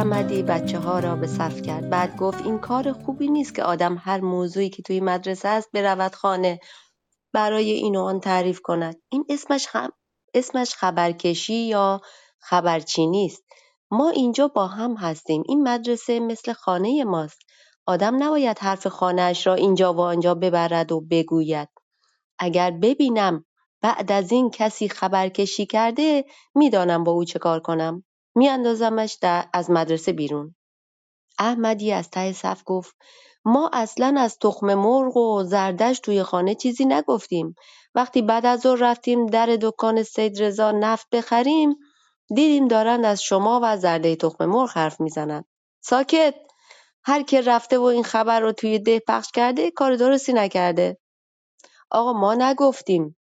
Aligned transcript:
صمدی 0.00 0.42
بچه 0.42 0.78
ها 0.78 0.98
را 0.98 1.16
به 1.16 1.26
صف 1.26 1.62
کرد. 1.62 1.90
بعد 1.90 2.16
گفت 2.16 2.44
این 2.44 2.58
کار 2.58 2.92
خوبی 2.92 3.28
نیست 3.28 3.54
که 3.54 3.62
آدم 3.62 3.96
هر 4.00 4.20
موضوعی 4.20 4.70
که 4.70 4.82
توی 4.82 5.00
مدرسه 5.00 5.48
است 5.48 5.68
برود 5.72 6.14
خانه 6.14 6.60
برای 7.32 7.70
این 7.70 7.96
و 7.96 8.00
آن 8.00 8.20
تعریف 8.20 8.60
کند. 8.60 8.96
این 9.08 9.24
اسمش, 9.28 9.66
خم... 9.66 9.90
اسمش 10.34 10.74
خبرکشی 10.74 11.54
یا 11.54 12.00
خبرچینی 12.38 13.26
است 13.26 13.42
ما 13.90 14.10
اینجا 14.10 14.48
با 14.48 14.66
هم 14.66 14.94
هستیم. 14.94 15.42
این 15.48 15.62
مدرسه 15.62 16.20
مثل 16.20 16.52
خانه 16.52 17.04
ماست. 17.04 17.38
آدم 17.86 18.22
نباید 18.22 18.58
حرف 18.58 18.86
خانهاش 18.86 19.46
را 19.46 19.54
اینجا 19.54 19.94
و 19.94 20.00
آنجا 20.00 20.34
ببرد 20.34 20.92
و 20.92 21.00
بگوید. 21.00 21.68
اگر 22.38 22.70
ببینم 22.70 23.44
بعد 23.82 24.12
از 24.12 24.32
این 24.32 24.50
کسی 24.50 24.88
خبرکشی 24.88 25.66
کرده 25.66 26.24
می‌دانم 26.54 27.04
با 27.04 27.12
او 27.12 27.24
چه 27.24 27.38
کار 27.38 27.60
کنم. 27.60 28.04
میاندازمش 28.36 29.18
از 29.52 29.70
مدرسه 29.70 30.12
بیرون. 30.12 30.54
احمدی 31.38 31.92
از 31.92 32.10
ته 32.10 32.32
صف 32.32 32.62
گفت 32.66 32.96
ما 33.44 33.70
اصلا 33.72 34.14
از 34.18 34.38
تخم 34.38 34.74
مرغ 34.74 35.16
و 35.16 35.44
زردش 35.44 36.00
توی 36.00 36.22
خانه 36.22 36.54
چیزی 36.54 36.84
نگفتیم. 36.84 37.54
وقتی 37.94 38.22
بعد 38.22 38.46
از 38.46 38.60
ظهر 38.60 38.78
رفتیم 38.80 39.26
در 39.26 39.58
دکان 39.62 40.02
سید 40.02 40.42
رضا 40.42 40.70
نفت 40.72 41.08
بخریم 41.12 41.76
دیدیم 42.34 42.68
دارند 42.68 43.04
از 43.04 43.22
شما 43.22 43.60
و 43.62 43.76
زرده 43.76 44.16
تخم 44.16 44.46
مرغ 44.46 44.70
حرف 44.70 45.00
می‌زنند. 45.00 45.44
ساکت! 45.80 46.34
هر 47.04 47.22
که 47.22 47.40
رفته 47.40 47.78
و 47.78 47.82
این 47.82 48.04
خبر 48.04 48.40
رو 48.40 48.52
توی 48.52 48.78
ده 48.78 49.00
پخش 49.08 49.30
کرده 49.34 49.70
کار 49.70 49.96
درستی 49.96 50.32
نکرده. 50.32 50.98
آقا 51.90 52.12
ما 52.12 52.34
نگفتیم. 52.34 53.16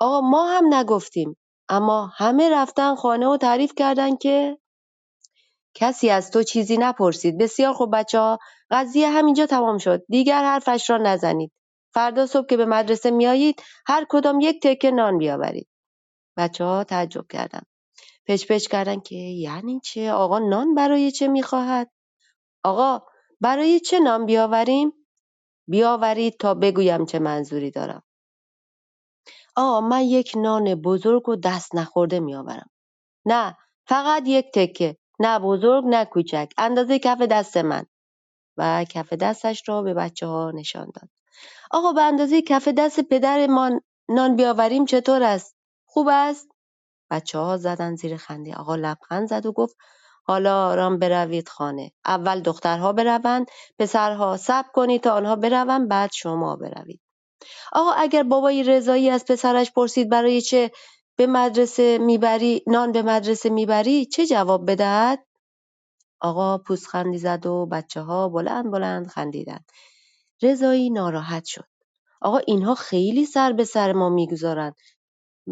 آقا 0.00 0.20
ما 0.20 0.48
هم 0.48 0.74
نگفتیم. 0.74 1.36
اما 1.70 2.12
همه 2.16 2.50
رفتن 2.50 2.94
خانه 2.94 3.26
و 3.26 3.36
تعریف 3.36 3.72
کردن 3.76 4.16
که 4.16 4.58
کسی 5.74 6.10
از 6.10 6.30
تو 6.30 6.42
چیزی 6.42 6.76
نپرسید. 6.76 7.38
بسیار 7.38 7.72
خوب 7.72 7.96
بچه 7.96 8.18
ها 8.18 8.38
قضیه 8.70 9.10
همینجا 9.10 9.46
تمام 9.46 9.78
شد. 9.78 10.04
دیگر 10.08 10.44
حرفش 10.44 10.90
را 10.90 10.98
نزنید. 10.98 11.52
فردا 11.94 12.26
صبح 12.26 12.46
که 12.46 12.56
به 12.56 12.66
مدرسه 12.66 13.10
میایید 13.10 13.62
هر 13.86 14.06
کدام 14.08 14.40
یک 14.40 14.62
تکه 14.62 14.90
نان 14.90 15.18
بیاورید. 15.18 15.68
بچه 16.36 16.64
ها 16.64 16.84
تعجب 16.84 17.26
کردند 17.30 17.66
پچ 18.26 18.46
پچ 18.52 18.68
کردن 18.68 19.00
که 19.00 19.16
یعنی 19.16 19.80
چه؟ 19.84 20.12
آقا 20.12 20.38
نان 20.38 20.74
برای 20.74 21.12
چه 21.12 21.28
می‌خواهد؟ 21.28 21.90
آقا 22.64 23.06
برای 23.40 23.80
چه 23.80 24.00
نان 24.00 24.26
بیاوریم؟ 24.26 24.92
بیاورید 25.68 26.36
تا 26.40 26.54
بگویم 26.54 27.06
چه 27.06 27.18
منظوری 27.18 27.70
دارم. 27.70 28.02
آقا 29.60 29.80
من 29.82 30.02
یک 30.02 30.32
نان 30.36 30.76
بزرگ 30.76 31.30
و 31.30 31.36
دست 31.36 31.76
نخورده 31.76 32.20
میآورم. 32.20 32.70
نه 33.26 33.56
فقط 33.86 34.22
یک 34.26 34.46
تکه. 34.54 34.96
نه 35.20 35.38
بزرگ 35.38 35.84
نه 35.86 36.06
کوچک. 36.06 36.48
اندازه 36.58 36.98
کف 36.98 37.22
دست 37.22 37.58
من. 37.58 37.86
و 38.58 38.84
کف 38.90 39.12
دستش 39.12 39.62
را 39.68 39.82
به 39.82 39.94
بچه 39.94 40.26
ها 40.26 40.52
نشان 40.56 40.90
داد. 40.94 41.10
آقا 41.70 41.92
به 41.92 42.02
اندازه 42.02 42.42
کف 42.42 42.68
دست 42.68 43.00
پدرمان 43.00 43.80
نان 44.10 44.36
بیاوریم 44.36 44.86
چطور 44.86 45.22
است؟ 45.22 45.56
خوب 45.86 46.08
است؟ 46.12 46.48
بچه 47.10 47.38
ها 47.38 47.56
زدن 47.56 47.96
زیر 47.96 48.16
خنده. 48.16 48.54
آقا 48.56 48.76
لبخند 48.76 49.28
زد 49.28 49.46
و 49.46 49.52
گفت 49.52 49.76
حالا 50.24 50.68
آرام 50.68 50.98
بروید 50.98 51.48
خانه. 51.48 51.92
اول 52.06 52.40
دخترها 52.40 52.92
بروند 52.92 53.46
پسرها 53.78 54.36
صبر 54.36 54.68
کنید 54.74 55.02
تا 55.02 55.12
آنها 55.14 55.36
بروند 55.36 55.88
بعد 55.88 56.10
شما 56.14 56.56
بروید. 56.56 57.00
آقا 57.72 57.90
اگر 57.92 58.22
بابای 58.22 58.62
رضایی 58.62 59.10
از 59.10 59.24
پسرش 59.24 59.72
پرسید 59.72 60.10
برای 60.10 60.40
چه 60.40 60.70
به 61.16 61.26
مدرسه 61.26 61.98
می‌بری 61.98 62.62
نان 62.66 62.92
به 62.92 63.02
مدرسه 63.02 63.50
می‌بری 63.50 64.06
چه 64.06 64.26
جواب 64.26 64.70
بدهد؟ 64.70 65.26
آقا 66.20 66.58
پوزخندی 66.58 67.18
زد 67.18 67.46
و 67.46 67.66
بچه 67.66 68.00
ها 68.00 68.28
بلند 68.28 68.70
بلند 68.70 69.06
خندیدند. 69.06 69.64
رضایی 70.42 70.90
ناراحت 70.90 71.44
شد. 71.44 71.64
آقا 72.22 72.38
اینها 72.38 72.74
خیلی 72.74 73.24
سر 73.26 73.52
به 73.52 73.64
سر 73.64 73.92
ما 73.92 74.08
می‌گذارند. 74.08 74.74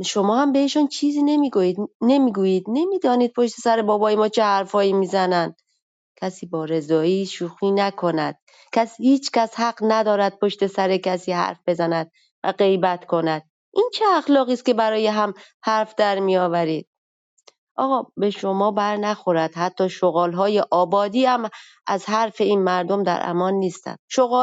شما 0.04 0.38
هم 0.42 0.52
بهشون 0.52 0.86
چیزی 0.88 1.22
نمی‌گویید 1.22 1.76
نمی‌گویید. 2.00 2.64
نمی‌دانید 2.68 3.32
پشت 3.32 3.54
سر 3.60 3.82
بابای 3.82 4.16
ما 4.16 4.28
چه 4.28 4.42
حرفایی 4.42 4.92
می‌زنند. 4.92 5.56
کسی 6.16 6.46
با 6.46 6.64
رضایی 6.64 7.26
شوخی 7.26 7.70
نکند. 7.70 8.38
کسی 8.72 9.02
هیچ 9.02 9.30
کس 9.30 9.54
حق 9.54 9.78
ندارد 9.82 10.38
پشت 10.38 10.66
سر 10.66 10.96
کسی 10.96 11.32
حرف 11.32 11.58
بزند 11.66 12.10
و 12.44 12.52
غیبت 12.52 13.04
کند. 13.04 13.42
این 13.74 13.90
چه 13.94 14.04
اخلاقی 14.14 14.52
است 14.52 14.64
که 14.64 14.74
برای 14.74 15.06
هم 15.06 15.34
حرف 15.62 15.94
در 15.94 16.18
میآورید؟ 16.18 16.88
آقا 17.76 18.10
به 18.16 18.30
شما 18.30 18.70
بر 18.70 18.96
نخورد. 18.96 19.54
حتی 19.54 19.88
های 20.12 20.60
آبادی 20.70 21.24
هم 21.24 21.48
از 21.86 22.06
حرف 22.06 22.40
این 22.40 22.62
مردم 22.62 23.02
در 23.02 23.20
امان 23.30 23.54
نیستند. 23.54 23.98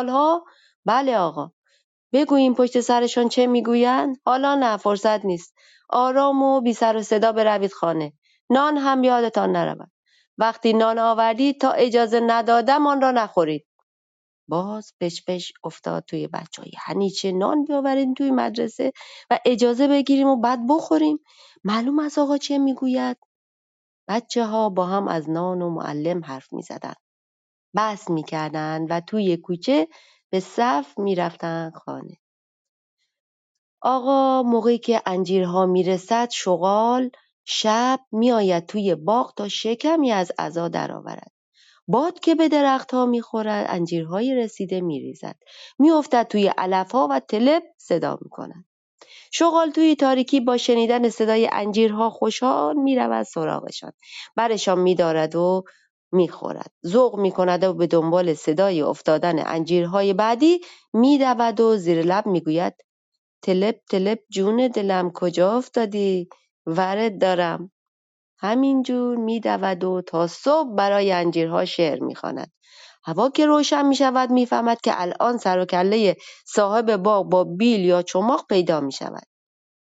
ها؟ 0.09 0.45
بله 0.85 1.17
آقا. 1.17 1.51
بگوییم 2.13 2.53
پشت 2.53 2.79
سرشان 2.79 3.29
چه 3.29 3.47
می‌گویند؟ 3.47 4.17
حالا 4.25 4.55
نه 4.55 4.77
فرصت 4.77 5.25
نیست. 5.25 5.53
آرام 5.89 6.43
و 6.43 6.61
بی 6.61 6.73
سر 6.73 6.97
و 6.97 7.01
صدا 7.01 7.31
بروید 7.31 7.73
خانه. 7.73 8.13
نان 8.49 8.77
هم 8.77 9.03
یادتان 9.03 9.51
نرود. 9.51 9.91
وقتی 10.37 10.73
نان 10.73 10.99
آوردید 10.99 11.61
تا 11.61 11.71
اجازه 11.71 12.19
ندادم 12.19 12.87
آن 12.87 13.01
را 13.01 13.11
نخورید. 13.11 13.64
باز 14.47 14.93
پش 15.01 15.25
پش 15.27 15.53
افتاد 15.63 16.05
توی 16.05 16.27
بچه 16.27 16.61
های 16.61 16.71
یعنی 16.89 17.09
چه 17.11 17.31
نان 17.31 17.65
بیاوریم 17.65 18.13
توی 18.13 18.31
مدرسه 18.31 18.91
و 19.29 19.39
اجازه 19.45 19.87
بگیریم 19.87 20.27
و 20.27 20.35
بعد 20.41 20.59
بخوریم 20.69 21.19
معلوم 21.63 21.99
از 21.99 22.17
آقا 22.17 22.37
چه 22.37 22.57
می‌گوید 22.57 23.17
بچه 24.09 24.45
ها 24.45 24.69
با 24.69 24.85
هم 24.85 25.07
از 25.07 25.29
نان 25.29 25.61
و 25.61 25.69
معلم 25.69 26.25
حرف 26.25 26.53
می 26.53 26.61
زدن. 26.61 26.93
بحث 27.75 28.09
می 28.09 28.25
و 28.89 29.01
توی 29.07 29.37
کوچه 29.37 29.87
به 30.31 30.39
صف 30.39 30.99
می 30.99 31.15
رفتن 31.15 31.71
خانه. 31.75 32.17
آقا 33.81 34.43
موقعی 34.43 34.77
که 34.77 35.01
انجیرها 35.05 35.65
می‌رسد 35.65 36.29
شغال 36.31 37.11
شب 37.45 37.99
میآید 38.11 38.65
توی 38.65 38.95
باغ 38.95 39.33
تا 39.35 39.47
شکمی 39.49 40.11
از 40.11 40.31
عزا 40.39 40.67
درآورد 40.67 41.31
باد 41.87 42.19
که 42.19 42.35
به 42.35 42.49
درختها 42.49 43.05
می‌خورد 43.05 43.65
انجیرهای 43.69 44.35
رسیده 44.35 44.81
میریزد. 44.81 45.35
میافتد 45.79 46.27
توی 46.27 46.47
علفها 46.47 47.07
و 47.11 47.19
تلپ 47.19 47.63
صدا 47.77 48.17
می‌کند. 48.21 48.65
شغال 49.31 49.71
توی 49.71 49.95
تاریکی 49.95 50.39
با 50.39 50.57
شنیدن 50.57 51.09
صدای 51.09 51.49
انجیرها 51.51 52.09
خوشحال 52.09 52.75
می‌رود 52.75 53.23
سراغشان. 53.23 53.91
برشان 54.35 54.79
میدارد 54.79 55.35
و 55.35 55.63
می‌خورد. 56.11 56.71
ذوق 56.87 57.19
می‌کند 57.19 57.63
و 57.63 57.73
به 57.73 57.87
دنبال 57.87 58.33
صدای 58.33 58.81
افتادن 58.81 59.47
انجیرهای 59.47 60.13
بعدی 60.13 60.59
میدود 60.93 61.59
و 61.59 61.77
زیر 61.77 62.01
لب 62.01 62.25
می‌گوید 62.27 62.73
تلپ 63.41 63.75
تلپ 63.89 64.19
جون 64.29 64.67
دلم 64.67 65.11
کجا 65.11 65.57
افتادی؟ 65.57 66.29
ورد 66.65 67.21
دارم. 67.21 67.71
همینجور 68.39 69.17
میدود 69.17 69.83
و 69.83 70.01
تا 70.01 70.27
صبح 70.27 70.75
برای 70.75 71.11
انجیرها 71.11 71.65
شعر 71.65 71.99
می‌خواند. 72.03 72.51
هوا 73.03 73.29
که 73.29 73.45
روشن 73.45 73.85
می‌شود 73.85 74.31
می‌فهمد 74.31 74.81
که 74.81 75.01
الان 75.01 75.37
سر 75.37 75.59
و 75.59 75.65
کله 75.65 76.15
صاحب 76.47 76.95
باغ 76.97 77.29
با 77.29 77.43
بیل 77.43 77.79
یا 77.85 78.01
چماق 78.01 78.45
پیدا 78.49 78.81
می‌شود. 78.81 79.27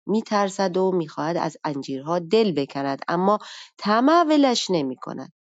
میترسد 0.07 0.77
و 0.77 0.92
می‌خواهد 0.92 1.38
از 1.38 1.57
انجیرها 1.63 2.19
دل 2.19 2.51
بکند 2.51 3.01
اما 3.07 3.39
طمع 3.77 4.24
ولش 4.24 4.68
نمی‌کند. 4.69 5.33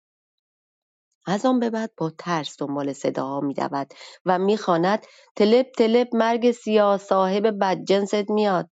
از 1.28 1.46
آن 1.46 1.60
به 1.60 1.70
بعد 1.70 1.92
با 1.98 2.10
ترس 2.18 2.56
دنبال 2.60 2.94
صداها 2.94 3.40
میدود 3.42 3.94
و 4.26 4.40
می‌خواند 4.40 5.06
تلپ 5.36 5.72
تلپ 5.78 6.16
مرگ 6.16 6.52
سیاه 6.52 6.98
صاحب 6.98 7.60
بدجنست 7.62 8.30
میاد 8.30 8.70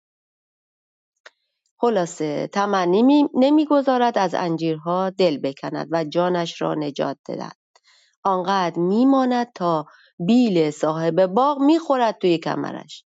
خلاصه 1.78 2.46
طمع 2.46 2.84
نمی‌گذارد 3.34 4.19
از 4.19 4.34
انجیرها 4.34 5.11
دل 5.11 5.38
بکند 5.38 5.88
و 5.90 6.05
جانش 6.05 6.62
را 6.62 6.75
نجات 6.75 7.19
دهد. 7.26 7.56
آنقدر 8.25 8.78
میماند 8.78 9.52
تا 9.55 9.87
بیل 10.19 10.70
صاحب 10.70 11.26
باغ 11.26 11.58
می‌خورد 11.61 12.19
توی 12.19 12.38
کمرش. 12.38 13.05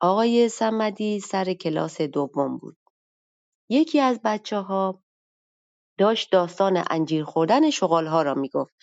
آقای 0.00 0.48
سمدی 0.48 1.20
سر 1.20 1.54
کلاس 1.54 2.00
دوم 2.00 2.58
بود. 2.58 2.76
یکی 3.70 4.00
از 4.00 4.20
بچه 4.24 4.58
ها 4.58 5.02
داشت 5.98 6.32
داستان 6.32 6.84
انجیر 6.90 7.24
خوردن 7.24 7.62
ها 7.90 8.22
را 8.22 8.34
می‌گفت. 8.34 8.74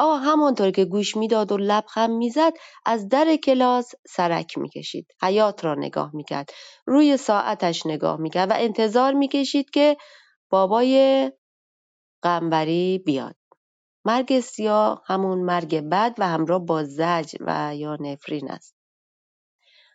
آقا 0.00 0.16
همانطور 0.16 0.70
که 0.70 0.84
گوش 0.84 1.16
می‌داد 1.16 1.52
و 1.52 1.56
لبخند 1.56 2.10
می‌زد 2.10 2.52
از 2.86 3.08
در 3.08 3.36
کلاس 3.36 3.92
سرک 4.08 4.58
می‌کشید 4.58 5.06
حیات 5.22 5.64
را 5.64 5.74
نگاه 5.74 6.10
می‌کرد 6.14 6.50
روی 6.86 7.16
ساعتش 7.16 7.86
نگاه 7.86 8.16
می‌کرد 8.20 8.50
و 8.50 8.54
انتظار 8.56 9.12
می‌کشید 9.12 9.70
که 9.70 9.96
بابای 10.50 11.32
قنبری 12.22 12.98
بیاد. 13.06 13.36
مرگ 14.04 14.40
سیاه 14.40 15.02
همون 15.06 15.38
مرگ 15.38 15.80
بد 15.80 16.14
و 16.18 16.28
همراه 16.28 16.66
با 16.66 16.84
زج 16.84 17.36
و 17.40 17.76
یا 17.76 17.96
نفرین 18.00 18.50
است. 18.50 18.76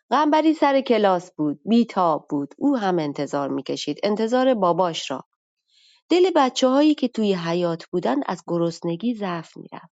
قنبری 0.09 0.53
سر 0.53 0.81
کلاس 0.81 1.31
بود 1.31 1.59
بیتاب 1.65 2.27
بود 2.29 2.55
او 2.57 2.77
هم 2.77 2.99
انتظار 2.99 3.49
می‌کشید 3.49 3.99
انتظار 4.03 4.53
باباش 4.53 5.11
را. 5.11 5.23
دل 6.09 6.31
بچه‌هایی 6.35 6.95
که 6.95 7.07
توی 7.07 7.33
حیاط 7.33 7.85
بودن 7.91 8.17
از 8.25 8.43
گرسنگی 8.47 9.13
ضعف 9.15 9.57
می‌رفت. 9.57 9.94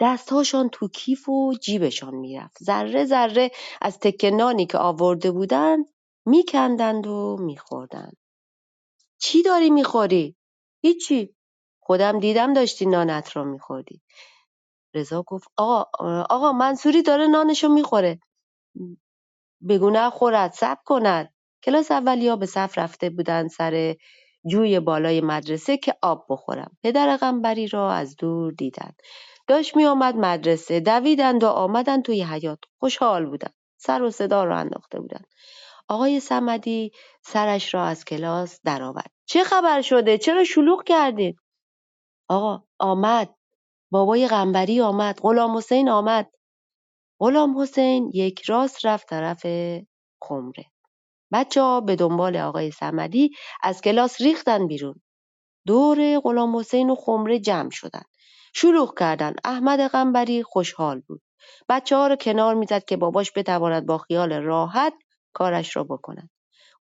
دستهاشان 0.00 0.68
تو 0.68 0.88
کیف 0.88 1.28
و 1.28 1.54
جیبشان 1.62 2.14
می‌رفت. 2.14 2.64
ذره 2.64 3.04
ذره 3.04 3.50
از 3.82 3.98
تکه 3.98 4.30
نانی 4.30 4.66
که 4.66 4.78
آورده 4.78 5.30
بودند 5.32 5.86
میکندند 6.26 7.06
و 7.06 7.36
میخوردند. 7.40 8.16
چی 9.20 9.42
داری 9.42 9.70
می‌خوری؟ 9.70 10.36
هیچی. 10.82 11.34
خودم 11.80 12.20
دیدم 12.20 12.52
داشتی 12.52 12.86
نانت 12.86 13.36
را 13.36 13.44
میخوردی. 13.44 14.02
رضا 14.94 15.22
گفت 15.22 15.48
آقا 15.56 15.84
آقا 16.30 16.52
منصوری 16.52 17.02
داره 17.02 17.26
نانشو 17.26 17.68
می‌خوره. 17.68 18.20
بگو 19.68 19.90
نخورد 19.90 20.52
صبر 20.52 20.80
کند 20.86 21.34
کلاس 21.64 21.90
اولیا 21.90 22.36
به 22.36 22.46
صف 22.46 22.78
رفته 22.78 23.10
بودند 23.10 23.50
سر 23.50 23.96
جوی 24.50 24.80
بالای 24.80 25.20
مدرسه 25.20 25.76
که 25.76 25.94
آب 26.02 26.26
بخورم 26.30 26.78
پدر 26.82 27.16
قنبری 27.16 27.68
را 27.68 27.92
از 27.92 28.16
دور 28.16 28.52
دیدند 28.52 28.96
داشت 29.48 29.76
می 29.76 29.86
آمد 29.86 30.16
مدرسه. 30.16 30.80
دویدند 30.80 31.44
و 31.44 31.46
آمدند 31.46 32.04
توی 32.04 32.22
حیات 32.22 32.58
خوشحال 32.78 33.26
بودند. 33.26 33.54
سر 33.76 34.02
و 34.02 34.10
صدا 34.10 34.44
را 34.44 34.58
انداخته 34.58 35.00
بودند. 35.00 35.26
آقای 35.88 36.20
سمدی 36.20 36.92
سرش 37.22 37.74
را 37.74 37.84
از 37.84 38.04
کلاس 38.04 38.60
درآورد. 38.64 39.10
چه 39.26 39.44
خبر 39.44 39.80
شده؟ 39.80 40.18
چرا 40.18 40.44
شلوغ 40.44 40.84
کردید 40.84 41.38
آقا 42.28 42.62
آمد. 42.78 43.34
بابای 43.90 44.28
قنبری 44.28 44.80
آمد. 44.80 45.20
غلام 45.22 45.56
حسین 45.56 45.88
آمد. 45.88 46.30
غلام 47.20 47.60
حسین 47.60 48.10
یک 48.14 48.42
راست 48.42 48.86
رفت 48.86 49.08
طرف 49.08 49.46
خمره. 50.22 50.64
بچه 51.32 51.62
ها 51.62 51.80
به 51.80 51.96
دنبال 51.96 52.36
آقای 52.36 52.70
سمدی 52.70 53.30
از 53.62 53.80
کلاس 53.80 54.20
ریختن 54.20 54.66
بیرون. 54.66 55.00
دور 55.66 56.20
غلام 56.20 56.56
حسین 56.56 56.90
و 56.90 56.94
خمره 56.94 57.38
جمع 57.38 57.70
شدن 57.70 58.02
شلوغ 58.54 58.98
کردن. 58.98 59.34
احمد 59.44 59.80
قنبری 59.80 60.42
خوشحال 60.42 61.00
بود. 61.00 61.22
بچه 61.68 61.96
ها 61.96 62.06
رو 62.06 62.16
کنار 62.16 62.54
می‌زد 62.54 62.84
که 62.84 62.96
باباش 62.96 63.32
بتواند 63.36 63.86
با 63.86 63.98
خیال 63.98 64.32
راحت 64.32 64.94
کارش 65.32 65.76
را 65.76 65.84
بکند. 65.84 66.30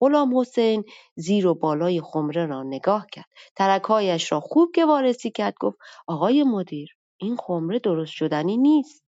غلام 0.00 0.38
حسین 0.38 0.84
زیر 1.16 1.46
و 1.46 1.54
بالای 1.54 2.00
خمره 2.00 2.46
را 2.46 2.62
نگاه 2.62 3.06
کرد. 3.12 3.28
ترکهایش 3.56 4.32
را 4.32 4.40
خوب 4.40 4.68
که 4.74 4.84
وارسی 4.84 5.30
کرد. 5.30 5.54
گفت 5.60 5.78
آقای 6.06 6.42
مدیر 6.42 6.96
این 7.16 7.36
خمره 7.36 7.78
درست 7.78 8.12
شدنی 8.12 8.56
نیست. 8.56 9.04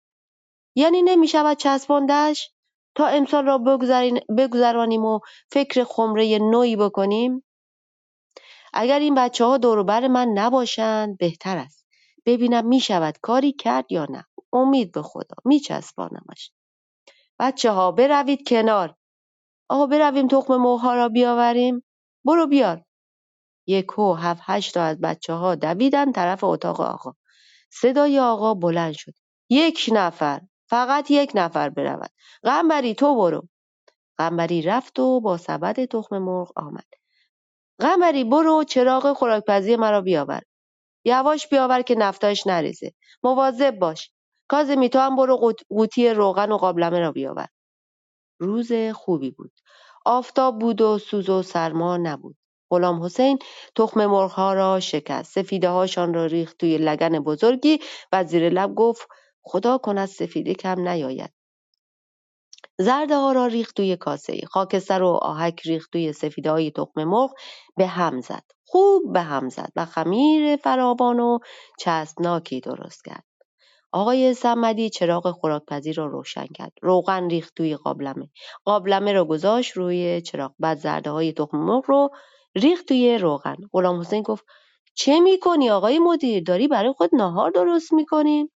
یعنی 0.75 1.01
نمی‌شود 1.01 1.57
چسباندش 1.57 2.51
تا 2.95 3.07
امسال 3.07 3.45
را 3.45 3.57
بگذرانیم 4.37 5.05
و 5.05 5.19
فکر 5.51 5.83
خمره 5.83 6.39
نوعی 6.39 6.75
بکنیم؟ 6.75 7.43
اگر 8.73 8.99
این 8.99 9.15
بچه 9.15 9.45
ها 9.45 9.57
بر 9.83 10.07
من 10.07 10.27
نباشند 10.27 11.17
بهتر 11.17 11.57
است. 11.57 11.82
ببینم 12.25 12.65
می‌شود 12.65 13.17
کاری 13.21 13.53
کرد 13.53 13.91
یا 13.91 14.05
نه. 14.09 14.25
امید 14.53 14.91
به 14.91 15.01
خدا. 15.01 15.35
میچسبانمش. 15.45 16.51
بچه 17.39 17.71
ها 17.71 17.91
بروید 17.91 18.47
کنار. 18.47 18.95
آقا 19.69 19.85
برویم 19.87 20.27
تخم 20.27 20.55
موها 20.55 20.95
را 20.95 21.09
بیاوریم. 21.09 21.83
برو 22.25 22.47
بیار. 22.47 22.83
یکو 23.67 24.13
هفت 24.13 24.41
هشت 24.45 24.73
تا 24.73 24.83
از 24.83 25.01
بچه 25.01 25.33
ها 25.33 25.55
دویدن 25.55 26.11
طرف 26.11 26.43
اتاق 26.43 26.81
آقا. 26.81 27.13
صدای 27.71 28.19
آقا 28.19 28.53
بلند 28.53 28.93
شد. 28.93 29.13
یک 29.49 29.89
نفر. 29.93 30.41
فقط 30.69 31.11
یک 31.11 31.31
نفر 31.35 31.69
برود. 31.69 32.11
قنبری 32.43 32.93
تو 32.95 33.15
برو. 33.15 33.47
قنبری 34.17 34.61
رفت 34.61 34.99
و 34.99 35.21
با 35.21 35.37
سبد 35.37 35.85
تخم 35.85 36.17
مرغ 36.17 36.51
آمد. 36.55 36.85
قمری 37.79 38.23
برو 38.23 38.63
چراغ 38.63 39.13
خوراکپزی 39.13 39.75
مرا 39.75 40.01
بیاور. 40.01 40.41
یواش 41.05 41.47
بیاور 41.47 41.81
که 41.81 41.95
نفتاش 41.95 42.47
نریزه. 42.47 42.93
مواظب 43.23 43.79
باش. 43.79 44.11
کازمی 44.47 44.89
تو 44.89 44.99
هم 44.99 45.15
برو 45.15 45.55
قوطی 45.69 46.09
روغن 46.09 46.51
و 46.51 46.57
قابلمه 46.57 46.99
را 46.99 47.11
بیاور. 47.11 47.47
روز 48.39 48.71
خوبی 48.93 49.31
بود. 49.31 49.51
آفتاب 50.05 50.59
بود 50.59 50.81
و 50.81 50.97
سوز 50.99 51.29
و 51.29 51.43
سرما 51.43 51.97
نبود. 51.97 52.37
غلام 52.69 53.03
حسین 53.03 53.39
تخم 53.75 54.05
مرغها 54.05 54.53
را 54.53 54.79
شکست. 54.79 55.33
سفیده 55.33 55.69
هاشان 55.69 56.13
را 56.13 56.25
ریخت 56.25 56.57
توی 56.57 56.77
لگن 56.77 57.19
بزرگی 57.19 57.79
و 58.11 58.23
زیر 58.23 58.49
لب 58.49 58.75
گفت 58.75 59.07
خدا 59.43 59.77
کند 59.77 60.05
سفیده 60.07 60.53
کم 60.53 60.87
نیاید. 60.87 61.33
ها 63.09 63.31
را 63.31 63.47
ریخت 63.47 63.75
توی 63.75 63.97
کاسه. 63.97 64.41
خاکستر 64.47 65.03
و 65.03 65.07
آهک 65.07 65.61
ریخت 65.65 65.91
توی 65.91 66.13
های 66.45 66.71
تخم 66.71 67.03
مرغ. 67.03 67.31
به 67.77 67.87
هم 67.87 68.21
زد. 68.21 68.43
خوب 68.73 69.13
به 69.13 69.21
هم 69.21 69.49
زد 69.49 69.71
و 69.75 69.85
خمیر 69.85 70.55
فراوان 70.55 71.19
و 71.19 71.39
چسبناکی 71.79 72.61
درست 72.61 73.05
کرد. 73.05 73.23
آقای 73.91 74.33
سمدی 74.33 74.89
چراغ 74.89 75.31
خوراکپزی 75.31 75.93
را 75.93 76.05
روشن 76.05 76.45
کرد. 76.55 76.71
روغن 76.81 77.29
ریخت 77.29 77.53
توی 77.55 77.75
قابلمه. 77.75 78.29
قابلمه 78.65 79.13
را 79.13 79.25
گذاشت 79.25 79.77
روی 79.77 80.21
چراغ. 80.21 80.51
بعد 80.59 80.77
زرده 80.77 81.11
های 81.11 81.33
تخم 81.33 81.57
مرغ 81.57 81.83
رو 81.87 82.09
ریخت 82.55 82.85
توی 82.85 83.17
روغن. 83.17 83.55
غلام 83.73 83.99
حسین 83.99 84.21
گفت 84.21 84.45
چه 84.95 85.19
می‌کنی 85.19 85.69
آقای 85.69 85.99
مدیر؟ 85.99 86.43
داری 86.43 86.67
برای 86.67 86.93
خود 86.93 87.09
ناهار 87.15 87.51
درست 87.51 87.93
می‌کنی؟ 87.93 88.49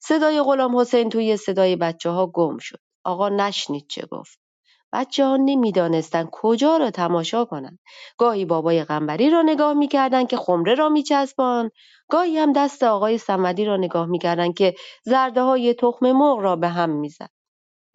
صدای 0.00 0.42
غلام 0.42 0.78
حسین 0.78 1.08
توی 1.08 1.36
صدای 1.36 1.76
بچه 1.76 2.10
ها 2.10 2.26
گم 2.26 2.58
شد. 2.58 2.80
آقا 3.04 3.28
نشنید 3.28 3.86
چه 3.90 4.06
گفت. 4.10 4.38
بچه 4.92 5.24
ها 5.24 5.36
نمی 5.36 5.72
دانستن 5.72 6.28
کجا 6.32 6.76
را 6.76 6.90
تماشا 6.90 7.44
کنند. 7.44 7.78
گاهی 8.18 8.44
بابای 8.44 8.84
غنبری 8.84 9.30
را 9.30 9.42
نگاه 9.42 9.74
می‌کردند 9.74 10.28
که 10.28 10.36
خمره 10.36 10.74
را 10.74 10.88
میچسبان 10.88 11.70
گاهی 12.08 12.38
هم 12.38 12.52
دست 12.52 12.82
آقای 12.82 13.18
سمدی 13.18 13.64
را 13.64 13.76
نگاه 13.76 14.06
می‌کردند 14.06 14.54
که 14.54 14.74
زرده 15.04 15.42
های 15.42 15.74
تخم 15.74 16.12
مرغ 16.12 16.38
را 16.38 16.56
به 16.56 16.68
هم 16.68 16.90
می‌زد. 16.90 17.30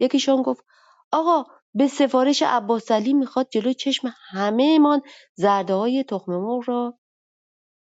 یکیشان 0.00 0.42
گفت 0.42 0.64
آقا 1.12 1.44
به 1.74 1.88
سفارش 1.88 2.42
عباس 2.42 2.90
علی 2.90 3.14
می‌خواد 3.14 3.48
جلو 3.50 3.72
چشم 3.72 4.14
همه 4.30 4.78
من 4.78 5.00
زرده 5.34 5.74
های 5.74 6.04
تخم 6.04 6.32
مرغ 6.32 6.64
را 6.66 6.98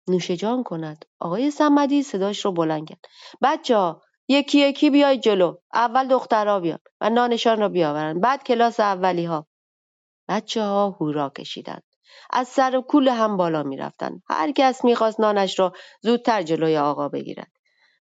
نوش 0.08 0.32
جان 0.32 0.64
کند. 0.64 1.06
آقای 1.20 1.52
سمدی 1.52 2.04
صداش 2.04 2.46
را 2.46 2.52
بلند 2.52 2.90
کرد. 2.90 3.06
بچه 3.42 3.78
ها 3.78 4.02
یکی 4.28 4.60
یکی 4.60 4.90
بیاید 4.90 5.22
جلو. 5.22 5.58
اول 5.74 6.08
دخترها 6.08 6.60
بیان 6.60 6.80
و 7.02 7.10
نانشان 7.10 7.60
را 7.60 7.70
بیاورند 7.70 8.22
بعد 8.22 8.44
کلاس 8.44 8.80
اولی 8.80 9.26
ها 9.26 9.48
بچه 10.30 10.62
ها 10.64 10.90
هورا 10.90 11.30
کشیدند. 11.30 11.84
از 12.32 12.48
سر 12.48 12.82
کول 12.82 13.08
هم 13.08 13.38
بالا 13.38 13.64
می‌رفتند. 13.64 14.22
هر 14.30 14.52
کس 14.52 14.86
می‌خواست 14.86 15.20
نانش 15.20 15.60
را 15.60 15.74
زودتر 16.02 16.42
جلوی 16.44 16.78
آقا 16.78 17.10
بگیرد. 17.10 17.52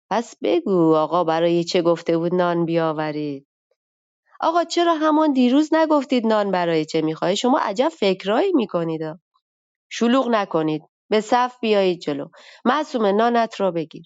پس 0.10 0.36
بگو 0.44 0.96
آقا 0.96 1.24
برای 1.24 1.64
چه 1.64 1.82
گفته 1.82 2.18
بود 2.18 2.36
نان 2.36 2.66
بیاورید؟ 2.66 3.48
آقا 4.40 4.64
چرا 4.64 4.96
همان 4.96 5.34
دیروز 5.34 5.74
نگفتید 5.74 6.28
نان 6.28 6.52
برای 6.52 6.86
چه 6.86 7.02
می‌خواهید 7.02 7.38
شما 7.38 7.60
عجب 7.60 7.90
فکرایی 7.90 8.54
می‌کنید. 8.54 9.02
شلوغ 9.90 10.30
نکنید. 10.30 10.84
به 11.10 11.22
صف 11.22 11.60
بیایید 11.62 12.00
جلو. 12.00 12.28
معصوم 12.66 13.06
نانت 13.06 13.62
را 13.62 13.72
بگیر. 13.72 14.06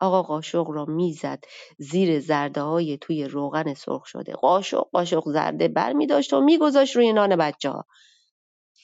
آقا 0.00 0.22
قاشق 0.22 0.70
را 0.70 0.84
می‌زد 0.84 1.44
زیر 1.78 2.20
زرده 2.20 2.60
های 2.62 2.98
توی 2.98 3.24
روغن 3.24 3.74
سرخ 3.74 4.06
شده. 4.06 4.32
قاشق 4.32 4.86
قاشق 4.92 5.22
زرده 5.28 5.68
بر 5.68 5.92
می 5.92 6.06
داشت 6.06 6.32
و 6.32 6.40
میگذاشت 6.40 6.96
روی 6.96 7.12
نان 7.12 7.36
بچه 7.36 7.70
ها 7.70 7.84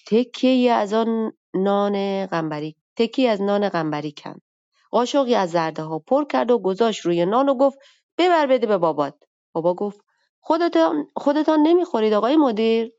تکی 0.06 0.68
از 0.68 0.92
آن 0.92 1.32
نان 1.54 2.26
قنبری 2.26 2.76
تکی 2.96 3.28
از 3.28 3.42
نان 3.42 3.68
قنبری 3.68 4.12
کند 4.12 4.42
قاشقی 4.90 5.34
از 5.34 5.50
زرده 5.50 5.82
ها 5.82 5.98
پر 5.98 6.24
کرد 6.24 6.50
و 6.50 6.58
گذاشت 6.58 7.06
روی 7.06 7.26
نان 7.26 7.48
و 7.48 7.54
گفت 7.54 7.78
ببر 8.18 8.46
بده 8.46 8.66
به 8.66 8.78
بابات. 8.78 9.14
بابا 9.52 9.74
گفت 9.74 10.00
خودتان 10.40 11.06
خودتان 11.16 11.60
نمی‌خورید 11.62 12.12
آقای 12.12 12.36
مدیر؟ 12.36 12.92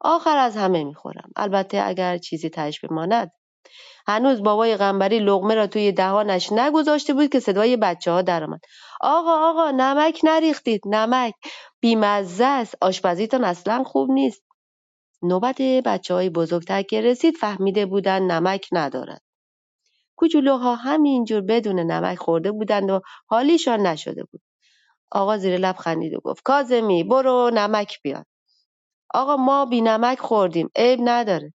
آخر 0.00 0.36
از 0.36 0.56
همه 0.56 0.84
می‌خورم. 0.84 1.30
البته 1.36 1.82
اگر 1.84 2.18
چیزی 2.18 2.50
تش 2.50 2.80
بماند 2.80 3.32
هنوز 4.06 4.42
بابای 4.42 4.76
قنبری 4.76 5.18
لغمه 5.18 5.54
را 5.54 5.66
توی 5.66 5.92
دهانش 5.92 6.52
نگذاشته 6.52 7.14
بود 7.14 7.30
که 7.30 7.40
صدای 7.40 7.76
بچه 7.76 8.10
ها 8.10 8.22
درآمد. 8.22 8.60
آقا 9.00 9.50
آقا 9.50 9.70
نمک 9.70 10.20
نریختید 10.24 10.80
نمک. 10.86 11.34
بیمزه 11.80 12.44
است. 12.44 12.74
آشپزیتان 12.80 13.44
اصلا 13.44 13.84
خوب 13.84 14.10
نیست. 14.10 14.42
نوبت 15.22 15.62
بچه 15.62 16.14
های 16.14 16.30
بزرگتر 16.30 16.82
که 16.82 17.00
رسید 17.00 17.34
فهمیده 17.36 17.86
بودند 17.86 18.32
نمک 18.32 18.68
ندارد. 18.72 19.22
کوچولوها 20.16 20.74
همینجور 20.74 21.40
بدون 21.40 21.80
نمک 21.80 22.18
خورده 22.18 22.52
بودند 22.52 22.90
و 22.90 23.00
حالیشان 23.26 23.80
نشده 23.86 24.24
بود. 24.24 24.40
آقا 25.12 25.38
زیر 25.38 25.58
لب 25.58 25.76
خندید 25.76 26.14
و 26.14 26.20
گفت 26.24 26.42
کازمی 26.42 27.04
برو 27.04 27.50
نمک 27.54 28.02
بیار. 28.02 28.24
آقا 29.14 29.36
ما 29.36 29.66
بی 29.66 29.80
نمک 29.80 30.18
خوردیم. 30.18 30.70
عیب 30.76 31.00
نداره. 31.04 31.52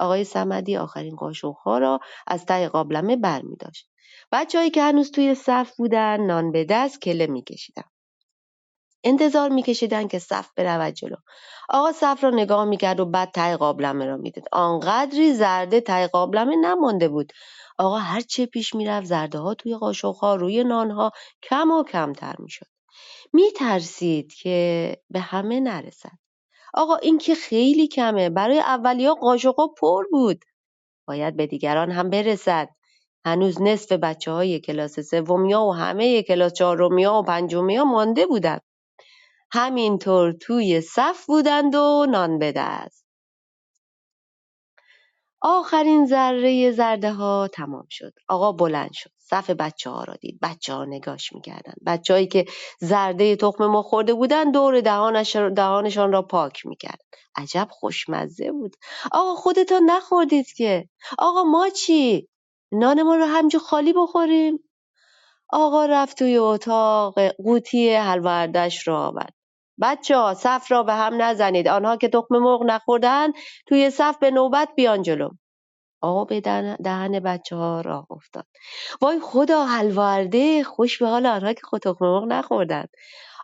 آقای 0.00 0.24
سمدی 0.24 0.76
آخرین 0.76 1.16
قاشقها 1.16 1.78
را 1.78 2.00
از 2.26 2.46
ته 2.46 2.68
قابلمه 2.68 3.16
برمی 3.16 3.56
داشت. 3.56 3.88
بچههایی 4.32 4.70
که 4.70 4.82
هنوز 4.82 5.10
توی 5.10 5.34
صف 5.34 5.76
بودن 5.76 6.20
نان 6.20 6.52
به 6.52 6.64
دست 6.64 7.00
کله 7.00 7.26
میکشیدن. 7.26 7.84
انتظار 9.04 9.48
میکشیدند 9.48 10.10
که 10.10 10.18
صف 10.18 10.48
برود 10.56 10.94
جلو. 10.94 11.16
آقا 11.68 11.92
صف 11.92 12.24
را 12.24 12.30
نگاه 12.30 12.64
می‌کرد 12.64 13.00
و 13.00 13.04
بعد 13.04 13.30
ته 13.30 13.56
قابلمه 13.56 14.06
را 14.06 14.16
می‌دید. 14.16 14.44
آنقدری 14.52 15.34
زرده 15.34 15.80
ته 15.80 16.06
قابلمه 16.06 16.56
نمانده 16.56 17.08
بود. 17.08 17.32
آقا 17.78 17.98
هر 17.98 18.20
چه 18.20 18.46
پیش 18.46 18.74
می‌رفت 18.74 19.06
زرده 19.06 19.38
ها 19.38 19.54
توی 19.54 19.76
قاشقها 19.76 20.34
روی 20.34 20.64
نانها 20.64 21.10
کم 21.42 21.70
و 21.70 21.84
کمتر 21.84 22.34
می‌شد. 22.38 22.66
میترسید 23.32 24.34
که 24.34 24.96
به 25.10 25.20
همه 25.20 25.60
نرسد. 25.60 26.18
آقا 26.74 26.96
این 26.96 27.18
که 27.18 27.34
خیلی 27.34 27.88
کمه. 27.88 28.30
برای 28.30 28.58
اولیا 28.60 29.14
قاشقها 29.14 29.68
پر 29.68 30.04
بود. 30.10 30.44
باید 31.08 31.36
به 31.36 31.46
دیگران 31.46 31.90
هم 31.90 32.10
برسد. 32.10 32.68
هنوز 33.24 33.62
نصف 33.62 33.92
بچه 33.92 34.30
های 34.32 34.60
کلاس 34.60 35.00
سومیا 35.00 35.62
و 35.62 35.74
همه 35.74 36.22
کلاس 36.22 36.52
چهارمیا 36.52 37.14
و 37.14 37.22
پنجمیا 37.22 37.84
مانده 37.84 38.26
بودند 38.26 38.62
همینطور 39.52 40.32
توی 40.32 40.80
صف 40.80 41.26
بودند 41.26 41.74
و 41.74 42.06
نان 42.10 42.38
به 42.38 42.52
دست. 42.56 43.06
آخرین 45.42 46.06
ذره 46.06 46.70
زرده 46.70 47.12
ها 47.12 47.48
تمام 47.52 47.86
شد. 47.90 48.12
آقا 48.28 48.52
بلند 48.52 48.92
شد. 48.92 49.17
صف 49.30 49.50
بچه 49.50 49.90
ها 49.90 50.04
را 50.04 50.14
دید. 50.14 50.38
بچه 50.42 50.74
ها 50.74 50.84
نگاش 50.84 51.32
می‌کردند 51.32 51.76
بچه 51.86 52.26
که 52.26 52.44
زرده 52.80 53.36
تخم 53.36 53.66
ما 53.66 53.82
خورده 53.82 54.14
بودند 54.14 54.54
دور 54.54 54.80
دهانش 54.80 55.36
دهانشان 55.36 56.12
را 56.12 56.22
پاک 56.22 56.66
می‌کرد 56.66 57.00
عجب 57.36 57.68
خوشمزه 57.70 58.52
بود. 58.52 58.76
آقا 59.12 59.34
خودتان 59.34 59.82
نخوردید 59.84 60.46
که. 60.56 60.88
آقا 61.18 61.44
ما 61.44 61.68
چی؟ 61.68 62.28
نان 62.72 63.02
ما 63.02 63.16
رو 63.16 63.24
همجور 63.24 63.60
خالی 63.60 63.92
بخوریم. 63.92 64.58
آقا 65.50 65.86
رفت 65.86 66.18
توی 66.18 66.36
اتاق 66.38 67.20
قوطی 67.44 67.94
حلوردش 67.94 68.88
را 68.88 69.06
آورد. 69.06 69.34
بچه 69.82 70.16
ها 70.16 70.34
صف 70.34 70.72
را 70.72 70.82
به 70.82 70.92
هم 70.94 71.22
نزنید. 71.22 71.68
آنها 71.68 71.96
که 71.96 72.08
تخم 72.08 72.38
مرغ 72.38 72.62
نخوردن 72.62 73.28
توی 73.66 73.90
صف 73.90 74.18
به 74.18 74.30
نوبت 74.30 74.68
بیان 74.76 75.02
جلو. 75.02 75.30
آب 76.00 76.38
دهن 76.84 77.20
بچه 77.20 77.56
ها 77.56 77.80
راه 77.80 78.06
افتاد. 78.10 78.46
وای 79.02 79.20
خدا 79.20 79.64
حلوارده 79.66 80.64
خوش 80.64 80.98
به 80.98 81.08
حال 81.08 81.26
آنها 81.26 81.52
که 81.52 81.62
خود 81.64 81.88
مرغ 81.88 82.24
نخوردن 82.24 82.84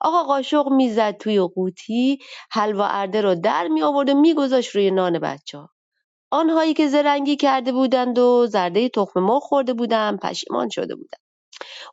آقا 0.00 0.22
قاشق 0.22 0.68
می‌زد 0.68 1.16
توی 1.16 1.40
قوطی 1.40 2.18
حلوا 2.50 2.86
ارده 2.86 3.20
رو 3.20 3.34
در 3.34 3.68
می 3.68 3.82
آورد 3.82 4.10
و 4.10 4.14
میگذاشت 4.20 4.70
روی 4.76 4.90
نان 4.90 5.18
بچه 5.18 5.58
ها 5.58 5.70
آنهایی 6.30 6.74
که 6.74 6.88
زرنگی 6.88 7.36
کرده 7.36 7.72
بودند 7.72 8.18
و 8.18 8.46
زرده 8.46 8.88
تخم 8.88 9.20
مرغ 9.20 9.42
خورده 9.42 9.74
بودند 9.74 10.20
پشیمان 10.20 10.68
شده 10.68 10.94
بودند. 10.94 11.22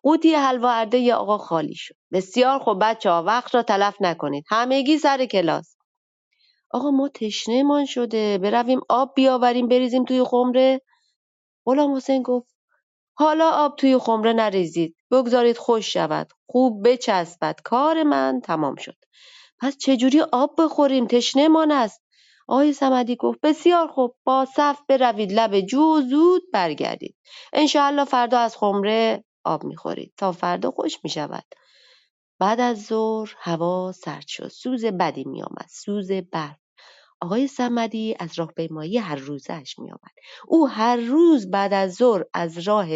قوطی 0.04 0.36
حلوا 0.36 0.72
ارده 0.72 1.16
آقا 1.16 1.38
خالی 1.38 1.76
شد. 1.76 1.96
بسیار 2.14 2.60
خوب 2.60 2.80
بچه 2.82 3.10
ها 3.12 3.24
وقت 3.24 3.56
را 3.56 3.64
تلف 3.64 3.96
نکنید. 4.02 4.46
همگی 4.50 4.98
سر 4.98 5.26
کلاس. 5.26 5.76
آقا 6.74 6.92
ما 6.92 7.10
تشنهمان 7.10 7.86
شده 7.86 8.38
برویم 8.38 8.82
آب 8.90 9.14
بیاوریم 9.16 9.68
بریزیم 9.68 10.06
توی 10.06 10.24
خمره. 10.24 10.82
غلام 11.66 11.96
حسین 11.96 12.24
گفت 12.24 12.56
حالا 13.18 13.52
آب 13.52 13.76
توی 13.76 13.98
خمره 13.98 14.34
نریزید 14.34 14.96
بگذارید 15.12 15.58
خوش 15.58 15.94
شود. 15.94 16.32
خوب 16.50 16.90
بچسبد 16.90 17.60
کار 17.64 18.04
من 18.04 18.42
تمام 18.44 18.76
شد. 18.76 18.96
پس 19.60 19.78
چجوری 19.78 20.22
آب 20.22 20.56
بخوریم؟ 20.58 21.08
تشنهمان 21.08 21.72
است. 21.72 22.02
آقای 22.48 22.74
صمدی 22.74 23.16
گفت 23.16 23.40
بسیار 23.44 23.88
خوب 23.88 24.16
با 24.24 24.46
صف 24.56 24.80
بروید 24.88 25.32
لب 25.32 25.60
جو 25.60 26.02
زود 26.02 26.42
برگردید. 26.54 27.16
انشاالله 27.54 28.06
فردا 28.06 28.40
از 28.40 28.58
خمره 28.58 29.24
آب 29.44 29.64
می‌خورید 29.64 30.14
تا 30.18 30.32
فردا 30.32 30.72
خوش 30.72 30.98
می‌شود. 31.04 31.44
بعد 32.40 32.60
از 32.60 32.86
ظهر 32.86 33.34
هوا 33.38 33.92
سرد 33.92 34.28
شد. 34.28 34.48
سوز 34.48 34.86
بدی 34.86 35.24
میآمد. 35.24 35.68
سوز 35.70 36.12
برف. 36.12 36.61
آقای 37.22 37.48
صمدی 37.48 38.16
از 38.20 38.40
راهپیمایی 38.40 38.98
هر 38.98 39.16
روزش 39.16 39.76
میآمد. 39.80 40.12
او 40.48 40.68
هر 40.68 40.96
روز 40.96 41.52
بعد 41.52 41.74
از 41.74 41.94
ظهر 41.94 42.24
از 42.34 42.58
راه 42.68 42.88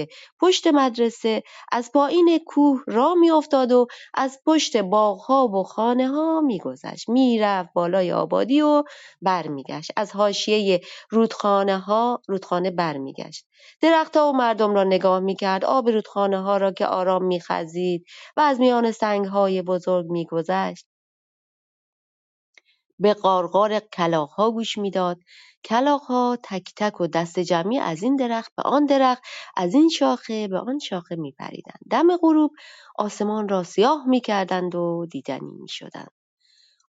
پشت 0.41 0.67
مدرسه 0.67 1.44
از 1.72 1.91
پایین 1.91 2.39
کوه 2.48 2.82
راه 2.88 3.13
میافتاد 3.13 3.72
و 3.72 3.88
از 4.13 4.39
پشت 4.46 4.77
باغها 4.77 5.48
و 5.48 5.63
خانه 5.63 6.08
ها 6.08 6.41
میگذشت. 6.41 7.10
می‌رفت 7.10 7.70
بالای 7.74 8.12
آبادی 8.12 8.62
و 8.62 8.84
برمیگشت. 9.22 9.91
از 9.96 10.12
حاشیه 10.12 10.82
رودخانه 11.10 11.77
ها 11.77 12.22
رودخانه 12.27 12.72
برمیگشت. 12.72 13.46
درختها 13.82 14.29
و 14.29 14.34
مردم 14.34 14.74
را 14.75 14.84
نگاه 14.84 15.20
می‌کرد. 15.20 15.65
آب 15.65 15.89
رودخانه 15.89 16.41
ها 16.41 16.58
را 16.58 16.72
که 16.72 16.86
آرام 16.86 17.24
میخزید 17.24 18.05
و 18.38 18.41
از 18.41 18.60
میان 18.60 18.91
سنگ 18.91 19.25
های 19.25 19.62
بزرگ 19.62 20.05
میگذشت. 20.05 20.86
به 22.99 23.13
غارغار 23.13 23.79
کلاغ‌ها 23.79 24.51
گوش 24.51 24.77
می‌داد. 24.77 25.17
کلاغ‌ها 25.65 26.37
تک 26.43 26.73
تک 26.75 27.01
و 27.01 27.07
دسته 27.07 27.43
جمعی 27.43 27.79
از 27.79 28.03
این 28.03 28.15
درخت 28.15 28.51
به 28.57 28.63
آن 28.63 28.85
درخت 28.85 29.23
از 29.57 29.73
این 29.73 29.89
شاخه 29.89 30.47
به 30.47 30.59
آن 30.59 30.79
شاخه 30.79 31.15
میپریدند. 31.15 31.79
دم 31.91 32.17
غروب 32.17 32.51
آسمان 32.95 33.49
را 33.49 33.63
سیاه 33.63 34.07
می‌کردند 34.07 34.75
و 34.75 35.05
دیدنی 35.11 35.51
می‌شدند. 35.61 36.11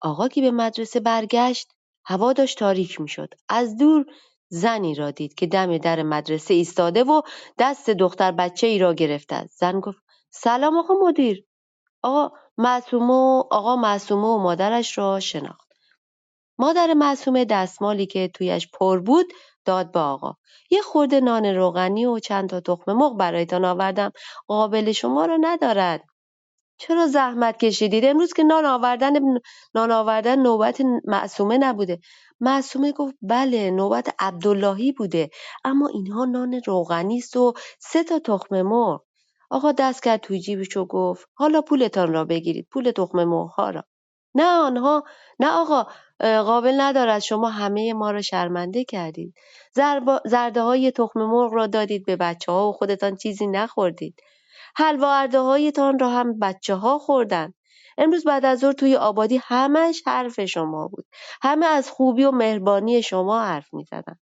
آقا 0.01 0.27
که 0.27 0.41
به 0.41 0.51
مدرسه 0.51 0.99
برگشت 0.99 1.67
هوا 2.05 2.33
داشت 2.33 2.59
تاریک 2.59 3.01
می‌شد. 3.01 3.33
از 3.49 3.77
دور 3.77 4.05
زنی 4.49 4.95
را 4.95 5.11
دید 5.11 5.33
که 5.33 5.47
دم 5.47 5.77
در 5.77 6.03
مدرسه 6.03 6.53
ایستاده 6.53 7.03
و 7.03 7.21
دست 7.59 7.89
دختر 7.89 8.31
بچه 8.31 8.67
ای 8.67 8.79
را 8.79 8.93
گرفته 8.93 9.35
است. 9.35 9.59
زن 9.59 9.79
گفت 9.79 9.99
سلام 10.31 10.77
آقا 10.77 10.93
مدیر. 11.07 11.45
آقا 12.03 12.37
معصومه 12.57 13.43
آقا 13.51 13.75
معصومه 13.75 14.27
و 14.27 14.37
مادرش 14.37 14.97
را 14.97 15.19
شناخت. 15.19 15.64
مادر 16.57 16.93
معصومه 16.93 17.45
دستمالی 17.45 18.05
که 18.05 18.27
تویش 18.27 18.67
پر 18.73 18.99
بود 18.99 19.33
داد 19.65 19.91
به 19.91 19.99
آقا. 19.99 20.33
یه 20.71 20.81
خورده 20.81 21.19
نان 21.19 21.45
روغنی 21.45 22.05
و 22.05 22.19
چند 22.19 22.49
تا 22.49 22.59
تخم 22.59 22.93
مرغ 22.93 23.17
برایتان 23.17 23.65
آوردم. 23.65 24.11
قابل 24.47 24.91
شما 24.91 25.25
را 25.25 25.37
ندارد. 25.41 26.03
چرا 26.77 27.07
زحمت 27.07 27.57
کشیدید؟ 27.57 28.05
امروز 28.05 28.33
که 28.33 28.43
نان 28.43 28.65
آوردن 28.65 29.13
نان 29.75 29.91
آوردن 29.91 30.39
نوبت 30.39 30.81
معصومه 31.05 31.57
نبوده. 31.57 31.99
معصومه 32.39 32.91
گفت 32.91 33.15
بله 33.21 33.71
نوبت 33.71 34.15
عبداللهی 34.19 34.91
بوده. 34.91 35.29
اما 35.63 35.87
اینها 35.87 36.25
نان 36.25 36.61
روغنی 36.65 37.17
است 37.17 37.37
و 37.37 37.53
سه 37.79 38.03
تا 38.03 38.19
تخم 38.19 38.61
مرغ. 38.61 39.01
آقا 39.49 39.71
دست 39.71 40.03
کرد 40.03 40.19
توی 40.21 40.39
جیبش 40.39 40.77
و 40.77 40.85
گفت 40.85 41.29
حالا 41.33 41.61
پولتان 41.61 42.13
را 42.13 42.25
بگیرید 42.25 42.67
پول 42.71 42.91
تخم 42.91 43.23
مرغ 43.23 43.49
ها 43.49 43.69
را. 43.69 43.83
نه 44.35 44.43
آنها 44.45 45.03
نه 45.39 45.51
آقا. 45.51 45.87
قابل 46.19 46.81
ندارد 46.81 47.19
شما 47.19 47.49
همه 47.49 47.93
ما 47.93 48.11
را 48.11 48.21
شرمنده 48.21 48.83
کردید 48.83 49.33
زرده 50.25 50.61
های 50.61 50.91
تخم 50.91 51.19
مرغ 51.19 51.53
را 51.53 51.67
دادید 51.67 52.05
به 52.05 52.15
بچه 52.15 52.51
ها 52.51 52.69
و 52.69 52.73
خودتان 52.73 53.15
چیزی 53.15 53.47
نخوردید 53.47 54.21
حلوا 54.75 55.27
هایتان 55.33 55.99
را 55.99 56.09
هم 56.09 56.39
بچه 56.39 56.75
ها 56.75 56.97
خوردند 56.97 57.53
امروز 57.97 58.23
بعد 58.23 58.45
از 58.45 58.59
ظهر 58.59 58.73
توی 58.73 58.95
آبادی 58.95 59.41
همش 59.43 60.01
حرف 60.05 60.45
شما 60.45 60.87
بود 60.87 61.05
همه 61.41 61.65
از 61.65 61.89
خوبی 61.89 62.23
و 62.23 62.31
مهربانی 62.31 63.01
شما 63.01 63.41
حرف 63.43 63.73
می 63.73 63.83
زدن. 63.83 64.19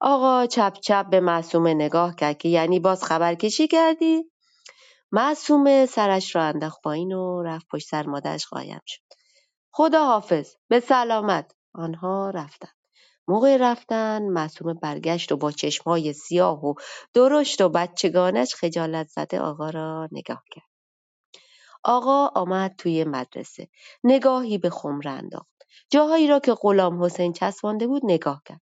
آقا 0.00 0.46
چپ 0.46 0.72
چپ 0.80 1.10
به 1.10 1.20
معصومه 1.20 1.74
نگاه 1.74 2.14
کرد 2.14 2.38
که 2.38 2.48
یعنی 2.48 2.80
باز 2.80 3.04
خبر 3.04 3.34
کشی 3.34 3.68
کردی؟ 3.68 4.24
معصومه 5.12 5.86
سرش 5.86 6.36
را 6.36 6.42
انداخت 6.42 6.80
پایین 6.82 7.12
و 7.12 7.42
رفت 7.42 7.66
پشت 7.72 7.88
سر 7.88 8.06
مادرش 8.06 8.46
قایم 8.46 8.80
شد. 8.86 9.19
خداحافظ. 9.72 10.54
به 10.68 10.80
سلامت. 10.80 11.54
آنها 11.74 12.30
رفتند. 12.30 12.74
موقع 13.28 13.56
رفتن 13.56 14.22
معصومه 14.22 14.74
برگشت 14.74 15.32
و 15.32 15.36
با 15.36 15.52
چشمهای 15.52 16.12
سیاه 16.12 16.64
و 16.64 16.74
درشت 17.14 17.60
و 17.60 17.68
بچگانش 17.68 18.54
خجالت 18.54 19.08
زده 19.08 19.40
آقا 19.40 19.70
را 19.70 20.08
نگاه 20.12 20.42
کرد. 20.50 20.64
آقا 21.84 22.26
آمد 22.26 22.74
توی 22.78 23.04
مدرسه. 23.04 23.68
نگاهی 24.04 24.58
به 24.58 24.70
خمره 24.70 25.10
انداخت. 25.10 25.46
جاهایی 25.90 26.28
را 26.28 26.40
که 26.40 26.54
غلام 26.54 27.04
حسین 27.04 27.32
چسبانده 27.32 27.86
بود 27.86 28.02
نگاه 28.04 28.42
کرد. 28.44 28.60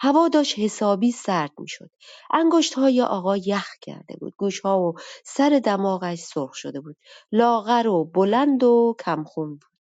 هوا 0.00 0.28
داشت 0.28 0.58
حسابی 0.58 1.12
سرد 1.12 1.52
می‌شد. 1.58 1.90
انگشت 2.30 2.74
های 2.74 3.02
آقا 3.02 3.36
یخ 3.36 3.68
کرده 3.80 4.16
بود. 4.20 4.34
گوشها 4.36 4.80
و 4.80 4.94
سر 5.24 5.60
دماغش 5.64 6.18
سرخ 6.18 6.54
شده 6.54 6.80
بود. 6.80 6.96
لاغر 7.32 7.86
و 7.88 8.04
بلند 8.04 8.62
و 8.64 8.96
کمخون 9.04 9.50
بود. 9.50 9.73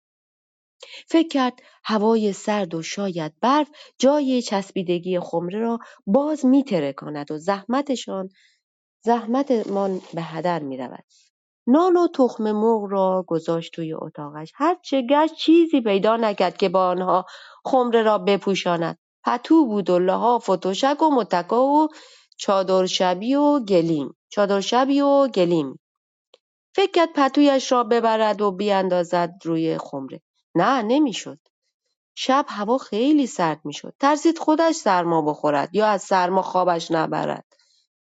فکر 1.08 1.28
کرد 1.28 1.60
هوای 1.84 2.32
سرد 2.32 2.74
و 2.74 2.82
شاید 2.82 3.32
برف 3.40 3.68
جای 3.98 4.42
چسبیدگی 4.42 5.20
خمره 5.20 5.58
را 5.58 5.78
باز 6.06 6.46
میترکاند 6.46 7.30
و 7.30 7.38
زحمتشان 7.38 8.28
زحمتمان 9.04 10.00
به 10.14 10.22
هدر 10.22 10.58
می‌رود. 10.62 11.04
نان 11.66 11.96
و 11.96 12.08
تخم 12.14 12.52
مرغ 12.52 12.86
را 12.90 13.24
گذاشت 13.26 13.72
توی 13.72 13.94
اتاقش. 13.94 14.52
هرچه 14.54 15.02
گشت 15.02 15.34
چیزی 15.34 15.80
پیدا 15.80 16.16
نکرد 16.16 16.56
که 16.56 16.68
با 16.68 16.86
آنها 16.88 17.24
خمره 17.64 18.02
را 18.02 18.18
بپوشاند. 18.18 18.98
پتو 19.24 19.66
بود 19.66 19.90
و 19.90 19.98
لحاف 19.98 20.50
و 20.50 20.56
تشک 20.56 21.02
و 21.02 21.10
متکا 21.10 21.64
و 21.66 21.88
چادر 22.36 22.86
شبی 22.86 23.34
و 23.34 23.60
گلیم. 23.60 24.16
چادر 24.28 24.60
شبی 24.60 25.00
و 25.00 25.28
گلیم. 25.28 25.78
فکر 26.74 26.90
کرد 26.90 27.08
پتویش 27.14 27.72
را 27.72 27.84
ببرد 27.84 28.42
و 28.42 28.50
بیاندازد 28.50 29.34
روی 29.44 29.78
خمره. 29.78 30.20
نه 30.54 30.82
نمی‌شد. 30.82 31.38
شب 32.14 32.46
هوا 32.48 32.78
خیلی 32.78 33.26
سرد 33.26 33.60
می‌شد. 33.64 33.94
ترسید 34.00 34.38
خودش 34.38 34.74
سرما 34.74 35.22
بخورد 35.22 35.74
یا 35.74 35.86
از 35.86 36.02
سرما 36.02 36.42
خوابش 36.42 36.90
نبرد. 36.90 37.44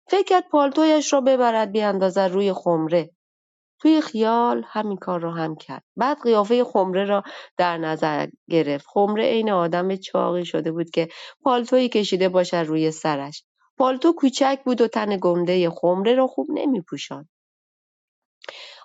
فکر 0.09 0.25
کرد 0.25 0.49
پالتویش 0.49 1.13
را 1.13 1.21
ببرد 1.21 1.73
بیاندازد 1.73 2.21
روی 2.21 2.53
خمره. 2.53 3.11
توی 3.81 4.01
خیال 4.01 4.65
همین 4.67 4.97
کار 4.97 5.21
را 5.21 5.33
هم 5.33 5.57
کرد. 5.57 5.85
بعد 5.97 6.23
قیافه 6.23 6.65
خمره 6.65 7.05
را 7.05 7.23
در 7.57 7.79
نظر 7.79 8.27
گرفت. 8.51 8.87
خمره 8.89 9.25
عین 9.25 9.51
آدم 9.51 9.97
چاقی 9.97 10.45
شده 10.45 10.73
بود 10.73 10.91
که 10.91 11.09
پالتویی 11.43 11.89
کشیده 11.89 12.29
باشد 12.29 12.57
روی 12.57 12.91
سرش. 12.91 13.45
پالتو 13.79 14.13
کوچک 14.13 14.59
بود 14.65 14.81
و 14.81 14.89
تن 14.89 15.19
گنده 15.21 15.71
خمره 15.71 16.15
را 16.15 16.27
خوب 16.27 16.47
نمیپوشاند. 16.51 17.29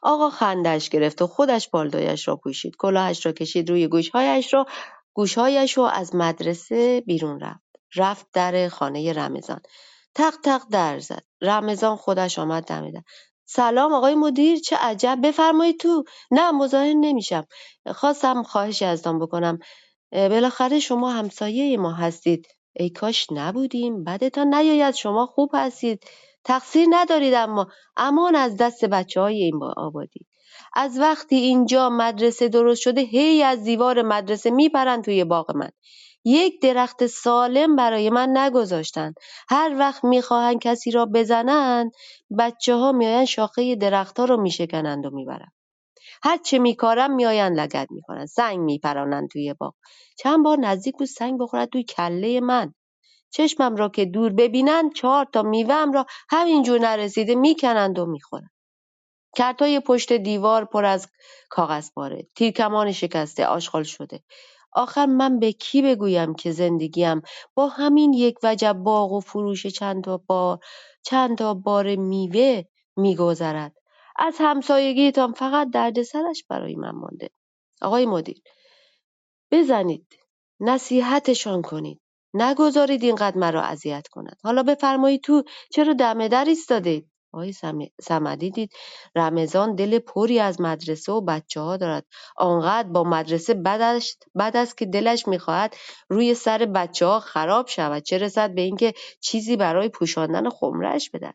آقا 0.02 0.30
خندش 0.30 0.90
گرفت 0.90 1.22
و 1.22 1.28
خودش 1.28 1.70
پالتویش 1.70 2.28
را 2.28 2.36
پوشید. 2.36 2.76
کلاهش 2.78 3.26
را 3.26 3.32
کشید 3.32 3.70
روی 3.70 3.88
گوشهایش 3.88 4.54
را 4.54 4.66
گوشهایش 5.14 5.78
را 5.78 5.90
از 5.90 6.16
مدرسه 6.16 7.02
بیرون 7.02 7.40
رفت. 7.40 7.62
رفت 7.96 8.28
در 8.34 8.70
خانه 8.70 9.14
رمضان. 9.14 9.62
تق 10.16 10.34
تق 10.44 10.62
در 10.72 11.00
زد. 11.00 11.24
رمضان 11.42 11.96
خودش 11.96 12.40
آمد 12.40 12.64
دم 12.64 12.92
در. 12.92 13.02
سلام 13.46 13.94
آقای 13.94 14.16
مدیر 14.16 14.60
چه 14.60 14.78
عجب. 14.78 15.20
بفرمایید 15.24 15.80
تو. 15.80 16.04
نه 16.32 16.52
مزاحم 16.52 17.00
نمیشم. 17.00 17.46
خواستم 17.96 18.44
خواهشی 18.44 18.86
ازتان 18.86 19.20
بکنم. 19.20 19.60
بالاخره 20.12 20.80
شما 20.80 21.12
همسایه 21.12 21.78
ما 21.78 21.94
هستید. 21.94 22.48
ای 22.76 22.90
کاش 22.90 23.28
نبودیم. 23.32 24.04
بدتان 24.04 24.54
نیاید. 24.56 24.96
شما 24.96 25.26
خوب 25.26 25.52
هستید. 25.54 26.04
تقصیر 26.46 26.88
ندارید 26.92 27.34
اما 27.34 27.68
امان 27.98 28.36
از 28.36 28.58
دست 28.58 28.86
بچه 28.86 29.22
های 29.22 29.44
این 29.44 29.60
با- 29.60 29.74
آبادی. 29.78 30.28
از 30.76 31.00
وقتی 31.00 31.36
اینجا 31.36 31.90
مدرسه 31.90 32.50
درست 32.50 32.82
شده 32.82 33.02
هی 33.02 33.44
از 33.44 33.64
دیوار 33.64 34.02
مدرسه 34.02 34.52
میپرن 34.52 35.02
توی 35.02 35.24
باغ 35.24 35.56
من. 35.58 35.70
یک 36.26 36.62
درخت 36.62 37.08
سالم 37.08 37.76
برای 37.76 38.10
من 38.10 38.38
نگذاشتن. 38.38 39.14
هر 39.50 39.76
وقت 39.80 40.04
می‌خواهند 40.06 40.60
کسی 40.62 40.92
را 40.92 41.06
بزنند 41.06 41.92
بچه 42.40 42.76
ها 42.76 42.92
میآیند 42.92 43.26
شاخه 43.26 43.76
درخت 43.76 44.20
ها 44.20 44.26
رو 44.26 44.42
میشکنند 44.42 45.06
و 45.06 45.10
می‌برند. 45.12 45.54
هر 46.24 46.38
چه 46.38 46.60
میکارم 46.60 47.16
میآیند 47.16 47.60
لگد 47.60 47.88
می‌کنند 47.92 48.28
سنگ 48.28 48.60
میپرانند 48.60 49.30
توی 49.30 49.54
باغ. 49.54 49.74
چند 50.20 50.44
بار 50.46 50.60
نزدیک 50.60 50.96
بود 50.98 51.08
سنگ 51.08 51.40
بخورد 51.42 51.70
توی 51.70 51.84
کله 51.84 52.40
من. 52.42 52.74
چشمم 53.32 53.76
را 53.76 53.90
که 53.90 54.06
دور 54.06 54.32
ببینند 54.34 54.94
چهار 54.94 55.28
تا 55.34 55.44
میوه‌ام 55.44 55.92
را 55.94 56.06
همینجور 56.30 56.80
نرسیده 56.80 57.36
می‌کنند 57.36 58.00
و 58.00 58.06
می‌خورند. 58.06 58.52
کارتای 59.38 59.80
پشت 59.80 60.14
دیوار 60.14 60.66
پر 60.66 60.86
از 60.86 61.08
کاغذپاره، 61.50 62.28
تیرکمان 62.36 62.92
شکسته، 62.92 63.46
آشغال 63.46 63.84
شده. 63.84 64.24
آخر 64.74 65.06
من 65.06 65.40
به 65.40 65.52
کی 65.52 65.82
بگویم 65.82 66.36
که 66.36 66.52
زندگیم 66.52 67.22
با 67.56 67.68
همین 67.68 68.14
یک 68.14 68.38
وجب 68.44 68.74
باغ 68.74 69.12
و 69.12 69.20
فروش 69.20 69.68
چند 69.68 70.04
تا 70.04 70.18
بار 70.18 70.60
چند 71.04 71.38
تا 71.38 71.54
بار 71.54 71.96
میوه 71.96 72.64
میگذرد. 72.98 73.78
از 74.16 74.36
همسایگیتان 74.40 75.34
فقط 75.34 75.70
دردسرش 75.74 76.44
برای 76.50 76.76
من 76.76 76.92
مانده. 76.92 77.30
آقای 77.82 78.06
مدیر 78.06 78.42
بزنید. 79.52 80.20
نصیحتشان 80.60 81.62
کنید. 81.62 82.01
نگذارید 82.34 83.04
اینقدر 83.04 83.38
مرا 83.38 83.62
اذیت 83.64 84.08
کنند. 84.08 84.38
حالا 84.44 84.64
بفرمایید 84.64 85.22
تو 85.24 85.44
چرا 85.72 85.94
دم 85.94 86.30
در 86.30 86.46
ایستادید 86.46 87.08
آقای 87.34 87.54
سم- 87.54 87.88
صمدی 88.02 88.52
دید 88.52 88.72
رمضان 89.16 89.76
دل 89.76 90.00
پری 90.00 90.40
از 90.40 90.62
مدرسه 90.62 91.12
و 91.12 91.22
بچه 91.22 91.62
ها 91.62 91.78
دارد. 91.78 92.06
آنقدر 92.38 92.90
با 92.90 93.04
مدرسه 93.04 93.54
بدش 93.54 94.18
بد 94.40 94.58
است 94.58 94.78
که 94.78 94.86
دلش 94.86 95.28
می‌خواهد 95.28 95.76
روی 96.10 96.34
سر 96.36 96.58
بچه 96.58 97.06
ها 97.06 97.20
خراب 97.20 97.68
شود. 97.68 98.04
چه 98.04 98.18
رسد 98.18 98.56
به 98.56 98.62
اینکه 98.62 98.94
چیزی 99.22 99.58
برای 99.58 99.90
پوشاندن 99.90 100.50
خمرش 100.50 101.10
بدن؟ 101.10 101.34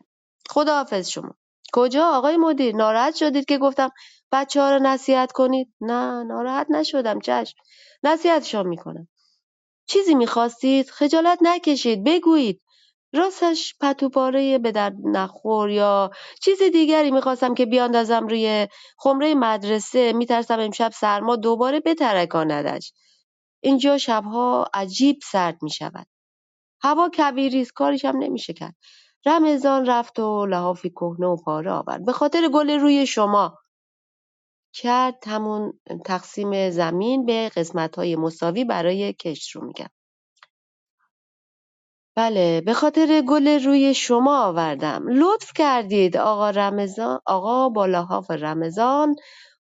خداحافظ 0.49 1.09
شما. 1.09 1.31
کجا 1.73 2.05
آقای 2.13 2.37
مدیر؟ 2.37 2.75
ناراحت 2.75 3.15
شدید 3.15 3.45
که 3.45 3.57
گفتم 3.57 3.89
بچه 4.31 4.61
ها 4.61 4.71
رو 4.71 4.79
نصیحت 4.83 5.31
کنید؟ 5.31 5.73
نه 5.81 6.23
ناراحت 6.23 6.67
نشدم. 6.71 7.19
چشم. 7.19 7.57
نصیحتشان 8.03 8.67
می‌کنم. 8.67 9.07
چیزی 9.87 10.15
می‌خواستید 10.15 10.89
خجالت 10.89 11.39
نکشید 11.41 12.03
بگویید. 12.03 12.61
راستش 13.13 13.75
پتو 13.81 14.09
پاره 14.09 14.57
به 14.57 14.71
درد 14.71 14.95
نخور 15.03 15.69
یا 15.69 16.11
چیز 16.41 16.63
دیگری 16.63 17.11
می‌خواستم 17.11 17.53
که 17.53 17.65
بیاندازم 17.65 18.27
روی 18.27 18.67
خمره 18.97 19.35
مدرسه. 19.35 20.13
میترسم 20.13 20.59
امشب 20.59 20.91
سرما 20.95 21.35
دوباره 21.35 21.79
بترکاندش. 21.79 22.93
اینجا 23.61 23.97
شبها 23.97 24.69
عجیب 24.73 25.19
سرد 25.23 25.57
می‌شود. 25.63 26.07
هوا 26.81 27.09
کویری 27.13 27.61
است 27.61 27.73
کاریش 27.73 28.05
هم 28.05 28.17
نمیشه 28.17 28.53
کرد. 28.53 28.75
رمضان 29.25 29.85
رفت 29.85 30.19
و 30.19 30.45
لحافی 30.45 30.89
کهنه 30.89 31.27
و 31.27 31.35
پاره 31.35 31.71
آورد. 31.71 32.05
به 32.05 32.11
خاطر 32.11 32.49
گل 32.49 32.69
روی 32.69 33.05
شما. 33.05 33.57
کرد 34.81 35.23
همون 35.27 35.73
تقسیم 36.05 36.69
زمین 36.69 37.25
به 37.25 37.51
قسمت‌های 37.57 38.15
مساوی 38.15 38.65
برای 38.65 39.13
کشت 39.13 39.51
رو 39.55 39.65
میگم 39.65 39.87
بله 42.17 42.61
به 42.61 42.73
خاطر 42.73 43.23
گل 43.29 43.65
روی 43.65 43.93
شما 43.93 44.45
آوردم. 44.45 45.03
لطف 45.07 45.53
کردید 45.55 46.17
آقا 46.17 46.51
رمضان 46.51 47.19
آقا 47.27 47.69
با 47.69 47.87
لحاف 47.87 48.31
رمضان 48.31 49.15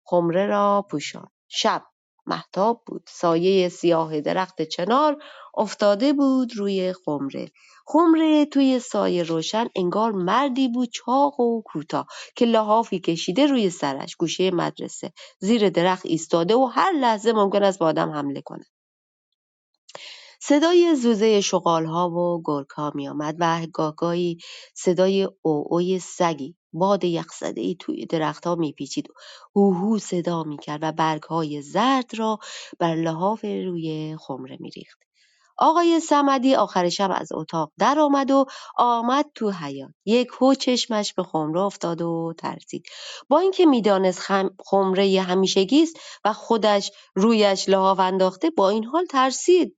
خمره 0.04 0.46
را 0.46 0.86
پوشاند 0.90 1.32
شب. 1.48 1.82
مهتاب 2.26 2.82
بود. 2.86 3.02
سایه 3.08 3.68
سیاه 3.68 4.20
درخت 4.20 4.62
چنار 4.62 5.22
افتاده 5.56 6.12
بود 6.12 6.56
روی 6.56 6.92
خمره. 6.92 7.48
خمره 7.86 8.44
توی 8.46 8.78
سایه 8.78 9.22
روشن 9.22 9.66
انگار 9.76 10.12
مردی 10.12 10.68
بود 10.68 10.88
چاق 10.92 11.40
و 11.40 11.62
کوتاه 11.62 12.06
که 12.36 12.46
لحافی 12.46 13.00
کشیده 13.00 13.46
روی 13.46 13.70
سرش 13.70 14.16
گوشه 14.16 14.50
مدرسه. 14.50 15.12
زیر 15.38 15.70
درخت 15.70 16.06
ایستاده 16.06 16.54
و 16.54 16.64
هر 16.64 16.92
لحظه 16.92 17.32
ممکن 17.32 17.62
است 17.62 17.78
به 17.78 17.84
آدم 17.84 18.10
حمله 18.10 18.42
کند. 18.42 18.66
صدای 20.40 20.94
زوزه 20.94 21.40
شغالها 21.40 22.10
و 22.10 22.42
گرگ‌ها 22.44 22.92
میآمد 22.94 23.36
و 23.38 23.66
گاهگاهی 23.72 24.38
صدای 24.74 25.28
عوعوی 25.44 25.98
سگی 25.98 26.56
باد 26.74 27.04
یخزدهای 27.04 27.76
توی 27.80 28.06
درختها 28.06 28.54
میپیچید. 28.54 29.10
و 29.10 29.12
هوهو 29.56 29.98
صدا 29.98 30.42
می‌کرد 30.42 30.78
و 30.82 30.92
برگهای 30.92 31.62
زرد 31.62 32.10
را 32.16 32.38
بر 32.78 32.94
لحاف 32.94 33.44
روی 33.44 34.16
خمره 34.20 34.56
میریخت. 34.60 34.98
آقای 35.58 36.00
صمدی 36.00 36.54
آخر 36.54 36.88
شب 36.88 37.10
از 37.14 37.32
اتاق 37.32 37.72
درآمد 37.78 38.30
و 38.30 38.44
آمد 38.76 39.26
تو 39.34 39.50
حیاط. 39.50 39.90
یکهو 40.04 40.54
چشمش 40.54 41.14
به 41.14 41.22
خمره 41.22 41.60
افتاد 41.60 42.02
و 42.02 42.34
ترسید. 42.38 42.86
با 43.28 43.38
اینکه 43.38 43.66
می‌دانست 43.66 44.20
خم... 44.20 44.50
خمره 44.64 45.20
همیشگی 45.20 45.82
است 45.82 45.96
و 46.24 46.32
خودش 46.32 46.90
رویش 47.14 47.68
لحاف 47.68 48.00
انداخته 48.00 48.50
با 48.50 48.68
این 48.68 48.84
حال 48.84 49.06
ترسید. 49.06 49.76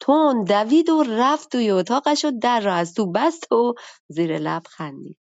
تند 0.00 0.48
دوید 0.52 0.90
و 0.90 1.02
رفت 1.02 1.52
توی 1.52 1.70
اتاقش 1.70 2.24
و 2.24 2.32
در 2.42 2.60
را 2.60 2.74
از 2.74 2.94
تو 2.94 3.12
بست 3.12 3.52
و 3.52 3.74
زیر 4.08 4.38
لب 4.38 4.62
خندید. 4.66 5.16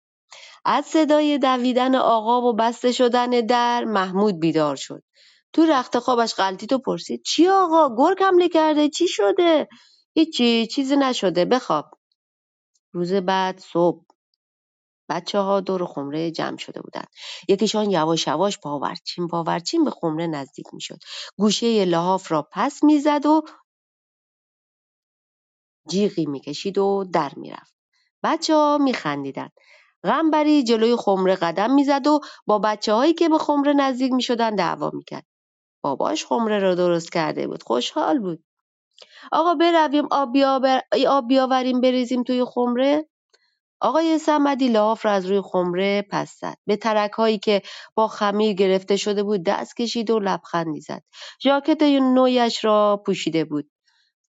از 0.66 0.86
صدای 0.86 1.38
دویدن 1.38 1.96
آقا 1.96 2.42
و 2.42 2.54
بسته 2.54 2.92
شدن 2.92 3.30
در 3.30 3.84
محمود 3.84 4.40
بیدار 4.40 4.76
شد 4.76 5.04
تو 5.54 5.66
رخت 5.66 6.00
خوابش 6.00 6.36
غلطید 6.36 6.74
و 6.74 6.78
پرسید 6.80 7.24
چی 7.24 7.48
آقا 7.48 7.96
گرگ 7.98 8.24
حمله 8.24 8.50
کرده 8.50 8.90
چی 8.90 9.08
شده 9.08 9.68
هیچی 10.14 10.68
چیزی 10.68 10.96
نشده 10.96 11.46
بخواب 11.46 11.86
روز 12.94 13.14
بعد 13.14 13.60
صبح 13.60 14.06
بچه 15.10 15.40
ها 15.40 15.60
دور 15.60 15.86
خمره 15.86 16.32
جمع 16.32 16.58
شده 16.58 16.82
بودند. 16.82 17.08
یکیشان 17.50 17.92
یواش 17.92 18.28
یواش 18.28 18.60
پاورچین 18.60 19.28
پاورچین 19.28 19.84
به 19.84 19.92
خمره 19.92 20.28
نزدیک 20.28 20.66
می‌شد. 20.74 21.00
گوشه 21.38 21.86
لحاف 21.86 22.32
را 22.32 22.48
پس 22.52 22.84
می‌زد 22.84 23.26
و 23.26 23.42
جیغی 25.90 26.26
می‌کشید 26.26 26.78
و 26.78 27.06
در 27.14 27.32
می‌رفت. 27.36 27.76
بچه 28.24 28.56
ها 28.56 28.78
میخندیدند. 28.78 29.52
غنبری 30.04 30.64
جلوی 30.64 30.96
خمره 30.96 31.36
قدم 31.36 31.74
می‌زد 31.74 32.08
و 32.08 32.20
با 32.46 32.60
بچه 32.60 32.94
هایی 32.94 33.14
که 33.14 33.30
به 33.30 33.38
خمره 33.38 33.74
نزدیک 33.74 34.14
می‌شدند 34.14 34.58
دعوا 34.58 34.92
می‌کرد. 34.94 35.26
باباش 35.84 36.26
خمره 36.26 36.60
را 36.60 36.76
درست 36.76 37.12
کرده 37.14 37.48
بود. 37.48 37.64
خوشحال 37.64 38.20
بود. 38.20 38.44
آقا 39.32 39.56
برویم 39.56 40.08
آب, 40.12 40.34
بیاور... 40.34 40.82
آب 41.10 41.28
بیاوریم 41.28 41.82
بریزیم 41.82 42.24
توی 42.24 42.46
خمره 42.46 43.10
آقای 43.82 44.20
صمدی 44.20 44.68
لحاف 44.70 45.06
را 45.06 45.12
از 45.12 45.26
روی 45.26 45.42
خمره 45.42 46.08
پس 46.12 46.40
زد. 46.42 46.56
به 46.68 46.78
ترکهایی 46.78 47.40
که 47.40 47.62
با 47.96 48.08
خمیر 48.08 48.54
گرفته 48.54 48.98
شده 48.98 49.24
بود 49.24 49.44
دست 49.44 49.78
کشید 49.78 50.10
و 50.12 50.20
لبخندی 50.20 50.82
زد. 50.82 51.04
ژاکت 51.44 51.84
نویش 51.84 52.66
را 52.66 53.04
پوشیده 53.06 53.46
بود. 53.46 53.70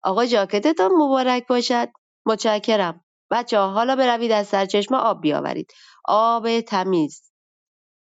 آقا 0.04 0.26
ژاکتتان 0.26 0.92
مبارک 0.92 1.46
باشد. 1.48 1.88
متشکرم. 2.26 3.03
بچه 3.30 3.58
ها 3.58 3.70
حالا 3.70 3.96
بروید 3.96 4.32
از 4.32 4.46
سرچشمه 4.46 4.98
آب 4.98 5.20
بیاورید. 5.20 5.72
آب 6.04 6.60
تمیز. 6.60 7.22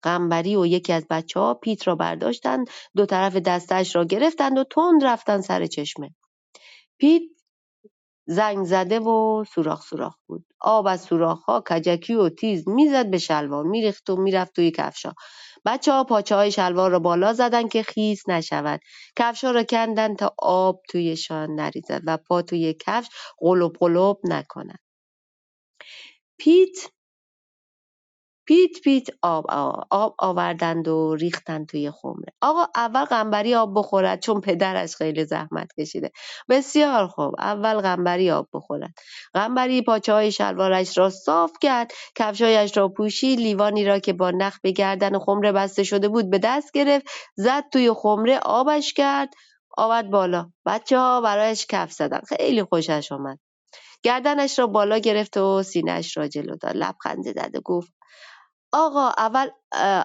قنبری 0.03 0.55
و 0.55 0.65
یکی 0.65 0.93
از 0.93 1.07
بچه 1.09 1.39
ها 1.39 1.53
پیت 1.53 1.87
را 1.87 1.95
برداشتند 1.95 2.67
دو 2.95 3.05
طرف 3.05 3.35
دستش 3.35 3.95
را 3.95 4.05
گرفتند 4.05 4.57
و 4.57 4.63
تند 4.63 5.03
رفتند 5.03 5.41
سر 5.41 5.65
چشمه. 5.65 6.09
پیت 6.99 7.21
زنگ 8.27 8.65
زده 8.65 8.99
و 8.99 9.43
سوراخ 9.55 9.83
سوراخ 9.83 10.15
بود. 10.27 10.45
آب 10.61 10.87
از 10.87 11.01
سوراخ 11.01 11.43
ها 11.43 11.63
کجکی 11.69 12.15
و 12.15 12.29
تیز 12.29 12.69
می‌زد 12.69 13.09
به 13.11 13.17
شلوار 13.17 13.63
میریخت 13.63 14.09
و 14.09 14.15
می‌رفت 14.15 14.55
توی 14.55 14.71
کفشا 14.71 15.13
بچه 15.65 15.91
ها 15.91 16.03
پاچه 16.03 16.35
های 16.35 16.51
شلوار 16.51 16.91
را 16.91 16.99
بالا 16.99 17.33
زدن 17.33 17.67
که 17.67 17.83
خیس 17.83 18.29
نشود. 18.29 18.79
کفشا 19.17 19.51
را 19.51 19.63
کندن 19.63 20.15
تا 20.15 20.35
آب 20.39 20.81
تویشان 20.89 21.55
نریزد 21.55 22.01
و 22.07 22.17
پا 22.17 22.41
توی 22.41 22.75
کفش 22.87 23.09
قلوب 23.39 23.75
قلوب 23.79 24.19
نکند 24.23 24.79
پیت 26.39 26.77
پیت 28.47 28.81
پیت 28.83 29.07
آب 29.21 29.45
آب 29.91 30.15
آوردند 30.19 30.87
و 30.87 31.15
ریختند 31.15 31.67
توی 31.67 31.91
خمره. 31.91 32.33
آقا 32.41 32.65
اول 32.75 33.05
قنبری 33.05 33.55
آب 33.55 33.71
بخورد 33.79 34.19
چون 34.21 34.41
پدرش 34.41 34.95
خیلی 34.95 35.25
زحمت 35.25 35.73
کشیده. 35.79 36.11
بسیار 36.49 37.07
خوب 37.07 37.35
اول 37.39 37.81
قنبری 37.81 38.31
آب 38.31 38.47
بخورد. 38.53 38.93
قنبری 39.33 39.81
پاچه 39.81 40.13
های 40.13 40.31
شلوارش 40.31 40.97
را 40.97 41.09
صاف 41.09 41.51
کرد 41.61 41.91
کفشایش 42.15 42.77
را 42.77 42.89
پوشید 42.89 43.39
لیوانی 43.39 43.85
را 43.85 43.99
که 43.99 44.13
با 44.13 44.31
نخ 44.31 44.59
به 44.63 44.71
گردن 44.71 45.19
خمره 45.19 45.51
بسته 45.51 45.83
شده 45.83 46.09
بود 46.09 46.29
به 46.29 46.39
دست 46.43 46.71
گرفت 46.71 47.05
زد 47.37 47.63
توی 47.73 47.93
خمره 47.93 48.39
آبش 48.39 48.93
کرد 48.93 49.29
آورد 49.77 50.09
بالا. 50.11 50.51
بچه 50.65 50.97
ها 50.99 51.21
برایش 51.21 51.65
کف 51.69 51.91
زدن 51.91 52.21
خیلی 52.29 52.63
خوشش 52.63 53.11
آمد. 53.11 53.39
گردنش 54.03 54.59
را 54.59 54.67
بالا 54.67 54.97
گرفت 54.97 55.37
و 55.37 55.63
سینهش 55.63 56.17
را 56.17 56.27
جلو 56.27 56.55
داد. 56.55 56.77
لبخند 56.77 57.23
زد 57.23 57.51
و 57.55 57.61
گفت 57.61 57.93
آقا 58.73 59.09
اول 59.17 59.49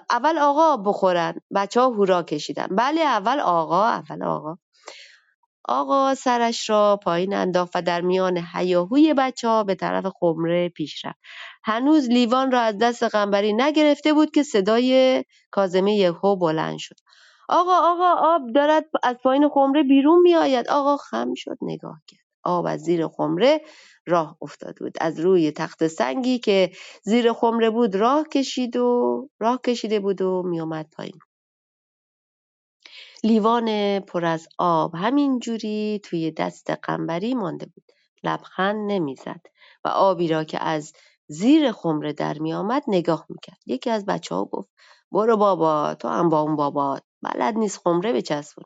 اول 0.09 0.37
آقا 0.37 0.77
بخورن. 0.77 1.35
بچه 1.55 1.81
ها 1.81 1.87
هورا 1.87 2.23
کشیدن. 2.23 2.67
بله 2.71 3.01
اول 3.01 3.39
آقا 3.39 3.85
اول 3.85 4.23
آقا. 4.23 4.55
آقا 5.69 6.15
سرش 6.15 6.69
را 6.69 6.99
پایین 7.03 7.33
انداخت 7.33 7.71
و 7.75 7.81
در 7.81 8.01
میان 8.01 8.39
هیاهوی 8.55 9.13
بچه 9.13 9.47
ها 9.47 9.63
به 9.63 9.75
طرف 9.75 10.05
خمره 10.19 10.69
پیش 10.69 11.05
رفت. 11.05 11.19
هنوز 11.63 12.09
لیوان 12.09 12.51
را 12.51 12.61
از 12.61 12.77
دست 12.77 13.03
قنبری 13.03 13.53
نگرفته 13.53 14.13
بود 14.13 14.31
که 14.31 14.43
صدای 14.43 15.23
کازمه 15.51 15.95
یهو 15.95 16.35
بلند 16.35 16.77
شد. 16.79 16.95
آقا 17.49 17.73
آقا 17.75 18.15
آب 18.35 18.41
دارد 18.55 18.85
از 19.03 19.15
پایین 19.23 19.49
خمره 19.49 19.83
بیرون 19.83 20.21
می 20.21 20.35
آید 20.35 20.67
آقا 20.69 20.97
خم 20.97 21.33
شد. 21.35 21.57
نگاه 21.61 22.01
کرد. 22.07 22.24
آب 22.45 22.65
از 22.65 22.81
زیر 22.81 23.07
خمره 23.07 23.61
راه 24.07 24.37
افتاده 24.41 24.79
بود. 24.79 24.97
از 25.01 25.19
روی 25.19 25.51
تخت 25.51 25.87
سنگی 25.87 26.39
که 26.39 26.71
زیر 27.03 27.33
خمره 27.33 27.69
بود 27.69 27.95
راه 27.95 28.23
کشید 28.33 28.77
و 28.77 29.29
راه 29.39 29.61
کشیده 29.65 29.99
بود 29.99 30.21
و 30.21 30.43
میومد 30.43 30.89
پایین. 30.97 31.19
لیوان 33.23 33.99
پر 33.99 34.25
از 34.25 34.47
آب 34.57 34.95
همینجوری 34.95 36.01
توی 36.03 36.31
دست 36.31 36.69
قنبری 36.69 37.33
مانده 37.35 37.65
بود. 37.65 37.83
لبخند 38.23 38.91
نمی‌زد 38.91 39.41
و 39.85 39.87
آبی 39.87 40.27
را 40.27 40.43
که 40.43 40.63
از 40.63 40.93
زیر 41.27 41.71
خمره 41.71 42.13
در 42.13 42.39
می 42.39 42.53
آمد 42.53 42.83
نگاه 42.87 43.25
می‌کرد. 43.29 43.59
یکی 43.65 43.89
از 43.89 44.05
بچه 44.05 44.35
ها 44.35 44.45
گفت 44.45 44.69
برو 45.11 45.37
بابا 45.37 45.95
تو 45.95 46.07
هم 46.07 46.29
با 46.29 46.41
اون 46.41 46.55
بابات. 46.55 47.03
بلد 47.21 47.55
نیست 47.57 47.77
خمره 47.83 48.13
بچسبون. 48.13 48.65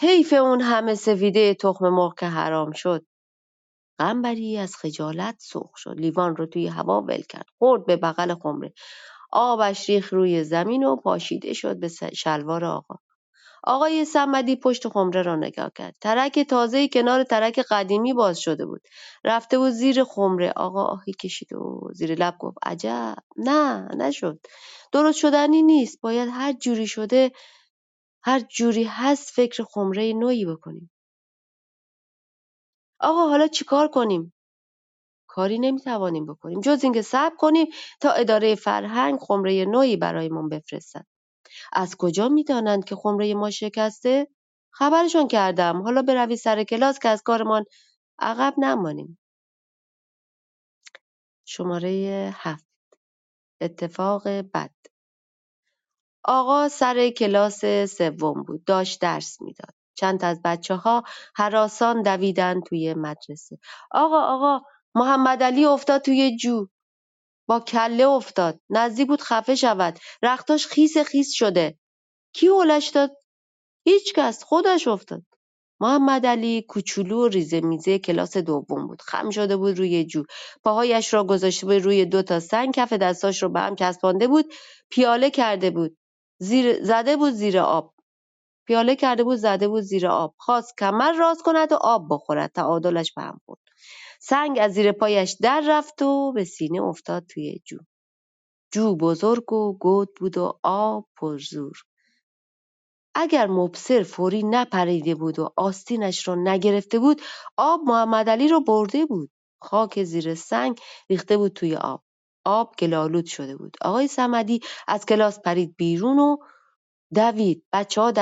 حیف 0.00 0.32
اون 0.32 0.60
همه 0.60 0.94
سفیده 0.94 1.54
تخم 1.54 1.88
مرغ 1.88 2.18
که 2.18 2.26
حرام 2.26 2.72
شد. 2.72 3.06
قنبری 3.98 4.58
از 4.58 4.76
خجالت 4.76 5.36
سرخ 5.40 5.76
شد. 5.76 5.94
لیوان 6.00 6.36
رو 6.36 6.46
توی 6.46 6.66
هوا 6.66 7.02
ول 7.02 7.22
کرد. 7.22 7.46
خورد 7.58 7.86
به 7.86 7.96
بغل 7.96 8.34
خمره. 8.34 8.72
آبش 9.32 9.90
ریخ 9.90 10.12
روی 10.12 10.44
زمین 10.44 10.84
و 10.84 10.96
پاشیده 10.96 11.52
شد 11.52 11.80
به 11.80 11.88
شلوار 12.14 12.64
آقا. 12.64 12.94
آقای 13.64 14.04
سمدی 14.04 14.56
پشت 14.56 14.88
خمره 14.88 15.22
را 15.22 15.36
نگاه 15.36 15.70
کرد. 15.76 15.94
ترک 16.00 16.38
تازه 16.38 16.88
کنار 16.88 17.24
ترک 17.24 17.58
قدیمی 17.70 18.12
باز 18.14 18.38
شده 18.40 18.66
بود. 18.66 18.82
رفته 19.24 19.58
بود 19.58 19.70
زیر 19.70 20.04
خمره. 20.04 20.52
آقا 20.56 20.84
آهی 20.84 21.12
کشید 21.12 21.52
و 21.52 21.90
زیر 21.94 22.14
لب 22.14 22.36
گفت 22.38 22.58
عجب. 22.62 23.16
نه 23.36 23.88
نشد. 23.96 24.40
درست 24.92 25.18
شدنی 25.18 25.62
نیست. 25.62 26.00
باید 26.00 26.28
هر 26.32 26.52
جوری 26.52 26.86
شده 26.86 27.32
هر 28.26 28.40
جوری 28.40 28.84
هست 28.84 29.30
فکر 29.30 29.64
خمره 29.64 30.12
نوعی 30.12 30.46
بکنیم. 30.46 30.90
آقا 33.00 33.28
حالا 33.28 33.48
چیکار 33.48 33.88
کنیم؟ 33.88 34.32
کاری 35.28 35.58
نمی‌توانیم 35.58 36.26
بکنیم. 36.26 36.60
جز 36.60 36.84
اینکه 36.84 37.02
صبر 37.02 37.36
کنیم 37.38 37.66
تا 38.00 38.12
اداره 38.12 38.54
فرهنگ 38.54 39.18
خمره 39.20 39.64
نوعی 39.64 39.96
برایمان 39.96 40.48
بفرستد 40.48 41.06
از 41.72 41.96
کجا 41.96 42.28
می‌دانند 42.28 42.84
که 42.84 42.96
خمره 42.96 43.34
ما 43.34 43.50
شکسته؟ 43.50 44.28
خبرشان 44.70 45.28
کردم. 45.28 45.82
حالا 45.82 46.02
بروید 46.02 46.38
سر 46.38 46.64
کلاس 46.64 46.98
که 46.98 47.08
از 47.08 47.22
کارمان 47.22 47.64
عقب 48.18 48.54
نمانیم. 48.58 49.18
شماره 51.46 52.30
هفت. 52.36 52.66
اتفاق 53.60 54.28
بد. 54.28 54.70
آقا 56.26 56.68
سر 56.70 57.10
کلاس 57.10 57.66
سوم 57.98 58.44
بود 58.44 58.64
داشت 58.66 59.02
درس 59.02 59.42
می‌داد. 59.42 59.74
چند 59.96 60.26
از 60.26 60.40
بچه 60.44 60.76
ها 60.76 61.04
حراسان 61.36 62.02
دویدن 62.02 62.62
توی 62.62 62.94
مدرسه. 62.94 63.58
آقا 63.92 64.20
آقا 64.22 64.66
محمد 64.96 65.44
علی 65.44 65.66
افتاد 65.66 66.02
توی 66.02 66.38
جو. 66.38 66.68
با 67.48 67.60
کله 67.60 68.04
افتاد. 68.08 68.60
نزدیک 68.70 69.08
بود 69.08 69.22
خفه 69.22 69.54
شود. 69.54 69.98
رختاش 70.22 70.66
خیس 70.66 70.98
خیس 70.98 71.32
شده. 71.32 71.78
کی 72.34 72.48
هلش 72.48 72.88
داد؟ 72.88 73.12
هیچکس 73.86 74.44
خودش 74.44 74.88
افتاد. 74.88 75.22
محمد 75.80 76.26
علی 76.26 76.62
کوچولو 76.62 77.24
و 77.24 77.28
ریزه 77.28 77.60
میزه 77.60 77.98
کلاس 77.98 78.36
دوم 78.36 78.86
بود. 78.86 79.02
خم 79.02 79.30
شده 79.30 79.56
بود 79.56 79.78
روی 79.78 80.04
جو. 80.06 80.24
پاهایش 80.64 81.14
را 81.14 81.24
گذاشته 81.24 81.66
بود 81.66 81.76
روی 81.76 82.04
دو 82.06 82.22
تا 82.22 82.40
سنگ. 82.40 82.74
کف 82.74 82.92
دستاش 82.92 83.42
رو 83.42 83.48
به 83.48 83.60
هم 83.60 83.76
چسبانده 83.76 84.28
بود. 84.28 84.54
پیاله 84.90 85.30
کرده 85.30 85.70
بود. 85.70 85.96
زیر 86.38 86.84
زده 86.84 87.16
بود 87.16 87.32
زیر 87.32 87.58
آب. 87.60 87.94
پیاله 88.66 88.96
کرده 88.96 89.24
بود 89.24 89.36
زده 89.38 89.68
بود 89.68 89.82
زیر 89.82 90.08
آب. 90.08 90.34
خواست 90.38 90.74
کمر 90.78 91.12
راست 91.12 91.42
کند 91.42 91.72
و 91.72 91.78
آب 91.80 92.06
بخورد. 92.10 92.52
تعادلش 92.52 93.12
به 93.12 93.22
هم 93.22 93.40
خورد 93.46 93.60
سنگ 94.20 94.58
از 94.62 94.72
زیر 94.74 94.92
پایش 94.92 95.36
در 95.42 95.64
رفت 95.68 96.02
و 96.02 96.32
به 96.32 96.44
سینه 96.44 96.82
افتاد 96.82 97.26
توی 97.26 97.60
جو. 97.66 97.78
جو 98.72 98.96
بزرگ 98.96 99.54
و 99.54 99.78
گود 99.78 100.10
بود 100.20 100.38
و 100.38 100.60
آب 100.64 101.08
پرزور 101.18 101.78
اگر 103.16 103.48
مبصر 103.48 104.04
فوری 104.04 104.44
نپریده 104.44 105.16
بود 105.16 105.40
و 105.40 105.50
آستینش 105.56 106.28
را 106.28 106.36
نگرفته 106.36 107.00
بود 107.00 107.22
آب 107.58 107.82
محمدعلی 107.86 108.48
را 108.48 108.60
برده 108.60 109.06
بود. 109.06 109.30
خاک 109.62 110.04
زیر 110.04 110.36
سنگ 110.36 110.80
ریخته 111.10 111.38
بود 111.38 111.52
توی 111.54 111.76
آب. 111.76 112.04
آب 112.46 112.74
گلالود 112.78 113.26
شده 113.26 113.56
بود 113.56 113.76
آقای 113.82 114.08
سمدی 114.08 114.60
از 114.88 115.06
کلاس 115.06 115.40
پرید 115.40 115.74
بیرون 115.78 116.20
و 116.20 116.36
دوید 117.14 117.64
بچه 117.74 118.00
ها 118.00 118.12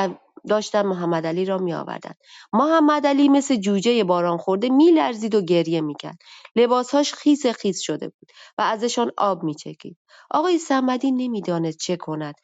داشتن 0.48 0.82
محمد 0.86 1.26
علی 1.26 1.44
را 1.44 1.58
می 1.58 1.74
آوردن. 1.74 2.12
محمد 2.52 3.06
علی 3.06 3.28
مثل 3.28 3.56
جوجه 3.56 4.04
باران 4.04 4.38
خورده 4.38 4.70
می 4.70 4.92
لرزید 4.92 5.34
و 5.34 5.42
گریه 5.42 5.82
می 5.82 5.94
کرد. 6.00 6.18
لباسهاش 6.56 7.14
خیس 7.14 7.46
خیس 7.46 7.80
شده 7.80 8.08
بود 8.08 8.30
و 8.58 8.62
ازشان 8.62 9.12
آب 9.18 9.44
می 9.44 9.54
چکید. 9.54 9.98
آقای 10.30 10.58
سمدی 10.58 11.12
نمی‌دانست 11.12 11.78
چه 11.78 11.96
کند. 11.96 12.34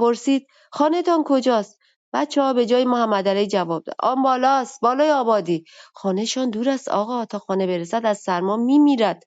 پرسید 0.00 0.46
خانهتان 0.72 1.24
کجاست؟ 1.26 1.78
بچه 2.14 2.42
ها 2.42 2.54
به 2.54 2.66
جای 2.66 2.84
محمد 2.84 3.28
علی 3.28 3.46
جواب 3.48 3.84
داد. 3.84 3.96
آن 4.00 4.22
بالاست. 4.22 4.80
بالای 4.82 5.12
آبادی. 5.12 5.64
خانهشان 5.94 6.50
دور 6.50 6.70
است 6.70 6.88
آقا 6.88 7.26
تا 7.26 7.40
خانه 7.40 7.66
برسد 7.66 8.06
از 8.06 8.18
سرما 8.18 8.56
می 8.56 8.78
میرد. 8.78 9.24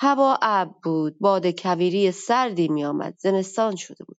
هوا 0.00 0.38
ابر 0.42 0.72
بود. 0.84 1.16
باد 1.20 1.46
کویری 1.60 2.12
سردی 2.12 2.68
می 2.68 2.84
آمد. 2.84 3.14
زمستان 3.18 3.76
شده 3.76 4.04
بود. 4.04 4.18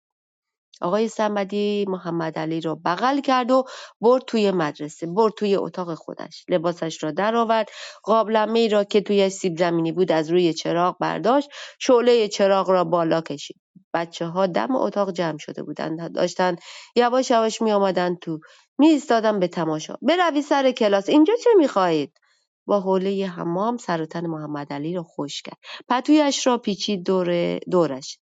آقای 0.82 1.10
محمد 1.18 1.54
محمدعلی 1.88 2.60
را 2.60 2.74
بغل 2.84 3.20
کرد 3.20 3.50
و 3.50 3.64
برد 4.00 4.22
توی 4.24 4.50
مدرسه 4.50 5.06
برد 5.06 5.32
توی 5.34 5.56
اتاق 5.56 5.94
خودش. 5.94 6.44
لباسش 6.48 7.02
را 7.02 7.10
درآورد. 7.10 7.68
قابلمه 8.04 8.58
ای 8.58 8.68
را 8.68 8.84
که 8.84 9.00
توی 9.00 9.30
سیب 9.30 9.58
زمینی 9.58 9.92
بود 9.92 10.12
از 10.12 10.30
روی 10.30 10.54
چراغ 10.54 10.98
برداشت. 11.00 11.48
شعله 11.80 12.28
چراغ 12.28 12.70
را 12.70 12.84
بالا 12.84 13.20
کشید. 13.20 13.60
بچه 13.94 14.26
ها 14.26 14.46
دم 14.46 14.76
اتاق 14.76 15.12
جمع 15.12 15.38
شده 15.38 15.62
بودند. 15.62 16.14
داشتند 16.14 16.60
یواش 16.96 17.30
یواش 17.30 17.62
می 17.62 17.72
آمدند 17.72 18.18
تو. 18.18 18.38
می 18.78 18.88
ایستادن 18.88 19.40
به 19.40 19.48
تماشا. 19.48 19.94
بروی 20.02 20.42
سر 20.42 20.70
کلاس. 20.72 21.08
اینجا 21.08 21.34
چه 21.44 21.50
می 21.58 21.68
خواهید 21.68 22.12
با 22.66 22.80
حوله 22.80 23.26
حمام 23.26 23.76
سر 23.76 24.02
و 24.02 24.06
تن 24.06 24.26
محمد 24.26 24.72
علی 24.72 24.94
را 24.94 25.02
خوش 25.02 25.42
کرد. 25.42 25.58
پتویش 25.88 26.46
را 26.46 26.58
پیچید 26.58 27.04
دور 27.06 27.58
دورش. 27.58 28.18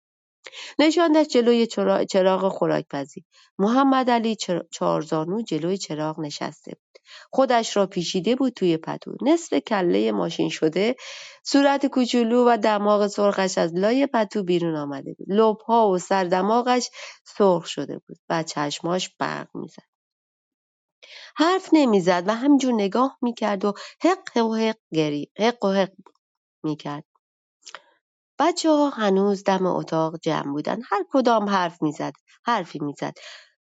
نشاندش 0.80 1.28
جلوی 1.28 1.68
چراغ 2.10 2.50
خوراکپزی 2.50 3.24
محمد 3.60 4.10
علی 4.10 4.38
چهارزانو 4.72 5.42
جلوی 5.42 5.78
چراغ 5.78 6.20
نشسته 6.20 6.72
بود. 6.72 7.02
خودش 7.32 7.78
را 7.78 7.86
پیچیده 7.88 8.36
بود 8.36 8.54
توی 8.54 8.78
پتو. 8.78 9.16
نصف 9.22 9.54
کله 9.54 10.12
ماشین 10.12 10.50
شده 10.50 10.96
صورت 11.44 11.86
کوچولو 11.86 12.46
و 12.48 12.58
دماغ 12.58 13.08
سرخش 13.08 13.58
از 13.58 13.76
لای 13.76 14.08
پتو 14.08 14.44
بیرون 14.44 14.76
آمده 14.76 15.14
بود. 15.14 15.28
لبها 15.30 15.90
و 15.90 15.98
سر 15.98 16.24
دماغش 16.24 16.90
سرخ 17.38 17.66
شده 17.66 17.98
بود 18.08 18.18
و 18.30 18.44
چشماش 18.44 19.10
برق 19.20 19.48
می‌زد. 19.54 19.95
حرف 21.36 21.70
نمی‌زد 21.74 22.24
و 22.28 22.36
همجور 22.36 22.74
نگاه 22.74 23.18
می‌کرد 23.22 23.66
و 23.66 23.74
حق 24.04 24.38
و 24.46 24.56
حق 24.56 24.78
گری 24.94 25.32
حق 25.40 25.66
و 25.66 25.72
حق 25.72 25.92
می‌کرد. 26.64 27.04
بچه 28.40 28.70
ها 28.70 28.90
هنوز 28.90 29.44
دم 29.44 29.66
اتاق 29.66 30.20
جمع 30.20 30.52
بودن. 30.54 30.82
هر 30.90 31.06
کدام 31.12 31.50
حرف 31.50 31.82
می‌زد 31.82 32.14
حرفی 32.46 32.80
می‌زد. 32.80 33.14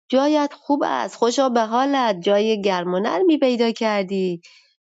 جایت 0.10 0.54
خوب 0.54 0.84
است 0.86 1.16
خوشا 1.16 1.50
به 1.50 1.62
حالت. 1.62 2.22
جای 2.22 2.62
گرم 2.62 2.94
و 2.94 3.00
نرمی 3.00 3.38
پیدا 3.40 3.72
کردی. 3.72 4.42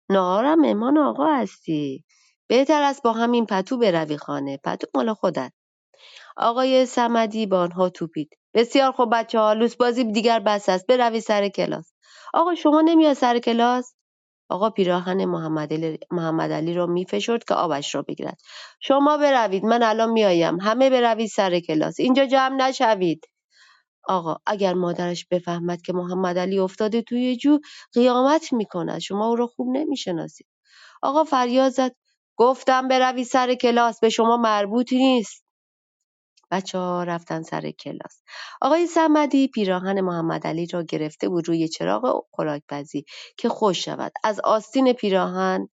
نهارم 0.09 0.59
مهمان 0.61 0.97
آقا 0.97 1.25
هستی. 1.35 2.03
بهتر 2.49 2.81
است 2.81 3.03
با 3.03 3.13
همین 3.13 3.45
پتو 3.45 3.77
بروی 3.77 4.17
خانه. 4.17 4.57
پتو 4.63 4.87
مال 4.95 5.13
خودت. 5.13 5.53
آقای 6.37 6.85
سمدی 6.85 7.45
با 7.45 7.59
آنها 7.61 7.89
توپید. 7.89 8.29
بسیار 8.53 8.91
خوب 8.91 9.09
بچه 9.13 9.39
ها 9.39 9.53
لوس 9.53 9.75
بازی 9.75 10.03
دیگر 10.03 10.39
بس 10.39 10.69
است. 10.69 10.87
بروی 10.87 11.21
سر 11.21 11.49
کلاس. 11.49 11.93
آقا 12.33 12.55
شما 12.55 12.81
نمیاد 12.81 13.13
سر 13.13 13.39
کلاس؟ 13.39 13.95
آقا 14.49 14.69
پیراهن 14.69 15.25
محمد 16.11 16.51
علی 16.53 16.73
را 16.73 16.87
میفشرد 16.87 17.43
که 17.43 17.55
آبش 17.55 17.95
را 17.95 18.01
بگیرد. 18.01 18.39
شما 18.81 19.17
بروید 19.17 19.65
من 19.65 19.83
الان 19.83 20.11
میآیم 20.11 20.59
همه 20.61 20.89
بروید 20.89 21.29
سر 21.29 21.59
کلاس. 21.59 21.99
اینجا 21.99 22.25
جمع 22.25 22.55
نشوید. 22.55 23.25
آقا 24.05 24.37
اگر 24.47 24.73
مادرش 24.73 25.27
بفهمد 25.31 25.81
که 25.81 25.93
محمد 25.93 26.39
علی 26.39 26.59
افتاده 26.59 27.01
توی 27.01 27.37
جو 27.37 27.59
قیامت 27.93 28.53
می‌کند. 28.53 28.99
شما 28.99 29.27
او 29.27 29.35
را 29.35 29.47
خوب 29.47 29.67
نمی‌شناسید. 29.77 30.47
آقا 31.03 31.25
فریاد 31.25 31.71
زد. 31.71 31.95
گفتم 32.37 32.89
بروی 32.89 33.25
سر 33.25 33.55
کلاس. 33.55 34.01
به 34.01 34.09
شما 34.09 34.37
مربوطی 34.37 34.97
نیست. 34.97 35.45
بچه 36.51 36.77
ها 36.77 37.03
رفتن 37.03 37.41
سر 37.41 37.71
کلاس 37.71 38.23
آقای 38.61 38.87
سمدی 38.87 39.47
پیراهن 39.47 40.01
محمد 40.01 40.47
علی 40.47 40.65
را 40.67 40.83
گرفته 40.83 41.29
بود 41.29 41.47
روی 41.47 41.67
چراغ 41.67 42.25
خوراکپزی 42.31 43.05
که 43.37 43.49
خوش 43.49 43.85
شود 43.85 44.11
از 44.23 44.39
آستین 44.39 44.93
پیراهن 44.93 45.69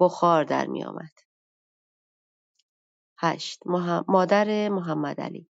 بخار 0.00 0.44
در 0.44 0.66
می 0.66 0.84
آمد. 0.84 1.12
هشت 3.18 3.60
مادر 4.08 4.68
محمد 4.68 5.20
علی 5.20 5.48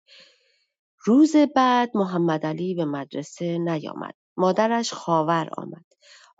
روز 1.04 1.36
بعد 1.36 1.90
محمد 1.96 2.46
علی 2.46 2.74
به 2.74 2.84
مدرسه 2.84 3.58
نیامد. 3.58 4.14
مادرش 4.36 4.92
خاور 4.92 5.48
آمد. 5.58 5.84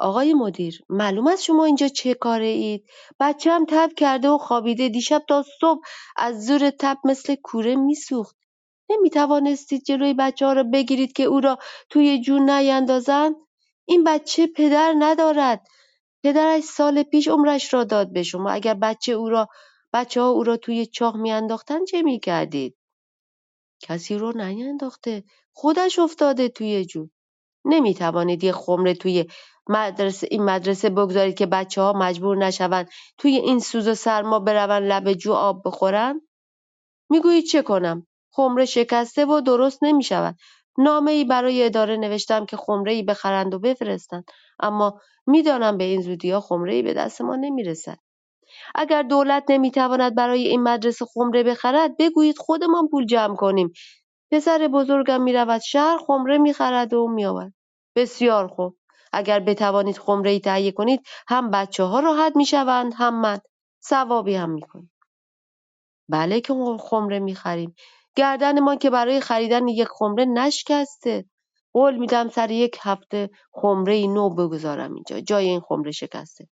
آقای 0.03 0.35
مدیر 0.35 0.83
معلوم 0.89 1.27
است 1.27 1.43
شما 1.43 1.65
اینجا 1.65 1.89
چه 1.89 2.15
کاره 2.15 2.47
اید؟ 2.47 2.85
بچه 3.21 3.51
هم 3.51 3.65
تب 3.69 3.91
کرده 3.97 4.29
و 4.29 4.39
خوابیده 4.39 4.89
دیشب 4.89 5.23
تا 5.29 5.45
صبح 5.61 5.81
از 6.17 6.47
زور 6.47 6.71
تب 6.71 6.99
مثل 7.05 7.35
کوره 7.35 7.77
میسوخت. 7.77 8.37
نمی 8.91 9.11
توانستید 9.11 9.83
جلوی 9.83 10.15
بچه 10.15 10.47
ها 10.47 10.53
را 10.53 10.63
بگیرید 10.63 11.13
که 11.13 11.23
او 11.23 11.41
را 11.41 11.59
توی 11.91 12.21
جون 12.21 12.51
نیندازند؟ 12.51 13.37
این 13.85 14.05
بچه 14.05 14.47
پدر 14.47 14.95
ندارد. 14.99 15.67
پدرش 16.25 16.65
سال 16.65 17.03
پیش 17.03 17.29
عمرش 17.29 17.75
را 17.75 17.85
داد 17.85 18.13
به 18.13 18.23
شما. 18.23 18.51
اگر 18.51 18.75
بچه 18.75 19.13
او 19.13 19.29
را 19.29 19.49
بچه 19.93 20.21
ها 20.21 20.29
او 20.29 20.45
را 20.45 20.57
توی 20.57 20.87
چاه 20.87 21.17
میانداختند 21.17 21.87
چه 21.87 22.03
می‌کردید؟ 22.03 22.77
کسی 23.81 24.15
رو 24.15 24.33
نینداخته. 24.33 25.25
خودش 25.53 25.99
افتاده 25.99 26.49
توی 26.49 26.85
جون. 26.85 27.11
نمی‌توانید 27.65 28.45
یه 28.45 28.53
خمره 28.53 28.95
توی 28.95 29.27
مدرسه 29.69 30.29
این 30.31 30.45
مدرسه 30.45 30.91
بگذارید 30.91 31.35
که 31.35 31.47
بچه 31.47 31.83
ها 31.83 31.93
مجبور 31.93 32.37
نشوند 32.37 32.89
توی 33.19 33.37
این 33.37 33.59
سوز 33.59 33.89
و 33.89 33.95
سرما 33.95 34.39
بروند 34.39 34.83
لب 34.83 35.13
جو 35.13 35.33
آب 35.33 35.63
بخورن؟ 35.65 36.21
می‌گویید 37.11 37.45
چه 37.45 37.63
کنم؟ 37.63 38.07
خمره 38.33 38.65
شکسته 38.65 39.27
و 39.27 39.41
درست 39.41 39.79
نمی 39.85 40.03
شود. 40.03 40.37
نامه 40.79 41.11
ای 41.11 41.25
برای 41.25 41.65
اداره 41.65 41.97
نوشتم 41.97 42.47
که 42.47 42.57
خمره 42.57 42.93
ای 42.93 43.03
بخرند 43.03 43.55
و 43.55 43.59
بفرستند 43.59 44.25
اما 44.61 45.01
می‌دانم 45.27 45.79
به 45.79 45.85
این 45.85 46.01
زودی 46.01 46.31
ها 46.31 46.41
خمره 46.41 46.75
ای 46.75 46.83
به 46.83 46.95
دست 46.95 47.21
ما 47.21 47.37
نمی 47.37 47.63
رسد. 47.65 47.99
اگر 48.75 49.03
دولت 49.03 49.45
نمی‌تواند 49.49 50.15
برای 50.15 50.49
این 50.49 50.63
مدرسه 50.63 51.05
خمره 51.05 51.43
بخرد 51.43 51.97
بگویید 51.97 52.39
خودمان 52.39 52.89
پول 52.89 53.07
جمع 53.07 53.37
کنیم 53.37 53.73
پسر 54.33 54.69
بزرگم 54.75 55.23
می‌رود 55.23 55.61
شهر 55.61 55.99
خمره 56.07 56.39
می‌خرد 56.39 56.95
و 56.95 57.09
میآورد. 57.09 57.55
بسیار 57.97 58.49
خوب. 58.49 58.77
اگر 59.13 59.41
بتوانید 59.41 59.99
خمره 59.99 60.31
ای 60.31 60.41
تهیه 60.41 60.73
کنید 60.73 61.01
هم 61.29 61.51
بچه 61.51 61.85
ها 61.85 62.01
راحت 62.01 62.37
می‌شوند 62.37 62.95
هم 62.97 63.21
من. 63.23 63.39
ثوابی 63.85 64.35
هم 64.35 64.51
می‌کنیم. 64.51 64.93
بله 66.11 66.41
که 66.41 66.55
خمره 66.81 67.19
می‌خریم. 67.19 67.75
گردنمان 68.17 68.79
که 68.79 68.91
برای 68.91 69.21
خریدن 69.21 69.69
یک 69.69 69.89
خمره 69.89 70.25
نشکسته. 70.25 71.27
قول 71.75 71.97
میدم 71.99 72.29
سر 72.29 72.51
یک 72.51 72.79
هفته 72.83 73.31
خمره 73.53 74.07
نو 74.07 74.31
بگذارم 74.31 74.95
اینجا. 74.95 75.21
جای 75.21 75.49
این 75.49 75.61
خمره 75.61 75.91
شکسته. 75.91 76.49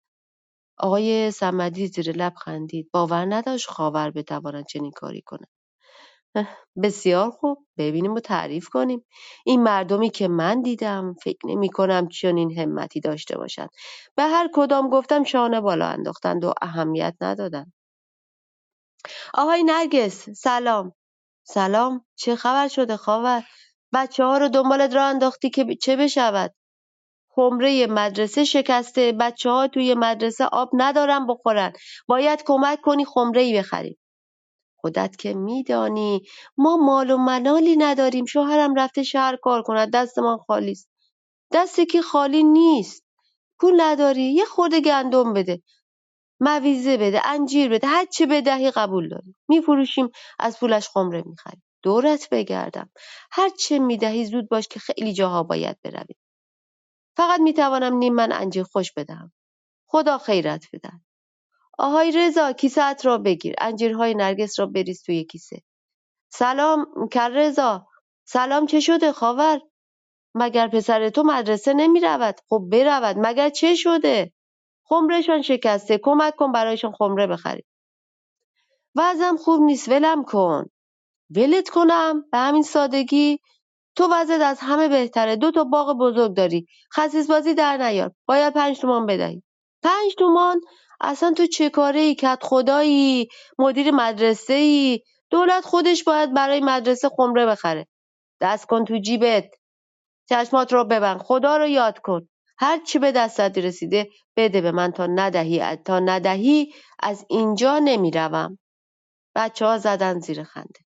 آقای 0.80 1.32
صمدی 1.32 1.88
زیر 1.88 2.12
لب 2.18 2.34
خندید. 2.36 2.90
باور 2.94 3.36
نداشت 3.36 3.70
خاور 3.70 4.12
بتواند 4.12 4.66
چنین 4.66 4.92
کاری 4.92 5.22
کند. 5.22 5.48
بسیار 6.84 7.32
خوب 7.32 7.68
ببینیم 7.78 8.14
و 8.14 8.20
تعریف 8.20 8.70
کنیم. 8.70 9.06
این 9.46 9.64
مردمی 9.64 10.10
که 10.10 10.28
من 10.28 10.62
دیدم 10.62 11.16
فکر 11.24 11.40
نمی 11.48 11.70
کنم 11.70 12.08
چنین 12.08 12.60
همتی 12.60 13.00
داشته 13.00 13.38
باشند 13.38 13.70
به 14.16 14.24
هر 14.24 14.50
کدام 14.54 14.90
گفتم 14.90 15.24
شانه 15.24 15.62
بالا 15.62 15.88
انداختند 15.88 16.46
و 16.46 16.54
اهمیت 16.62 17.16
ندادند 17.22 17.74
آهای 19.34 19.64
نرگس 19.64 20.30
سلام. 20.30 20.94
سلام 21.44 22.06
چه 22.16 22.36
خبر 22.36 22.68
شده 22.68 22.98
خاور 22.98 23.44
بچه 23.94 24.24
ها 24.24 24.38
رو 24.38 24.50
دنبالت 24.50 24.96
را 24.96 25.06
انداختی 25.06 25.50
که 25.50 25.76
چه 25.76 25.96
بشود؟ 25.96 26.54
خمره 27.30 27.88
مدرسه 27.88 28.44
شکسته 28.44 29.12
بچه 29.12 29.50
ها 29.50 29.68
توی 29.68 29.96
مدرسه 29.96 30.46
آب 30.46 30.70
ندارن 30.74 31.28
بخورن. 31.28 31.74
باید 32.08 32.44
کمک 32.46 32.82
کنی 32.82 33.06
خمره 33.06 33.42
ای 33.42 33.58
بخریم. 33.60 33.98
خودت 34.78 35.16
که 35.18 35.34
میدانی. 35.34 36.22
ما 36.58 36.78
مال 36.78 37.12
و 37.12 37.18
منالی 37.18 37.78
نداریم. 37.78 38.26
شوهرم 38.26 38.76
رفته 38.76 39.04
شهر 39.04 39.36
کار 39.36 39.62
کند 39.62 39.92
دستمان 39.94 40.38
خالی 40.38 40.72
است. 40.72 40.90
دست 41.54 41.80
که 41.92 42.02
خالی 42.02 42.44
نیست. 42.44 43.04
پول 43.60 43.82
نداری. 43.82 44.24
یه 44.24 44.46
خورده 44.46 44.82
گندم 44.82 45.34
بده. 45.34 45.62
مویزه 46.42 46.98
بده. 46.98 47.22
انجیر 47.28 47.70
بده. 47.70 47.88
هر 47.88 48.06
چه 48.06 48.26
بدهی 48.26 48.72
قبول 48.72 49.10
داریم 49.10 49.36
میفروشیم. 49.50 50.10
از 50.40 50.60
پولش 50.60 50.90
خمره 50.90 51.24
می‌خریم. 51.26 51.64
دورت 51.84 52.30
بگردم. 52.32 52.90
هر 53.32 53.50
چه 53.50 53.80
می‌دهی 53.80 54.26
زود 54.26 54.50
باش 54.50 54.68
که 54.68 54.80
خیلی 54.80 55.14
جاها 55.14 55.44
باید 55.44 55.78
برویم 55.84 56.18
فقط 57.18 57.40
می‌توانم 57.40 57.98
نیم 57.98 58.14
من 58.16 58.32
انجیر 58.32 58.64
خوش 58.64 58.94
بدهم. 58.94 59.34
خدا 59.88 60.18
خیرت 60.18 60.66
بدهد. 60.74 61.02
آهای 61.78 62.12
رضا 62.12 62.52
کیسه 62.52 62.94
را 63.04 63.18
بگیر. 63.18 63.56
انجیرهای 63.58 64.14
نرگس 64.16 64.60
را 64.60 64.66
بریز 64.66 65.04
توی 65.04 65.24
کیسه. 65.24 65.62
سلام 66.30 67.08
کر 67.12 67.30
رضا. 67.30 67.88
سلام 68.26 68.66
چه 68.66 68.80
شده 68.80 69.12
خاور؟ 69.12 69.62
مگر 70.36 70.68
پسر 70.68 71.10
تو 71.10 71.24
مدرسه 71.24 71.74
نمی 71.74 72.00
رود 72.00 72.36
خب 72.50 72.64
برود 72.72 73.16
مگر 73.20 73.50
چه 73.50 73.76
شده؟ 73.76 74.34
خمرهشان 74.84 75.42
شکسته 75.42 75.98
کمک 75.98 76.36
کن 76.36 76.52
برایشان 76.52 76.92
خمره 76.92 77.28
بخریم. 77.28 77.66
وضعم 78.96 79.38
خوب 79.38 79.62
نیست 79.62 79.90
ولم 79.90 80.24
کن. 80.24 80.66
ولت 81.36 81.70
کنم؟ 81.70 82.26
به 82.32 82.38
همین 82.38 82.64
سادگی؟ 82.64 83.40
تو 83.96 84.08
وضعت 84.12 84.42
از 84.42 84.60
همه 84.62 84.88
بهتره. 84.88 85.36
دو 85.36 85.52
تا 85.52 85.64
باغ 85.64 85.98
بزرگ 85.98 86.34
داری. 86.34 86.68
خسیس 86.94 87.28
بازی 87.28 87.54
در 87.54 87.78
نیار. 87.78 88.12
باید 88.26 88.54
پنج 88.54 88.80
تومان 88.80 89.06
بدهی. 89.06 89.44
پنج 89.84 90.16
تومان 90.18 90.62
اصلا 91.02 91.34
تو 91.38 91.46
چه 91.48 91.70
کت 92.20 92.40
خدایی؟ 92.44 93.28
مدیر 93.60 93.92
مدرسه 93.92 94.54
ای 94.54 95.02
دولت 95.30 95.66
خودش 95.66 96.04
باید 96.04 96.34
برای 96.34 96.60
مدرسه 96.60 97.10
خمره 97.10 97.46
بخره. 97.46 97.88
دست 98.42 98.66
کن 98.66 98.86
تو 98.86 98.98
جیبت. 98.98 99.46
چشمات 100.30 100.74
رو 100.74 100.84
ببند. 100.86 101.18
خدا 101.22 101.58
رو 101.58 101.68
یاد 101.68 102.00
کن. 102.00 102.28
هر 102.60 102.80
چی 102.84 103.00
به 103.00 103.12
دستت 103.12 103.58
رسیده 103.58 104.10
بده 104.38 104.62
به 104.62 104.72
من. 104.72 104.92
تا 104.92 105.06
ندهی 105.08 105.76
تا 105.76 106.00
ندهی 106.00 106.74
از 107.00 107.26
اینجا 107.30 107.80
نمی‌روم. 107.80 108.58
بچه 109.36 109.66
ها 109.66 109.78
زدن 109.78 110.20
زیر 110.20 110.44
خنده. 110.44 110.80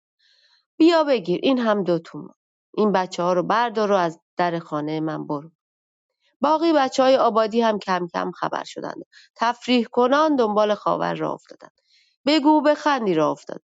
بیا 0.79 1.05
بگیر. 1.05 1.41
این 1.43 1.59
هم 1.59 1.85
دو 1.85 1.99
تومان 1.99 2.35
این 2.75 2.93
بچه 2.93 3.23
ها 3.23 3.33
رو 3.33 3.43
بردار 3.43 3.93
و 3.93 3.95
از 3.95 4.21
در 4.37 4.59
خانه 4.59 5.01
من 5.01 5.27
برو. 5.27 5.51
باقی 6.41 6.73
بچه 6.73 7.03
های 7.03 7.17
آبادی 7.17 7.61
هم 7.61 7.79
کم 7.79 8.07
کم 8.15 8.31
خبر 8.31 8.65
شدند. 8.65 9.05
تفریح 9.37 9.85
کنان 9.85 10.37
دنبال 10.37 10.75
خاور 10.75 11.15
را 11.15 11.33
افتادند. 11.33 11.81
بگو 12.27 12.61
بخندی 12.61 13.15
را 13.15 13.31
افتاد. 13.31 13.63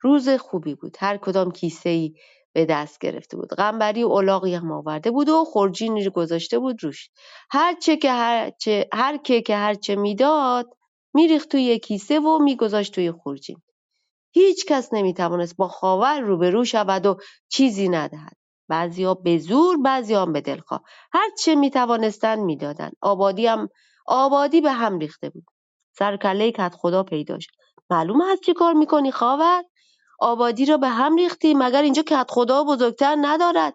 روز 0.00 0.28
خوبی 0.28 0.74
بود. 0.74 0.96
هر 1.00 1.16
کدام 1.16 1.50
کیسه 1.50 1.90
ای 1.90 2.14
به 2.52 2.66
دست 2.66 2.98
گرفته 2.98 3.36
بود. 3.36 3.48
قنبری 3.54 4.04
و 4.04 4.08
الاغی 4.08 4.54
هم 4.54 4.72
آورده 4.72 5.10
بود 5.10 5.28
و 5.28 5.44
خورجینی 5.44 6.04
رو 6.04 6.10
گذاشته 6.10 6.58
بود 6.58 6.84
روش. 6.84 7.10
هر 7.50 7.74
چه 7.74 7.96
که 7.96 8.12
هر, 8.12 8.50
چه 8.50 8.88
هر 8.92 9.16
که 9.16 9.42
که 9.42 9.56
هر 9.56 9.74
چه 9.74 9.96
می‌داد 9.96 10.66
میریخت 11.14 11.48
توی 11.48 11.78
کیسه 11.78 12.20
و 12.20 12.38
میگذاشت 12.38 12.94
توی 12.94 13.12
خورجین 13.12 13.62
هیچ 14.34 14.66
کس 14.66 14.88
نمی‌توانست 14.92 15.56
با 15.56 15.68
خاور 15.68 16.20
روبرو 16.20 16.64
شود 16.64 17.06
و 17.06 17.16
چیزی 17.48 17.88
ندهد. 17.88 18.36
بعضیا 18.72 19.14
به 19.14 19.38
زور 19.38 19.76
بعضیا 19.76 20.22
هم 20.22 20.32
به 20.32 20.40
دلخواه. 20.40 20.82
هر 21.12 21.30
چه 21.38 21.54
می‌توانستند 21.54 22.38
می‌دادند 22.38 22.92
آبادی 23.02 23.46
هم 23.46 23.68
آبادی 24.06 24.60
به 24.60 24.72
هم 24.72 24.98
ریخته 24.98 25.30
بود. 25.30 25.44
سر 25.98 26.16
کله 26.16 26.52
خدا 26.80 27.02
پیدا 27.02 27.38
شد. 27.40 27.52
معلوم 27.90 28.20
است 28.20 28.42
چی 28.42 28.54
کار 28.54 28.72
می‌کنی 28.72 29.12
خاور؟ 29.12 29.64
آبادی 30.20 30.66
را 30.66 30.76
به 30.76 30.88
هم 30.88 31.16
ریختی 31.16 31.54
مگر 31.54 31.82
اینجا 31.82 32.02
کت 32.02 32.26
خدا 32.30 32.64
بزرگتر 32.64 33.16
ندارد؟ 33.22 33.74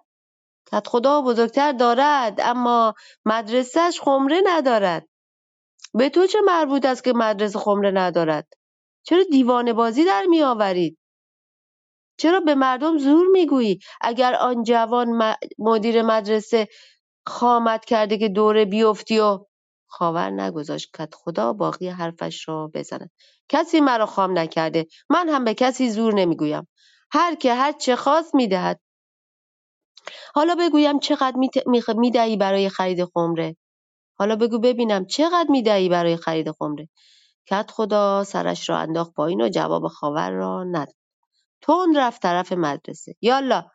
کت 0.71 0.87
خدا 0.87 1.21
بزرگتر 1.21 1.71
دارد 1.71 2.41
اما 2.41 2.93
مدرسهش 3.25 4.01
خمره 4.01 4.41
ندارد. 4.45 5.07
به 5.93 6.09
تو 6.09 6.27
چه 6.27 6.39
مربوط 6.45 6.85
است 6.85 7.03
که 7.03 7.13
مدرسه 7.13 7.59
خمره 7.59 7.91
ندارد؟ 7.91 8.47
چرا 9.03 9.23
دیوانه 9.31 9.73
بازی 9.73 10.05
در 10.05 10.25
میآورید؟ 10.29 10.97
چرا 12.17 12.39
به 12.39 12.55
مردم 12.55 12.97
زور 12.97 13.27
می‌گویی؟ 13.27 13.79
اگر 14.01 14.35
آن 14.35 14.63
جوان 14.63 15.35
مدیر 15.59 16.01
مدرسه 16.01 16.67
خامت 17.27 17.85
کرده 17.85 18.17
که 18.17 18.29
دوره 18.29 18.65
بیفتی 18.65 19.19
و 19.19 19.39
خاور 19.87 20.29
نگذاشت 20.29 20.97
کت 20.97 21.15
خدا 21.15 21.53
باقی 21.53 21.89
حرفش 21.89 22.49
را 22.49 22.71
بزند. 22.73 23.11
کسی 23.49 23.81
مرا 23.81 24.05
خام 24.05 24.39
نکرده. 24.39 24.87
من 25.09 25.29
هم 25.29 25.43
به 25.45 25.53
کسی 25.53 25.89
زور 25.89 26.13
نمی‌گویم. 26.13 26.67
هر 27.11 27.35
که 27.35 27.53
هر 27.53 27.71
چه 27.71 27.95
خواست 27.95 28.35
می‌دهد. 28.35 28.79
حالا 30.35 30.55
بگویم 30.59 30.99
چقدر 30.99 31.35
می‌دهی 31.97 32.37
برای 32.37 32.69
خرید 32.69 33.05
خمره؟ 33.05 33.57
حالا 34.19 34.35
بگو 34.35 34.59
ببینم 34.59 35.05
چقدر 35.05 35.47
می‌دهی 35.49 35.89
برای 35.89 36.17
خرید 36.17 36.51
خمره؟ 36.51 36.89
کت 37.47 37.71
خدا 37.71 38.23
سرش 38.23 38.69
را 38.69 38.77
انداخت 38.77 39.13
پایین 39.13 39.41
و 39.41 39.49
جواب 39.49 39.87
خاور 39.87 40.31
را 40.31 40.63
نداد 40.63 40.96
تند 41.61 41.97
رفت 41.97 42.21
طرف 42.21 42.51
مدرسه. 42.51 43.15
یالا 43.21 43.65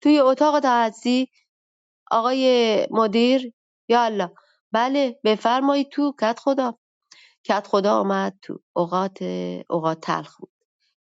توی 0.00 0.18
اتاق 0.20 0.64
هستی 0.64 1.28
آقای 2.10 2.86
مدیر 2.90 3.52
یالا. 3.88 4.30
بله 4.72 5.20
بفرمایید 5.24 5.88
تو 5.88 6.14
کت 6.20 6.38
خدا. 6.38 6.78
کت 7.44 7.66
خدا 7.66 8.00
آمد 8.00 8.38
تو 8.42 8.58
اوقات 8.72 9.22
اوقات 9.70 10.00
تلخ 10.00 10.36
بود. 10.36 10.52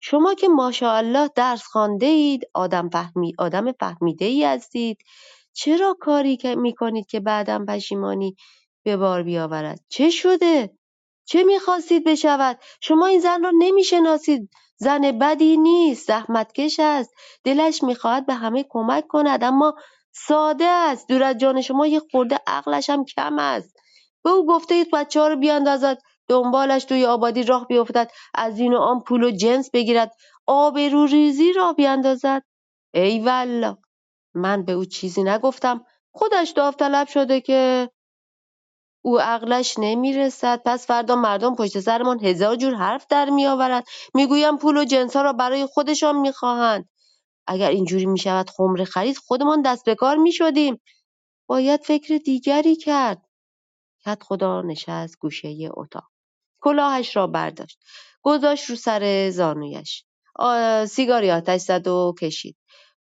شما 0.02 0.34
که 0.34 0.48
ماشاءالله 0.48 1.30
درس 1.36 1.64
خانده 1.64 2.06
اید 2.06 2.42
آدم, 2.54 2.90
فهمی، 2.90 3.34
آدم 3.40 3.72
فهمیده 3.72 4.26
ای 4.26 4.46
هستید. 4.46 4.98
چرا 5.54 5.98
کاری 6.00 6.38
که 6.38 6.56
می‌کنید 6.56 7.08
که 7.08 7.20
بعدم 7.20 7.66
پشیمانی 7.66 8.36
به 8.84 8.98
بار 8.98 9.24
بیاورد؟ 9.24 9.80
چه 9.90 10.10
شده؟ 10.10 10.78
چه 11.26 11.44
می‌خواستید 11.44 12.04
بشود؟ 12.04 12.60
شما 12.82 13.06
این 13.06 13.20
زن 13.20 13.44
را 13.44 13.52
نمی‌شناسید. 13.58 14.50
زن 14.78 15.20
بدی 15.20 15.58
نیست 15.58 16.08
زحمتکش 16.08 16.80
است. 16.80 17.14
دلش 17.44 17.84
می‌خواهد 17.84 18.26
به 18.26 18.34
همه 18.34 18.66
کمک 18.70 19.08
کند 19.08 19.44
اما 19.44 19.74
ساده 20.12 20.66
است. 20.66 21.08
دور 21.08 21.24
از 21.24 21.38
جان 21.38 21.62
شما 21.62 21.88
یه 21.88 22.02
خورده 22.12 22.40
عقلش 22.48 22.90
هم 22.90 23.06
کم 23.06 23.40
است. 23.40 23.76
به 24.24 24.30
او 24.30 24.46
گفته 24.46 24.76
اید 24.76 24.92
بچه 24.94 25.20
ها 25.20 25.28
رو 25.28 25.36
بیاندازد 25.36 25.98
دنبالش 26.28 26.84
توی 26.84 27.06
آبادی 27.06 27.44
راه 27.44 27.68
بیفتد 27.68 28.12
از 28.36 28.60
این 28.60 28.74
و 28.74 28.78
آن 28.78 29.00
پول 29.00 29.24
و 29.24 29.32
جنس 29.32 29.70
بگیرد 29.72 30.12
ریزی 31.10 31.54
را 31.54 31.74
بیاندازد. 31.74 32.44
ای 32.94 33.20
والا 33.20 33.78
من 34.34 34.66
به 34.66 34.72
او 34.72 34.86
چیزی 34.86 35.24
نگفتم. 35.24 35.86
خودش 36.12 36.50
داوطلب 36.50 37.08
شده 37.08 37.42
که 37.42 37.90
او 39.06 39.20
عقلش 39.20 39.76
نمی‌رسد. 39.78 40.62
پس 40.66 40.88
فردا 40.88 41.16
مردم 41.16 41.56
پشت 41.56 41.80
سرمان 41.80 42.26
هزار 42.26 42.56
جور 42.56 42.76
حرف 42.76 43.06
در 43.10 43.30
میآورند. 43.30 43.84
می‌گویم 44.14 44.58
پول 44.58 44.78
و 44.78 44.86
جنسها 44.86 45.22
را 45.22 45.34
برای 45.34 45.66
خودشان 45.66 46.18
می‌خواهند. 46.18 46.90
اگر 47.48 47.70
اینجوری 47.70 48.06
می‌شود 48.06 48.50
خمره 48.50 48.86
خرید 48.86 49.18
خودمان 49.18 49.62
دست 49.62 49.86
به 49.86 49.96
کار 49.96 50.18
می‌شدیم. 50.18 50.82
باید 51.48 51.84
فکر 51.84 52.18
دیگری 52.18 52.76
کرد. 52.76 53.22
کت 54.06 54.24
خدا 54.24 54.62
نشست 54.62 55.20
گوشه 55.20 55.70
اتاق. 55.78 56.10
کلاهش 56.62 57.16
را 57.16 57.28
برداشت. 57.28 57.80
گذاشت 58.22 58.70
رو 58.70 58.76
سر 58.76 59.30
زانویش. 59.30 60.06
سیگاری 60.88 61.32
آتش 61.32 61.62
زد 61.62 61.88
و 61.88 62.16
کشید. 62.22 62.58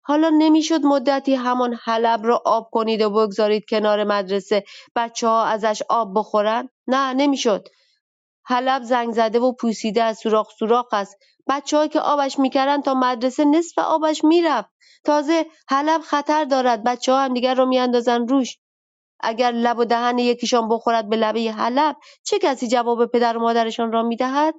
حالا 0.09 0.29
نمی‌شد 0.39 0.85
مدتی 0.85 1.35
همان 1.35 1.79
حلب 1.85 2.27
را 2.27 2.43
آب 2.45 2.71
کنید 2.71 3.01
و 3.03 3.11
بگذارید 3.11 3.65
کنار 3.69 4.05
مدرسه 4.05 4.65
بچه 4.97 5.29
ها 5.29 5.45
ازش 5.45 5.83
آب 5.89 6.13
بخورن؟ 6.15 6.69
نه 6.87 7.13
نمی‌شد. 7.13 7.69
حلب 8.45 8.83
زنگ 8.83 9.13
زده 9.13 9.39
و 9.39 9.53
پوسیده 9.53 10.03
از 10.03 10.19
سوراخ 10.19 10.51
سوراخ 10.59 10.87
است. 10.93 11.17
بچه 11.49 11.89
که 11.89 12.01
آبش 12.01 12.39
می‌کردن 12.39 12.83
تا 12.83 12.95
مدرسه 12.95 13.45
نصف 13.45 13.79
آبش 13.79 14.25
می‌رفت. 14.25 14.71
تازه 15.05 15.47
حلب 15.69 16.01
خطر 16.01 16.45
دارد. 16.45 16.85
بچه 16.85 17.13
ها 17.13 17.21
هم 17.25 17.35
دیگر 17.35 17.55
رو 17.55 17.67
میاندازن 17.67 18.29
روش. 18.29 18.59
اگر 19.21 19.51
لب 19.51 19.79
و 19.79 19.85
دهن 19.85 20.19
یکیشان 20.19 20.69
بخورد 20.69 21.09
به 21.09 21.17
لبه 21.17 21.53
حلب 21.53 21.97
چه 22.23 22.39
کسی 22.39 22.69
جواب 22.69 23.07
پدر 23.07 23.37
و 23.37 23.41
مادرشان 23.41 23.93
را 23.93 24.03
می‌دهد؟ 24.03 24.55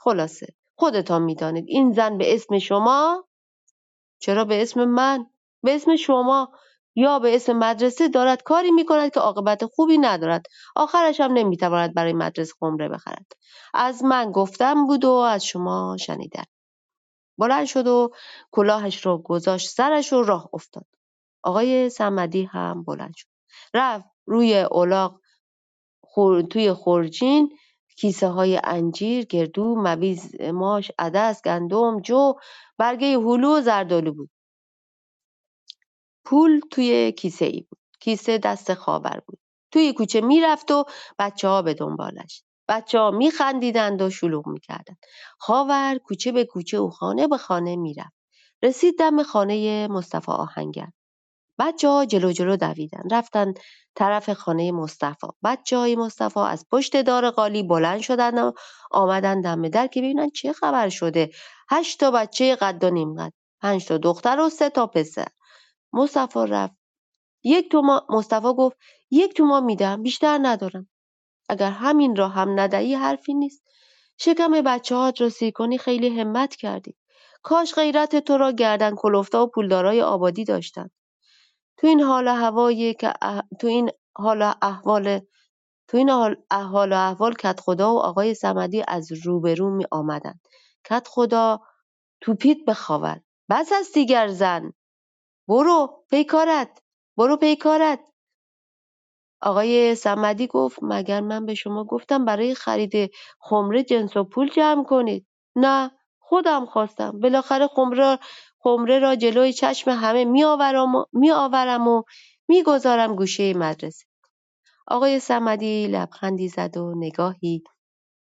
خلاصه 0.00 0.46
خودتان 0.76 1.22
می‌دانید 1.22 1.64
این 1.68 1.92
زن 1.92 2.18
به 2.18 2.34
اسم 2.34 2.58
شما 2.58 3.24
چرا 4.20 4.44
به 4.44 4.62
اسم 4.62 4.84
من؟ 4.84 5.26
به 5.62 5.74
اسم 5.74 5.96
شما؟ 5.96 6.52
یا 6.94 7.18
به 7.18 7.36
اسم 7.36 7.52
مدرسه 7.52 8.08
دارد 8.08 8.42
کاری 8.42 8.70
می‌کند 8.70 9.12
که 9.14 9.20
عاقبت 9.20 9.66
خوبی 9.66 9.98
ندارد. 9.98 10.46
آخرش 10.76 11.20
هم 11.20 11.32
نمی‌تواند 11.32 11.94
برای 11.94 12.12
مدرسه 12.12 12.54
خمره 12.60 12.88
بخرد. 12.88 13.32
از 13.74 14.04
من 14.04 14.32
گفتم 14.32 14.86
بود 14.86 15.04
و 15.04 15.10
از 15.12 15.44
شما 15.44 15.96
شنیدن 16.00 16.44
بلند 17.38 17.66
شد 17.66 17.86
و 17.86 18.10
کلاهش 18.50 19.06
رو 19.06 19.18
گذاشت 19.18 19.68
سرش 19.70 20.12
و 20.12 20.22
راه 20.22 20.50
افتاد. 20.52 20.86
آقای 21.42 21.90
سمدی 21.90 22.44
هم 22.44 22.84
بلند 22.84 23.14
شد. 23.16 23.28
رفت 23.74 24.06
روی 24.26 24.60
اولاق 24.60 25.20
توی 26.50 26.72
خورجین 26.72 27.58
کیسه 28.00 28.28
های 28.28 28.60
انجیر، 28.64 29.24
گردو، 29.24 29.74
مویز 29.74 30.40
ماش، 30.40 30.90
عدس، 30.98 31.42
گندم، 31.42 32.00
جو، 32.00 32.34
برگه 32.78 33.18
هلو 33.18 33.58
و 33.58 33.60
زردالو 33.60 34.12
بود. 34.12 34.30
پول 36.24 36.60
توی 36.70 37.12
کیسه 37.12 37.44
ای 37.44 37.60
بود. 37.60 37.78
کیسه 38.00 38.38
دست 38.38 38.74
خاور 38.74 39.22
بود. 39.26 39.38
توی 39.72 39.92
کوچه 39.92 40.20
می‌رفت 40.20 40.70
و 40.70 40.84
بچه 41.18 41.48
ها 41.48 41.62
به 41.62 41.74
دنبالش. 41.74 42.42
بچه 42.68 42.98
ها 42.98 43.10
میخندیدند 43.10 44.02
و 44.02 44.10
شلوغ 44.10 44.48
می‌کردند. 44.48 44.98
خاور 45.38 45.98
کوچه 46.04 46.32
به 46.32 46.44
کوچه 46.44 46.78
و 46.78 46.90
خانه 46.90 47.28
به 47.28 47.36
خانه 47.36 47.76
می‌رفت. 47.76 48.14
رسید 48.62 48.98
دم 48.98 49.22
خانه 49.22 49.88
مصطفی 49.88 50.32
آهنگر. 50.32 50.88
بچه 51.60 51.88
ها 51.88 52.04
جلو 52.04 52.32
جلو 52.32 52.56
دویدن. 52.56 53.02
رفتن 53.10 53.54
طرف 53.94 54.32
خانه 54.32 54.72
مصطفی. 54.72 55.26
بچه 55.44 55.76
های 55.76 55.96
مصطفی 55.96 56.40
از 56.40 56.66
پشت 56.72 57.02
دار 57.02 57.30
قالی 57.30 57.62
بلند 57.62 58.00
شدن 58.00 58.38
و 58.38 58.52
آمدن 58.90 59.40
دم 59.40 59.68
در 59.68 59.86
که 59.86 60.00
ببینن 60.00 60.30
چه 60.30 60.52
خبر 60.52 60.88
شده. 60.88 61.30
هشت 61.70 62.00
تا 62.00 62.10
بچه 62.10 62.56
قد 62.56 62.84
و 62.84 62.90
نیم 62.90 63.14
قد. 63.14 63.32
پنج 63.62 63.86
تا 63.86 63.98
دختر 63.98 64.40
و 64.40 64.48
سه 64.48 64.70
تا 64.70 64.86
پسر. 64.86 65.28
مصطفی 65.92 66.46
رفت. 66.48 66.76
یک 67.44 67.70
توما 67.70 68.06
مصطفی 68.08 68.54
گفت 68.58 68.76
یک 69.10 69.34
توما 69.34 69.60
میدم 69.60 70.02
بیشتر 70.02 70.38
ندارم. 70.42 70.88
اگر 71.48 71.70
همین 71.70 72.16
را 72.16 72.28
هم 72.28 72.60
ندهی 72.60 72.94
حرفی 72.94 73.34
نیست. 73.34 73.62
شکم 74.18 74.50
بچه 74.52 74.94
هات 74.96 75.20
را 75.20 75.28
سیر 75.28 75.50
کنی 75.50 75.78
خیلی 75.78 76.20
همت 76.20 76.56
کردی. 76.56 76.96
کاش 77.42 77.74
غیرت 77.74 78.16
تو 78.16 78.36
را 78.36 78.52
گردن 78.52 78.94
کلفتا 78.94 79.44
و 79.44 79.50
پولدارای 79.50 80.02
آبادی 80.02 80.44
داشتند. 80.44 80.90
تو 81.80 81.86
این 81.86 82.00
حال 82.00 82.28
هوایی 82.28 82.94
که 82.94 83.12
تو 83.60 83.66
این 83.66 83.90
حال 84.16 84.42
احوال 84.62 85.20
تو 85.88 85.96
این 85.96 86.10
حال 86.10 86.36
احوال 86.50 86.92
و 86.92 86.96
احوال 86.96 87.34
کت 87.34 87.60
خدا 87.60 87.94
و 87.94 87.98
آقای 87.98 88.34
صمدی 88.34 88.84
از 88.88 89.12
روبرو 89.26 89.70
می 89.70 89.84
آمدند. 89.90 90.40
کت 90.84 91.08
خدا 91.08 91.60
توپید 92.20 92.66
به 92.66 92.74
خاور. 92.74 93.20
بس 93.50 93.72
از 93.72 93.92
دیگر 93.94 94.28
زن. 94.28 94.72
برو 95.48 96.04
پیکارت. 96.10 96.82
برو 97.16 97.36
پیکارت. 97.36 98.00
آقای 99.42 99.94
صمدی 99.94 100.46
گفت 100.46 100.78
مگر 100.82 101.20
من 101.20 101.46
به 101.46 101.54
شما 101.54 101.84
گفتم 101.84 102.24
برای 102.24 102.54
خرید 102.54 103.10
خمره 103.40 103.82
جنس 103.82 104.16
و 104.16 104.24
پول 104.24 104.50
جمع 104.50 104.84
کنید. 104.84 105.26
نه 105.56 105.90
خودم 106.18 106.66
خواستم. 106.66 107.20
بالاخره 107.20 107.68
خمره 107.68 108.18
خمره 108.62 108.98
را 108.98 109.16
جلوی 109.16 109.52
چشم 109.52 109.90
همه 109.90 110.24
میآورم 111.12 111.88
و 111.88 112.02
می‌گذارم 112.48 113.16
گوشه 113.16 113.54
مدرسه. 113.54 114.04
آقای 114.88 115.20
صمدی 115.20 115.86
لبخندی 115.86 116.48
زد 116.48 116.76
و 116.76 116.94
نگاهی 116.96 117.62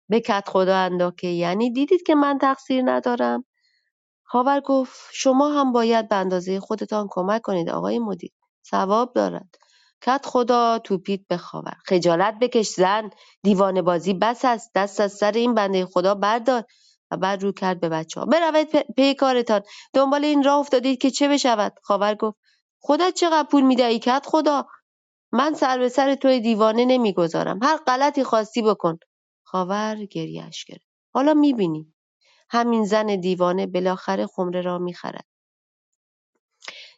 به 0.09 0.19
کت 0.21 0.49
خدا 0.49 0.77
انداخت 0.77 1.17
که 1.17 1.27
یعنی 1.27 1.71
دیدید 1.73 2.03
که 2.03 2.15
من 2.15 2.37
تقصیر 2.37 2.83
ندارم؟ 2.85 3.45
خاور 4.23 4.61
گفت 4.61 4.99
شما 5.13 5.49
هم 5.49 5.71
باید 5.71 6.09
به 6.09 6.15
اندازه 6.15 6.59
خودتان 6.59 7.07
کمک 7.11 7.41
کنید 7.41 7.69
آقای 7.69 7.99
مدیر. 7.99 8.31
ثواب 8.71 9.13
دارد. 9.13 9.55
کت 10.01 10.25
خدا 10.25 10.79
توپید 10.79 11.27
به 11.27 11.37
خاور. 11.37 11.73
خجالت 11.85 12.39
بکش 12.41 12.67
زن. 12.69 13.09
دیوانه 13.43 13.81
بازی 13.81 14.13
بس 14.13 14.45
است 14.45 14.71
دست 14.75 14.99
از 15.01 15.13
سر 15.13 15.31
این 15.31 15.55
بنده 15.55 15.85
خدا 15.85 16.15
بردار. 16.15 16.63
و 17.11 17.17
بعد 17.17 17.43
رو 17.43 17.51
کرد 17.51 17.79
به 17.79 17.89
بچه 17.89 18.19
ها 18.19 18.25
بروید 18.25 18.93
پی 18.95 19.13
کارتان. 19.13 19.61
دنبال 19.93 20.25
این 20.25 20.43
راه 20.43 20.59
افتادید 20.59 21.01
که 21.01 21.11
چه 21.11 21.27
بشود؟ 21.27 21.73
خاور 21.83 22.15
گفت 22.15 22.37
خودت 22.79 23.13
چقدر 23.13 23.47
پول 23.51 23.63
می‌دهی 23.63 23.99
کت 23.99 24.25
خدا؟ 24.25 24.67
من 25.31 25.53
سر 25.53 25.77
به 25.77 25.89
سر 25.89 26.15
توی 26.15 26.39
دیوانه 26.39 26.85
نمی‌گذارم. 26.85 27.59
هر 27.63 27.77
غلطی 27.77 28.23
خواستی 28.23 28.61
بکن. 28.61 28.97
خاور 29.43 29.95
گریهش 30.05 30.65
گرفت. 30.65 30.87
حالا 31.13 31.33
می‌بینی 31.33 31.93
همین 32.49 32.85
زن 32.85 33.19
دیوانه 33.19 33.67
بالاخره 33.67 34.27
خمره 34.27 34.61
را 34.61 34.77
می‌خرد. 34.77 35.25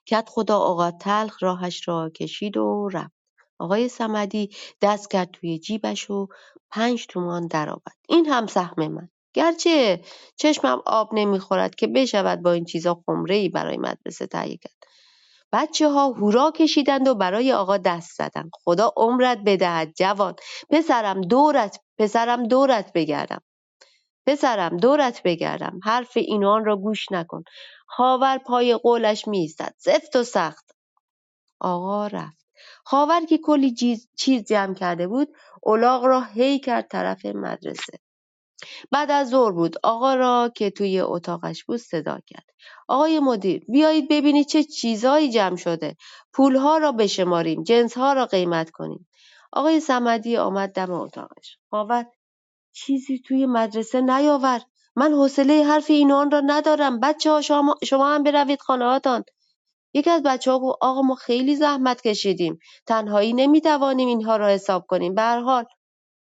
کدخدا 0.10 0.60
آقا 0.60 0.92
تلخ 0.92 1.44
راهش 1.44 1.88
را 1.88 2.10
کشید 2.10 2.58
و 2.58 2.90
رفت. 2.94 3.14
آقای 3.60 3.90
صمدی 3.90 4.50
دست 4.82 5.12
کرد 5.12 5.32
توی 5.32 5.60
جیبش 5.60 6.10
و 6.10 6.28
پنج 6.72 7.08
تومان 7.08 7.48
درآورد. 7.48 7.98
این 8.10 8.26
هم 8.26 8.48
سهم 8.48 8.88
من. 8.88 9.10
گرچه 9.34 10.02
چشمم 10.36 10.82
آب 10.86 11.10
نمی‌خورد 11.14 11.76
که 11.76 11.88
بشود 11.88 12.42
با 12.42 12.52
این 12.52 12.66
چیزا 12.66 13.04
خمره 13.06 13.36
ای 13.36 13.50
برای 13.50 13.78
مدرسه 13.78 14.28
تهیه 14.28 14.58
کرد. 14.58 14.74
بچه 15.54 15.90
ها 15.90 16.08
هورا 16.08 16.52
کشیدند 16.52 17.08
و 17.08 17.16
برای 17.16 17.54
آقا 17.54 17.78
دست 17.78 18.18
زدند. 18.18 18.52
خدا 18.64 18.94
عمرت 18.98 19.38
بدهد 19.46 19.94
جوان. 19.96 20.36
پسرم 20.70 21.22
دورت 21.22 21.80
پسرم 21.98 22.44
دورت 22.44 22.94
بگردم. 22.94 23.42
پسرم 24.28 24.78
دورت 24.78 25.24
بگردم. 25.24 25.80
حرف 25.84 26.12
اینان 26.16 26.66
را 26.66 26.76
گوش 26.78 27.12
نکن. 27.12 27.44
خاور 27.88 28.38
پای 28.38 28.76
قولش 28.76 29.28
میایستد. 29.28 29.74
سفت 29.78 30.16
و 30.16 30.24
سخت. 30.24 30.72
آقا 31.60 32.08
رفت. 32.08 32.46
خاور 32.86 33.26
که 33.30 33.38
کلی 33.38 33.76
چیز 34.18 34.46
جمع 34.48 34.74
کرده 34.74 35.08
بود 35.08 35.28
الاغ 35.66 36.06
را 36.06 36.22
هی 36.22 36.60
کرد 36.60 36.88
طرف 36.88 37.26
مدرسه. 37.26 38.00
بعد 38.92 39.12
از 39.12 39.30
ظهر 39.30 39.52
بود. 39.52 39.76
آقا 39.84 40.16
را 40.16 40.52
که 40.56 40.70
توی 40.70 41.00
اتاقش 41.00 41.64
بود 41.64 41.78
صدا 41.78 42.20
کرد. 42.28 42.46
آقای 42.88 43.20
مدیر 43.20 43.66
بیایید 43.70 44.10
ببینید 44.10 44.48
چه 44.48 44.64
چیزایی 44.64 45.32
جمع 45.32 45.56
شده. 45.56 45.96
پولها 46.34 46.78
را 46.78 46.92
بشماریم 46.92 47.64
جنسها 47.64 48.14
را 48.14 48.26
قیمت 48.26 48.72
کنیم. 48.72 49.08
آقای 49.54 49.80
صمدی 49.80 50.38
آمد 50.38 50.72
دم 50.74 50.92
اتاقش. 50.92 51.58
خاور 51.72 52.06
چیزی 52.74 53.20
توی 53.20 53.46
مدرسه 53.46 54.02
نیاور. 54.02 54.62
من 54.96 55.14
حوصله 55.14 55.64
حرف 55.64 55.90
اینان 55.90 56.32
را 56.32 56.42
ندارم. 56.46 57.00
بچه 57.00 57.32
ها 57.32 57.42
شما, 57.42 57.76
شما 57.84 58.16
هم 58.16 58.24
بروید 58.24 58.62
خانه 58.62 58.86
هاتان 58.86 59.24
یکی 59.94 60.10
از 60.10 60.24
بچه 60.24 60.52
ها 60.52 60.60
گفت 60.60 60.78
آقا 60.82 61.02
ما 61.02 61.16
خیلی 61.16 61.56
زحمت 61.56 62.02
کشیدیم. 62.02 62.60
تنهایی 62.88 63.34
نمی‌توانیم 63.34 64.08
اینها 64.08 64.38
را 64.38 64.48
حساب 64.50 64.86
کنیم. 64.88 65.16
به 65.16 65.22
هر 65.22 65.40
حال 65.42 65.66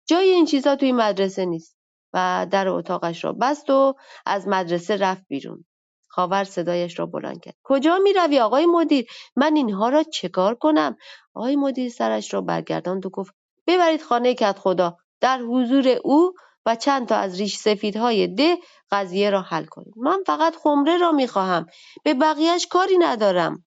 جای 0.07 0.29
این 0.29 0.45
چیزا 0.45 0.75
توی 0.75 0.91
مدرسه 0.91 1.45
نیست. 1.45 1.78
و 2.13 2.47
در 2.51 2.67
اتاقش 2.67 3.23
را 3.23 3.33
بست 3.33 3.69
و 3.69 3.95
از 4.25 4.47
مدرسه 4.47 4.97
رفت 4.97 5.23
بیرون. 5.27 5.65
خاور 6.07 6.43
صدایش 6.43 6.99
را 6.99 7.05
بلند 7.05 7.41
کرد. 7.41 7.55
کجا 7.63 7.97
می 8.03 8.13
روی 8.13 8.39
آقای 8.39 8.65
مدیر؟ 8.65 9.05
من 9.35 9.55
اینها 9.55 9.89
را 9.89 10.03
چکار 10.03 10.55
کنم؟ 10.55 10.97
آقای 11.33 11.55
مدیر 11.55 11.89
سرش 11.89 12.33
را 12.33 12.41
برگرداند 12.41 13.05
و 13.05 13.09
گفت 13.09 13.33
ببرید 13.67 14.01
خانه 14.01 14.33
کت 14.33 14.59
خدا 14.59 14.97
در 15.21 15.39
حضور 15.39 15.87
او 16.03 16.33
و 16.65 16.75
چند 16.75 17.07
تا 17.07 17.15
از 17.15 17.39
ریش 17.39 17.57
سفیدهای 17.57 18.27
ده 18.27 18.57
قضیه 18.91 19.29
را 19.29 19.41
حل 19.41 19.65
کنید 19.65 19.93
من 19.97 20.23
فقط 20.27 20.55
خمره 20.55 20.97
را 20.97 21.11
می 21.11 21.27
خواهم 21.27 21.65
به 22.03 22.13
بقیهش 22.13 22.67
کاری 22.67 22.97
ندارم. 22.97 23.65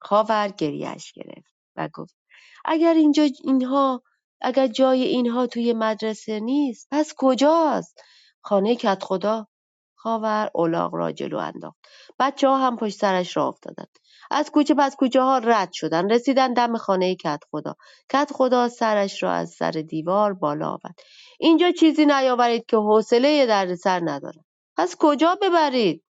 خاور 0.00 0.48
گریهش 0.48 1.12
گرفت 1.12 1.54
و 1.76 1.88
گفت 1.94 2.16
اگر 2.64 2.94
اینجا 2.94 3.26
اینها 3.44 4.02
اگر 4.40 4.66
جای 4.66 5.02
اینها 5.02 5.46
توی 5.46 5.72
مدرسه 5.72 6.40
نیست 6.40 6.88
پس 6.90 7.14
کجاست؟ 7.16 8.00
خانه 8.40 8.76
کدخدا. 8.76 9.46
خاور 9.94 10.50
الاغ 10.54 10.94
را 10.94 11.12
جلو 11.12 11.38
انداخت. 11.38 11.78
بچه 12.18 12.48
ها 12.48 12.58
هم 12.58 12.76
پشت 12.76 12.98
سرش 12.98 13.36
را 13.36 13.48
افتادند. 13.48 13.98
از 14.30 14.50
کوچه 14.50 14.74
پس 14.74 14.96
کوچه 14.96 15.22
ها 15.22 15.38
رد 15.38 15.72
شدن. 15.72 16.10
رسیدن 16.10 16.52
دم 16.52 16.76
خانه 16.76 17.14
کت 17.14 17.40
خدا 17.50 17.74
کت 18.08 18.30
خدا 18.32 18.68
سرش 18.68 19.22
را 19.22 19.32
از 19.32 19.50
سر 19.50 19.70
دیوار 19.70 20.32
بالا 20.34 20.68
آورد. 20.68 21.00
اینجا 21.40 21.70
چیزی 21.70 22.06
نیاورید 22.06 22.66
که 22.66 22.76
حوصله 22.76 23.74
سر 23.74 24.00
ندارم. 24.04 24.44
پس 24.76 24.96
کجا 24.98 25.38
ببرید؟ 25.42 26.04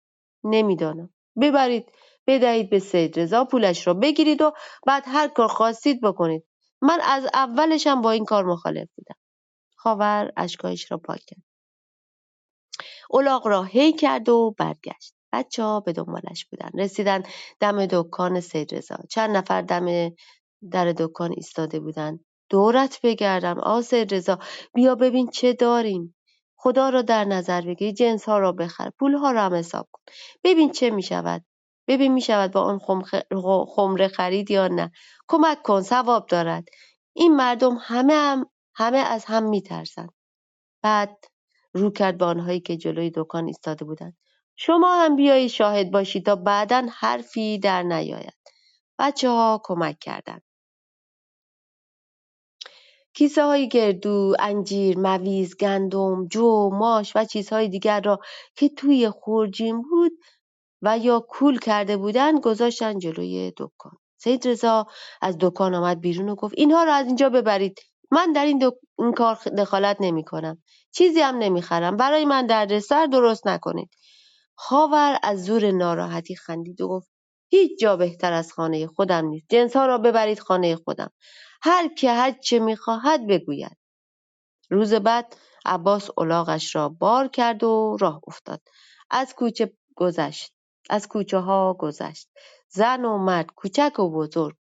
نمی‌دانم. 0.44 1.10
ببرید 1.40 1.86
بدهید 2.26 2.70
به 2.70 2.78
سید 2.78 3.20
رضا 3.20 3.44
پولش 3.44 3.86
را. 3.86 3.94
بگیرید 3.94 4.42
و 4.42 4.52
بعد 4.86 5.02
هر 5.06 5.28
کار 5.28 5.48
خواستید 5.48 6.00
بکنید. 6.00 6.44
من 6.82 7.00
از 7.02 7.24
اولشم 7.34 8.02
با 8.02 8.10
این 8.10 8.24
کار 8.24 8.44
مخالف 8.44 8.88
بودم. 8.96 9.16
خاور 9.76 10.32
اشکایش 10.36 10.90
را 10.90 10.98
پاک 10.98 11.20
کرد. 11.26 11.42
الاغ 13.12 13.46
را 13.46 13.62
هی 13.62 13.92
کرد 13.92 14.28
و 14.28 14.54
برگشت. 14.58 15.14
بچه 15.32 15.62
ها 15.62 15.80
به 15.80 15.92
دنبالش 15.92 16.46
بودن. 16.50 16.70
رسیدن 16.74 17.22
دم 17.60 17.86
دکان 17.86 18.40
سید 18.40 18.74
رضا. 18.74 18.96
چند 19.10 19.36
نفر 19.36 19.62
دم 19.62 20.10
در 20.70 20.92
دکان 20.92 21.32
ایستاده 21.32 21.80
بودند 21.80 22.24
دورت 22.50 23.00
بگردم. 23.02 23.58
آ 23.60 23.80
سید 23.80 24.14
رضا 24.14 24.38
بیا 24.74 24.94
ببین 24.94 25.30
چه 25.30 25.52
داریم. 25.52 26.14
خدا 26.56 26.88
را 26.88 27.02
در 27.02 27.24
نظر 27.24 27.60
بگیر. 27.60 27.92
جنس 27.92 28.24
ها 28.24 28.38
را 28.38 28.52
بخر. 28.52 28.90
پول 28.98 29.14
ها 29.14 29.30
را 29.30 29.42
هم 29.42 29.54
حساب 29.54 29.88
کن. 29.92 30.02
ببین 30.44 30.72
چه 30.72 30.90
می 30.90 31.02
شود 31.02 31.44
ببین 31.88 32.12
می 32.12 32.20
شود 32.20 32.52
با 32.52 32.60
آن 32.60 32.80
خمره 33.66 34.08
خرید 34.08 34.50
یا 34.50 34.68
نه. 34.68 34.92
کمک 35.28 35.62
کن 35.62 35.82
ثواب 35.82 36.26
دارد. 36.26 36.64
این 37.12 37.36
مردم 37.36 37.78
همه 37.80 38.14
هم 38.14 38.50
همه 38.74 38.98
از 38.98 39.24
هم 39.24 39.42
میترسند 39.48 40.12
بعد 40.82 41.24
رو 41.72 41.90
کرد 41.90 42.18
به 42.18 42.24
آنهایی 42.24 42.60
که 42.60 42.76
جلوی 42.76 43.10
دکان 43.14 43.46
ایستاده 43.46 43.84
بودند. 43.84 44.16
شما 44.56 44.96
هم 45.04 45.16
بیایید 45.16 45.50
شاهد 45.50 45.90
باشید 45.90 46.26
تا 46.26 46.36
بعدا 46.36 46.86
حرفی 46.92 47.58
در 47.58 47.82
نیاید. 47.82 48.38
بچه 48.98 49.28
ها 49.28 49.60
کمک 49.64 49.98
کردند. 49.98 50.42
کیسه 53.14 53.44
های 53.44 53.68
گردو، 53.68 54.36
انجیر، 54.38 54.98
مویز، 54.98 55.56
گندم، 55.56 56.26
جو، 56.26 56.70
ماش 56.70 57.12
و 57.16 57.24
چیزهای 57.24 57.68
دیگر 57.68 58.00
را 58.00 58.18
که 58.56 58.68
توی 58.68 59.10
خورجین 59.10 59.82
بود 59.82 60.12
و 60.82 60.98
یا 60.98 61.20
کول 61.20 61.58
کرده 61.58 61.96
بودند 61.96 62.40
گذاشتن 62.40 62.98
جلوی 62.98 63.52
دکان. 63.56 63.92
سید 64.16 64.48
رضا 64.48 64.86
از 65.22 65.36
دکان 65.40 65.74
آمد 65.74 66.00
بیرون 66.00 66.28
و 66.28 66.34
گفت 66.34 66.54
اینها 66.56 66.84
را 66.84 66.94
از 66.94 67.06
اینجا 67.06 67.28
ببرید. 67.28 67.80
من 68.10 68.32
در 68.32 68.44
این, 68.44 68.72
این 68.98 69.12
کار 69.12 69.34
دخالت 69.34 69.96
نمی 70.00 70.24
کنم. 70.24 70.62
چیزی 70.94 71.20
هم 71.20 71.38
نمی‌خرم. 71.38 71.96
برای 71.96 72.24
من 72.24 72.46
دردسر 72.46 73.06
درست 73.06 73.46
نکنید. 73.46 73.90
خاور 74.54 75.18
از 75.22 75.44
زور 75.44 75.70
ناراحتی 75.70 76.36
خندید 76.36 76.80
و 76.80 76.88
گفت 76.88 77.08
هیچ 77.50 77.80
جا 77.80 77.96
بهتر 77.96 78.32
از 78.32 78.52
خانه 78.52 78.86
خودم 78.86 79.26
نیست. 79.26 79.46
جنس 79.50 79.76
ها 79.76 79.86
را 79.86 79.98
ببرید 79.98 80.38
خانه 80.38 80.76
خودم. 80.76 81.10
هر 81.62 81.88
که 81.94 82.10
هر 82.10 82.30
چه 82.32 82.58
می‌خواهد 82.58 83.26
بگوید. 83.26 83.76
روز 84.70 84.94
بعد 84.94 85.36
عباس 85.64 86.10
الاغش 86.18 86.76
را 86.76 86.88
بار 86.88 87.28
کرد 87.28 87.64
و 87.64 87.96
راه 88.00 88.20
افتاد. 88.26 88.60
از 89.10 89.34
کوچه 89.34 89.72
گذشت. 89.96 90.52
از 90.88 91.08
کوچه 91.08 91.38
ها 91.38 91.74
گذشت. 91.78 92.28
زن 92.68 93.04
و 93.04 93.18
مرد 93.18 93.46
کوچک 93.56 93.98
و 93.98 94.10
بزرگ 94.10 94.56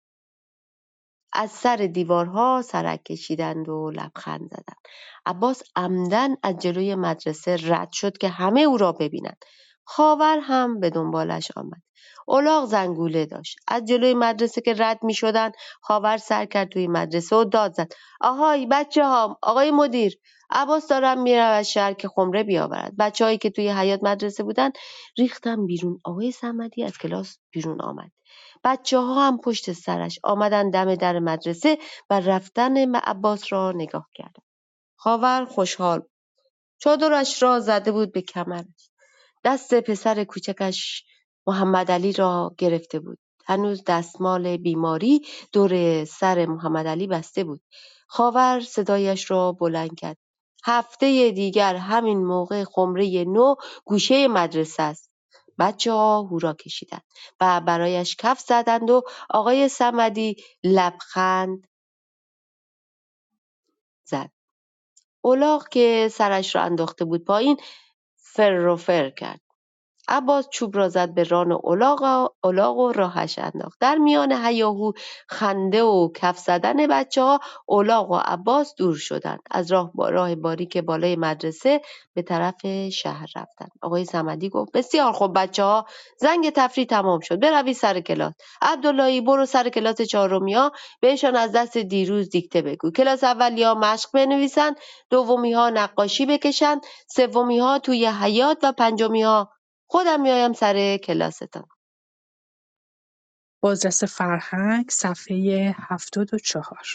از 1.33 1.51
سر 1.51 1.75
دیوارها 1.75 2.61
سرک 2.61 3.03
کشیدند 3.03 3.69
و 3.69 3.91
لبخند 3.91 4.49
زدند. 4.49 4.77
عباس 5.25 5.63
عمدن 5.75 6.35
از 6.43 6.57
جلوی 6.57 6.95
مدرسه 6.95 7.57
رد 7.63 7.91
شد 7.91 8.17
که 8.17 8.29
همه 8.29 8.61
او 8.61 8.77
را 8.77 8.91
ببینند. 8.91 9.37
خاور 9.83 10.39
هم 10.41 10.79
به 10.79 10.89
دنبالش 10.89 11.51
آمد. 11.55 11.81
الاغ 12.27 12.65
زنگوله 12.65 13.25
داشت. 13.25 13.57
از 13.67 13.85
جلوی 13.85 14.13
مدرسه 14.13 14.61
که 14.61 14.73
رد 14.77 15.03
می 15.03 15.13
شدن 15.13 15.51
خاور 15.81 16.17
سر 16.17 16.45
کرد 16.45 16.69
توی 16.69 16.87
مدرسه 16.87 17.35
و 17.35 17.43
داد 17.43 17.73
زد. 17.73 17.91
آهای 18.21 18.65
بچه 18.65 19.05
ها 19.05 19.39
آقای 19.41 19.71
مدیر 19.71 20.19
عباس 20.49 20.87
دارم 20.87 21.21
می‌رود 21.21 21.63
شهر 21.63 21.93
که 21.93 22.07
خمره 22.07 22.43
بیاورد 22.43 23.21
هایی 23.21 23.37
که 23.37 23.49
توی 23.49 23.69
حیات 23.69 23.99
مدرسه 24.03 24.43
بودن 24.43 24.71
ریختم 25.17 25.65
بیرون 25.65 25.99
آقای 26.03 26.31
سمدی 26.31 26.83
از 26.83 26.97
کلاس 26.97 27.37
بیرون 27.51 27.81
آمد 27.81 28.11
بچه 28.63 28.99
ها 28.99 29.27
هم 29.27 29.37
پشت 29.37 29.71
سرش 29.71 30.19
آمدن 30.23 30.69
دم 30.69 30.95
در 30.95 31.19
مدرسه 31.19 31.77
و 32.09 32.19
رفتن 32.19 32.95
عباس 32.95 33.53
را 33.53 33.71
نگاه 33.71 34.09
کردن 34.13 34.43
خاور 34.95 35.45
خوشحال 35.45 36.01
چادرش 36.79 37.43
را 37.43 37.59
زده 37.59 37.91
بود 37.91 38.11
به 38.11 38.21
کمرش 38.21 38.89
دست 39.43 39.73
پسر 39.73 40.23
کوچکش 40.23 41.03
محمد 41.47 41.91
علی 41.91 42.13
را 42.13 42.55
گرفته 42.57 42.99
بود. 42.99 43.19
هنوز 43.45 43.83
دستمال 43.87 44.57
بیماری 44.57 45.21
دور 45.53 46.05
سر 46.05 46.45
محمد 46.45 46.87
علی 46.87 47.07
بسته 47.07 47.43
بود. 47.43 47.61
خاور 48.07 48.59
صدایش 48.59 49.31
را 49.31 49.51
بلند 49.51 49.95
کرد. 49.95 50.17
هفته 50.65 51.31
دیگر 51.31 51.75
همین 51.75 52.25
موقع 52.25 52.63
خمره 52.63 53.23
نو 53.23 53.55
گوشه 53.85 54.27
مدرسه 54.27 54.83
است. 54.83 55.11
بچه 55.59 55.91
ها 55.91 56.21
هورا 56.21 56.53
کشیدند 56.53 57.03
و 57.41 57.61
برایش 57.61 58.15
کف 58.15 58.39
زدند 58.39 58.89
و 58.89 59.01
آقای 59.29 59.69
سمدی 59.69 60.35
لبخند 60.63 61.67
زد. 64.05 64.31
الاغ 65.25 65.69
که 65.69 66.09
سرش 66.11 66.55
را 66.55 66.61
انداخته 66.61 67.05
بود 67.05 67.25
پایین 67.25 67.57
فر 68.17 68.75
فر 68.75 69.09
کرد. 69.09 69.41
عباس 70.07 70.47
چوب 70.49 70.77
را 70.77 70.89
زد 70.89 71.13
به 71.13 71.23
ران 71.23 71.59
الاغ 72.43 72.77
و 72.77 72.91
راهش 72.91 73.39
انداخت. 73.39 73.77
در 73.79 73.95
میان 73.95 74.31
هیاهو 74.31 74.91
خنده 75.29 75.83
و 75.83 76.09
کف 76.15 76.37
زدن 76.37 76.87
بچه 76.87 77.21
ها 77.21 77.39
الاغ 77.69 78.11
و 78.11 78.15
عباس 78.15 78.75
دور 78.77 78.95
شدند. 78.95 79.39
از 79.51 79.71
راه 79.71 79.91
با 79.93 80.09
راه 80.09 80.35
باریک 80.35 80.77
بالای 80.77 81.15
مدرسه 81.15 81.81
به 82.13 82.21
طرف 82.21 82.89
شهر 82.89 83.25
رفتند. 83.35 83.71
آقای 83.81 84.05
صمدی 84.05 84.49
گفت 84.49 84.71
بسیار 84.71 85.11
خوب 85.11 85.39
بچه 85.39 85.63
ها 85.63 85.85
زنگ 86.17 86.49
تفریح 86.49 86.87
تمام 86.87 87.19
شد. 87.19 87.39
بروید 87.39 87.75
سر 87.75 87.99
کلاس. 87.99 88.33
عبداللهی 88.61 89.21
برو 89.21 89.45
سر 89.45 89.69
کلاس 89.69 90.01
چهارمی 90.01 90.53
ها 90.53 90.71
بهشان 91.01 91.35
از 91.35 91.51
دست 91.51 91.77
دیروز 91.77 92.29
دیکته 92.29 92.61
بگو. 92.61 92.91
کلاس 92.91 93.23
اولی 93.23 93.63
ها 93.63 93.75
مشق 93.75 94.09
بنویسند. 94.13 94.75
دومی 95.09 95.53
ها 95.53 95.69
نقاشی 95.69 96.25
بکشند. 96.25 96.81
سومی 97.07 97.59
ها 97.59 97.79
توی 97.79 98.05
حیات 98.05 98.57
و 98.63 98.71
پنجمی 98.71 99.23
ها 99.23 99.56
خودم 99.89 100.21
میایم 100.21 100.53
سر 100.53 100.97
کلاستان. 100.97 101.67
بازرس 103.63 104.03
فرهنگ 104.03 104.89
صفحه 104.89 105.75
هفتاد 105.79 106.33
و 106.33 106.39
چهار. 106.39 106.87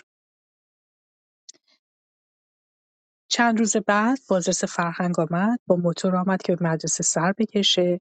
چند 3.28 3.58
روز 3.58 3.76
بعد 3.76 4.18
بازرس 4.28 4.64
فرهنگ 4.64 5.20
آمد 5.20 5.60
با 5.66 5.76
موتور 5.76 6.16
آمد 6.16 6.42
که 6.42 6.56
به 6.56 6.66
مدرسه 6.66 7.04
سر 7.04 7.32
بکشه. 7.32 8.00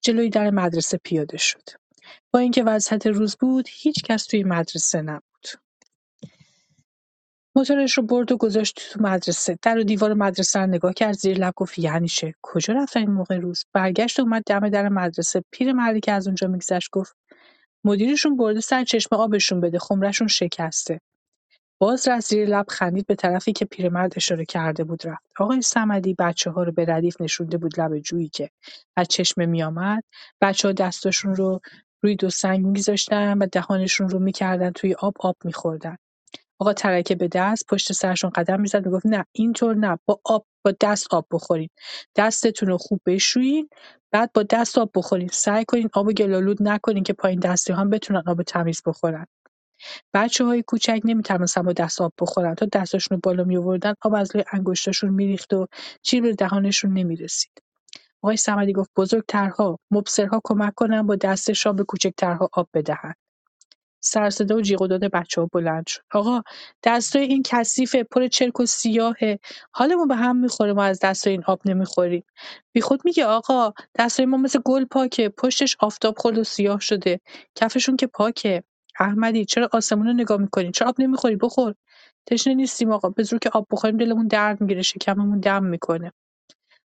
جلوی 0.00 0.30
در 0.30 0.50
مدرسه 0.50 0.98
پیاده 1.04 1.36
شد. 1.36 1.62
با 2.32 2.38
اینکه 2.40 2.64
وسط 2.64 3.06
روز 3.06 3.36
بود 3.36 3.66
هیچ 3.70 4.02
کس 4.04 4.26
توی 4.26 4.44
مدرسه 4.44 5.02
نبود. 5.02 5.65
موتورش 7.56 7.98
رو 7.98 8.02
برد 8.02 8.32
و 8.32 8.36
گذاشت 8.36 8.90
تو 8.92 9.02
مدرسه. 9.02 9.58
در 9.62 9.78
و 9.78 9.84
دیوار 9.84 10.14
مدرسه 10.14 10.60
رو 10.60 10.66
نگاه 10.66 10.92
کرد 10.92 11.12
زیر 11.12 11.38
لب 11.38 11.52
گفت 11.56 11.78
یعنی 11.78 12.08
چه؟ 12.08 12.34
کجا 12.42 12.74
رفتن 12.74 13.00
این 13.00 13.10
موقع 13.10 13.36
روز؟ 13.38 13.64
برگشت 13.72 14.18
و 14.20 14.22
اومد 14.22 14.42
دم 14.46 14.68
در 14.68 14.88
مدرسه. 14.88 15.44
پیر 15.50 15.72
مردی 15.72 16.00
که 16.00 16.12
از 16.12 16.26
اونجا 16.26 16.48
میگذشت 16.48 16.90
گفت 16.92 17.16
مدیرشون 17.84 18.36
برده 18.36 18.60
سر 18.60 18.84
چشمه 18.84 19.18
آبشون 19.18 19.60
بده 19.60 19.78
خمرشون 19.78 20.28
شکسته. 20.28 21.00
باز 21.80 22.08
رفت 22.08 22.26
زیر 22.26 22.48
لب 22.48 22.66
خندید 22.68 23.06
به 23.06 23.14
طرفی 23.14 23.52
که 23.52 23.64
پیرمرد 23.64 24.12
اشاره 24.16 24.44
کرده 24.44 24.84
بود 24.84 25.06
رفت. 25.06 25.26
آقای 25.40 25.62
صمدی 25.62 26.14
بچه 26.18 26.50
ها 26.50 26.62
رو 26.62 26.72
به 26.72 26.84
ردیف 26.88 27.20
نشونده 27.20 27.58
بود 27.58 27.80
لب 27.80 27.98
جویی 27.98 28.28
که 28.28 28.50
از 28.96 29.08
چشمه 29.08 29.46
میآمد. 29.46 30.04
بچه 30.40 30.68
ها 30.68 30.72
دستاشون 30.72 31.34
رو 31.34 31.60
روی 32.02 32.16
دو 32.16 32.30
سنگ 32.30 32.66
میگذاشتن 32.66 33.38
و 33.38 33.46
دهانشون 33.46 34.08
رو 34.08 34.18
می‌کردن 34.18 34.70
توی 34.70 34.94
آب 34.94 35.14
آب 35.20 35.36
میخوردن. 35.44 35.96
آقا 36.60 36.72
ترکه 36.72 37.14
به 37.14 37.28
دست 37.28 37.66
پشت 37.68 37.92
سرشون 37.92 38.30
قدم 38.30 38.60
می‌زد 38.60 38.86
می‌گفت 38.86 39.06
نه 39.06 39.24
اینطور 39.32 39.76
نه 39.76 39.98
با 40.06 40.20
آب 40.24 40.46
با 40.64 40.74
دست 40.80 41.14
آب 41.14 41.26
بخورین 41.32 41.68
دستتون 42.16 42.68
رو 42.68 42.78
خوب 42.78 43.00
بشویین 43.06 43.68
بعد 44.12 44.30
با 44.34 44.42
دست 44.42 44.78
آب 44.78 44.90
بخورین 44.94 45.28
سعی 45.32 45.64
کنین 45.64 45.88
آب 45.94 46.12
گلالود 46.12 46.62
نکنین 46.62 47.02
که 47.04 47.12
پایین 47.12 47.40
دستی 47.40 47.72
هم 47.72 47.90
بتونن 47.90 48.22
آب 48.26 48.42
تمیز 48.42 48.82
بخورن 48.86 49.26
بچه‌های 50.14 50.62
کوچک 50.62 51.00
نمی‌توانستن 51.04 51.62
با 51.62 51.72
دست 51.72 52.00
آب 52.02 52.12
بخورن 52.20 52.54
تا 52.54 52.66
دستاشون 52.66 53.16
رو 53.16 53.20
بالا 53.24 53.44
می‌آوردن 53.44 53.94
آب 54.02 54.14
از 54.14 54.30
روی 54.34 54.44
انگشتاشون 54.52 55.10
میریخت 55.10 55.54
و 55.54 55.66
چیزی 56.02 56.20
به 56.20 56.34
دهانشون 56.34 56.92
نمی‌رسید. 56.92 57.52
آقای 58.22 58.36
صمدی 58.36 58.72
گفت 58.72 58.90
بزرگترها 58.96 59.78
مبصرها 59.90 60.40
کمک 60.44 60.74
کنن 60.74 61.02
با 61.02 61.16
دستشان 61.16 61.76
به 61.76 61.84
کوچکترها 61.84 62.50
آب 62.52 62.68
بدهند. 62.74 63.16
سر 64.06 64.30
صدا 64.30 64.56
و 64.56 64.60
جیغ 64.60 64.82
و 64.82 64.86
داد 64.86 65.04
بچه‌ها 65.04 65.48
بلند 65.52 65.86
شد. 65.86 66.00
آقا 66.12 66.42
دستای 66.84 67.24
این 67.24 67.42
کثیفه 67.46 68.02
پر 68.02 68.26
چرک 68.28 68.60
و 68.60 68.66
سیاهه. 68.66 69.38
حالمون 69.72 70.08
به 70.08 70.16
هم 70.16 70.36
می‌خوره 70.36 70.72
ما 70.72 70.84
از 70.84 71.00
دستای 71.00 71.32
این 71.32 71.44
آب 71.46 71.60
نمی‌خوریم. 71.64 72.24
بیخود 72.72 73.00
میگه 73.04 73.24
آقا 73.26 73.72
دستای 73.98 74.26
ما 74.26 74.36
مثل 74.36 74.58
گل 74.64 74.84
پاکه 74.84 75.28
پشتش 75.28 75.76
آفتاب 75.80 76.18
خورد 76.18 76.38
و 76.38 76.44
سیاه 76.44 76.80
شده. 76.80 77.20
کفشون 77.54 77.96
که 77.96 78.06
پاکه. 78.06 78.62
احمدی 79.00 79.44
چرا 79.44 79.68
آسمون 79.72 80.06
رو 80.06 80.12
نگاه 80.12 80.40
می‌کنی؟ 80.40 80.70
چرا 80.72 80.88
آب 80.88 80.94
نمی‌خوری؟ 81.00 81.36
بخور. 81.36 81.74
تشنه 82.26 82.54
نیستیم 82.54 82.92
آقا 82.92 83.08
به 83.10 83.22
زور 83.22 83.38
که 83.38 83.50
آب 83.50 83.66
بخوریم 83.70 83.96
دلمون 83.96 84.26
درد 84.26 84.60
می‌گیره 84.60 84.82
شکممون 84.82 85.40
دم 85.40 85.64
می‌کنه. 85.64 86.12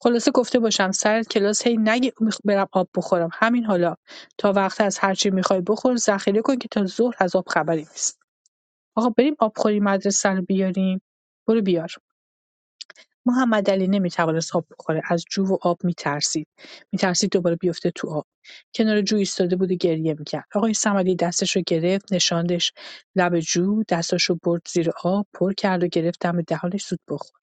خلاصه 0.03 0.31
گفته 0.31 0.59
باشم 0.59 0.91
سر 0.93 1.23
کلاس 1.23 1.67
هی 1.67 1.77
نگی 1.77 2.13
برم 2.45 2.69
آب 2.73 2.89
بخورم. 2.97 3.31
همین 3.33 3.65
حالا. 3.65 3.95
تا 4.39 4.53
وقت 4.53 4.81
از 4.81 4.99
هرچی 4.99 5.31
می‌خوای 5.31 5.61
بخور 5.61 5.97
ذخیره 5.97 6.43
کن 6.43 6.57
که 6.57 6.69
تا 6.69 6.87
ظهر 6.87 7.15
از 7.19 7.37
آب 7.37 7.49
خبری 7.49 7.81
نیست. 7.81 8.21
آقا 8.97 9.11
بریم 9.11 9.37
آبخوری 9.39 9.81
مدرسه 9.81 10.29
رو 10.29 10.43
بیاریم. 10.43 11.03
برو 11.49 11.63
بیار. 11.63 11.91
محمد 13.27 13.71
علی 13.71 13.89
نمی‌توانست 13.89 14.57
آب 14.57 14.67
بخوره. 14.79 15.03
از 15.11 15.25
جو 15.31 15.47
و 15.47 15.59
آب 15.63 15.79
میترسید. 15.85 16.49
میترسید 16.93 17.31
دوباره 17.33 17.57
بیفته 17.57 17.91
تو 17.91 18.11
آب. 18.11 18.27
کنار 18.75 19.03
جو 19.03 19.17
ایستاده 19.17 19.57
بود 19.57 19.73
و 19.73 19.75
گریه 19.75 20.15
می‌کرد. 20.19 20.45
آقای 20.55 20.75
صمدی 20.75 21.17
دستش 21.17 21.57
رو 21.57 21.63
گرفت 21.67 22.13
نشاندش. 22.13 22.73
لب 23.17 23.41
جو 23.41 23.83
دستش 23.89 24.31
برد 24.43 24.63
زیر 24.69 24.91
آب 25.05 25.27
پر 25.35 25.53
کرد 25.53 25.85
و 25.85 25.87
گرفت 25.89 26.21
دم 26.21 26.43
دهانش 26.43 26.87
زود 26.87 27.01
بخور 27.09 27.41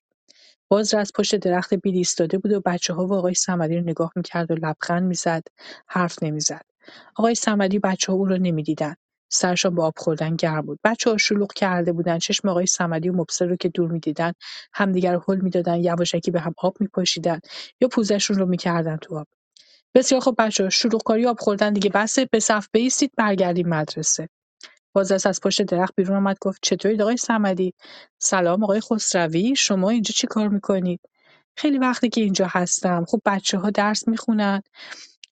باز 0.69 0.93
از 0.93 1.11
پشت 1.15 1.35
درخت 1.35 1.73
بید 1.73 1.95
ایستاده 1.95 2.37
بود 2.37 2.51
و 2.51 2.61
بچه‌ها 2.65 3.07
و 3.07 3.13
آقای 3.13 3.33
صمدی 3.33 3.75
رو 3.75 3.81
نگاه 3.83 4.11
می‌کرد 4.15 4.51
و 4.51 4.55
لبخند 4.55 5.03
می‌زد، 5.03 5.43
حرف 5.87 6.23
نمی‌زد. 6.23 6.61
آقای 7.15 7.35
صمدی 7.35 7.79
بچه‌ها 7.79 8.17
او 8.17 8.25
را 8.25 8.37
نمی‌دیدند. 8.37 8.97
سرشان 9.29 9.75
به 9.75 9.83
آب 9.83 9.93
خوردن 9.97 10.35
گرم 10.35 10.61
بود. 10.61 10.79
بچه‌ها 10.83 11.17
شلوغ 11.17 11.53
کرده 11.53 11.91
بودند. 11.93 12.19
چشم 12.19 12.49
آقای 12.49 12.65
صمدی 12.65 13.09
و 13.09 13.13
مبصر 13.13 13.45
رو 13.45 13.55
که 13.55 13.69
دور 13.69 13.91
می‌دیدند، 13.91 14.35
همدیگر 14.73 15.13
رو 15.13 15.23
هل 15.29 15.41
می‌دادند، 15.41 15.85
یواشکی 15.85 16.31
به 16.31 16.39
هم 16.39 16.53
آب 16.57 16.77
می‌پاشیدند 16.79 17.47
یا 17.81 17.87
پوزشون 17.87 18.37
رو 18.37 18.45
می‌کردند 18.45 18.99
تو 18.99 19.17
آب. 19.17 19.27
بسیار 19.95 20.21
خب 20.21 20.35
بچه‌ها 20.37 20.69
شلوغکاری 20.69 21.25
آب 21.27 21.39
خوردن 21.39 21.73
دیگه 21.73 21.89
بسه 21.89 22.25
به 22.31 22.39
صف 22.39 22.67
بایستید 22.73 23.11
برگردیم 23.17 23.69
مدرسه. 23.69 24.29
بازرس 24.93 25.27
از 25.27 25.41
پشت 25.41 25.61
درخت 25.61 25.93
بیرون 25.95 26.17
آمد 26.17 26.37
گفت 26.41 26.59
چطورید 26.61 27.01
آقای 27.01 27.17
صمدی؟ 27.17 27.73
سلام 28.19 28.63
آقای 28.63 28.81
خسروی 28.81 29.55
شما 29.55 29.89
اینجا 29.89 30.13
چی 30.15 30.27
کار 30.27 30.47
می‌کنید؟ 30.47 30.99
خیلی 31.57 31.77
وقتی 31.77 32.09
که 32.09 32.21
اینجا 32.21 32.47
هستم. 32.49 33.05
خب 33.05 33.21
بچه 33.25 33.57
ها 33.57 33.69
درس 33.69 34.07
می‌خونن. 34.07 34.61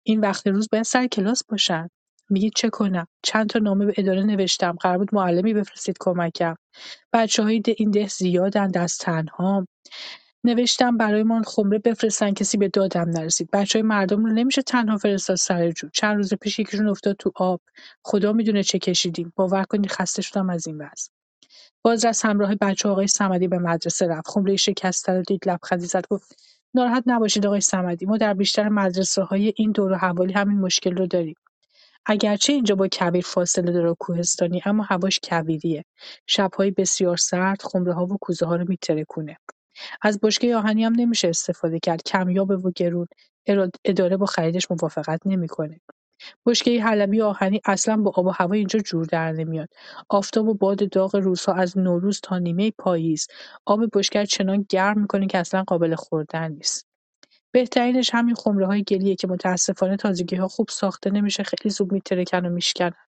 این 0.02 0.20
وقت 0.20 0.46
روز 0.46 0.68
باید 0.72 0.84
سر 0.84 1.06
کلاس 1.06 1.44
باشن. 1.48 1.88
میگید 2.30 2.52
چه 2.56 2.70
کنم؟ 2.70 3.06
چند 3.22 3.50
تا 3.50 3.58
نامه 3.58 3.86
به 3.86 3.94
اداره 3.96 4.22
نوشتم. 4.22 4.72
قرار 4.72 4.98
بود 4.98 5.14
معلمی 5.14 5.54
بفرستید 5.54 5.96
کمکم. 6.00 6.54
بچه 7.12 7.42
های 7.42 7.62
این 7.76 7.90
ده 7.90 8.08
زیادن 8.08 8.70
دست 8.70 9.00
تنها 9.00 9.66
نوشتم 10.46 10.96
برایمان 10.96 11.42
خمره 11.42 11.78
بفرستن 11.78 12.32
کسی 12.32 12.56
به 12.58 12.68
دادم 12.68 13.08
نرسید. 13.10 13.48
بچه 13.52 13.78
های 13.78 13.88
مردم 13.88 14.24
رو 14.24 14.32
نمیشه 14.32 14.62
تنها 14.62 14.96
فرستاد 14.96 15.36
سر 15.36 15.70
جو 15.70 15.88
چند 15.92 16.16
روز 16.16 16.34
پیش 16.34 16.58
یکیشون 16.58 16.88
افتاد 16.88 17.16
تو 17.16 17.32
آب. 17.36 17.60
خدا 18.02 18.32
می‌دونه 18.32 18.62
چه 18.62 18.78
کشیدیم. 18.78 19.32
باور 19.36 19.64
کنید 19.64 19.90
خسته 19.90 20.22
شدم 20.22 20.50
از 20.50 20.66
این 20.66 20.76
وضع. 20.76 21.10
باز 21.82 22.04
از 22.04 22.22
همراه 22.22 22.54
بچه 22.54 22.88
آقای 22.88 23.06
صمدی 23.06 23.48
به 23.48 23.58
مدرسه 23.58 24.06
رفت. 24.06 24.28
خمره 24.28 24.56
شکسته 24.56 25.12
رو 25.12 25.22
دید 25.22 25.48
لبخندی 25.48 25.86
زد 25.86 26.04
گفت 26.10 26.36
ناراحت 26.74 27.02
نباشید 27.06 27.46
آقای 27.46 27.60
صمدی 27.60 28.06
ما 28.06 28.16
در 28.16 28.34
بیشتر 28.34 28.68
مدرسه 28.68 29.22
های 29.22 29.52
این 29.56 29.72
دور 29.72 29.92
و 29.92 29.96
حوالی 29.96 30.32
همین 30.32 30.58
مشکل 30.58 30.96
رو 30.96 31.06
داریم. 31.06 31.36
اگرچه 32.06 32.52
اینجا 32.52 32.74
با 32.74 32.88
کویر 32.92 33.24
فاصله 33.24 33.72
داره 33.72 33.94
کوهستانی 33.94 34.62
اما 34.64 34.82
هواش 34.82 35.20
کویریه. 35.24 35.84
شبهای 36.26 36.70
بسیار 36.70 37.16
سرد 37.16 37.62
خمره 37.62 37.92
ها 37.92 38.06
و 38.06 38.18
کوزه 38.20 38.46
ها 38.46 38.56
رو 38.56 38.64
میترکونه. 38.68 39.36
از 40.02 40.20
بشکه 40.22 40.56
آهنی 40.56 40.84
هم 40.84 40.92
نمیشه 40.96 41.28
استفاده 41.28 41.78
کرد. 41.78 42.02
کمیابه 42.02 42.56
و 42.56 42.70
گرون 42.76 43.08
اداره 43.84 44.16
با 44.16 44.26
خریدش 44.26 44.70
موافقت 44.70 45.20
نمی‌کنه. 45.26 45.80
بشکه 46.46 46.82
حلبی 46.82 47.22
آهنی 47.22 47.60
اصلا 47.64 47.96
با 47.96 48.12
آب 48.16 48.26
و 48.26 48.30
هوای 48.30 48.58
اینجا 48.58 48.78
جور 48.78 49.04
در 49.06 49.32
نمیاد. 49.32 49.68
آفتاب 50.08 50.48
و 50.48 50.54
باد 50.54 50.88
داغ 50.90 51.16
روزها 51.16 51.54
از 51.54 51.78
نوروز 51.78 52.20
تا 52.22 52.38
نیمه 52.38 52.70
پاییز. 52.78 53.26
آب 53.66 53.80
بشکه 53.92 54.26
چنان 54.26 54.66
گرم 54.68 55.00
می‌کنه 55.00 55.26
که 55.26 55.38
اصلا 55.38 55.64
قابل 55.66 55.94
خوردن 55.94 56.52
نیست. 56.52 56.86
بهترینش 57.52 58.10
همین 58.14 58.34
خمره 58.34 58.66
های 58.66 58.82
گلیه 58.82 59.16
که 59.16 59.28
متاسفانه 59.28 59.96
تازگی 59.96 60.36
ها 60.36 60.48
خوب 60.48 60.68
ساخته 60.70 61.10
نمیشه. 61.10 61.42
خیلی 61.42 61.70
زود 61.74 61.92
میترکن 61.92 62.46
و 62.46 62.50
میشکنن. 62.50 63.05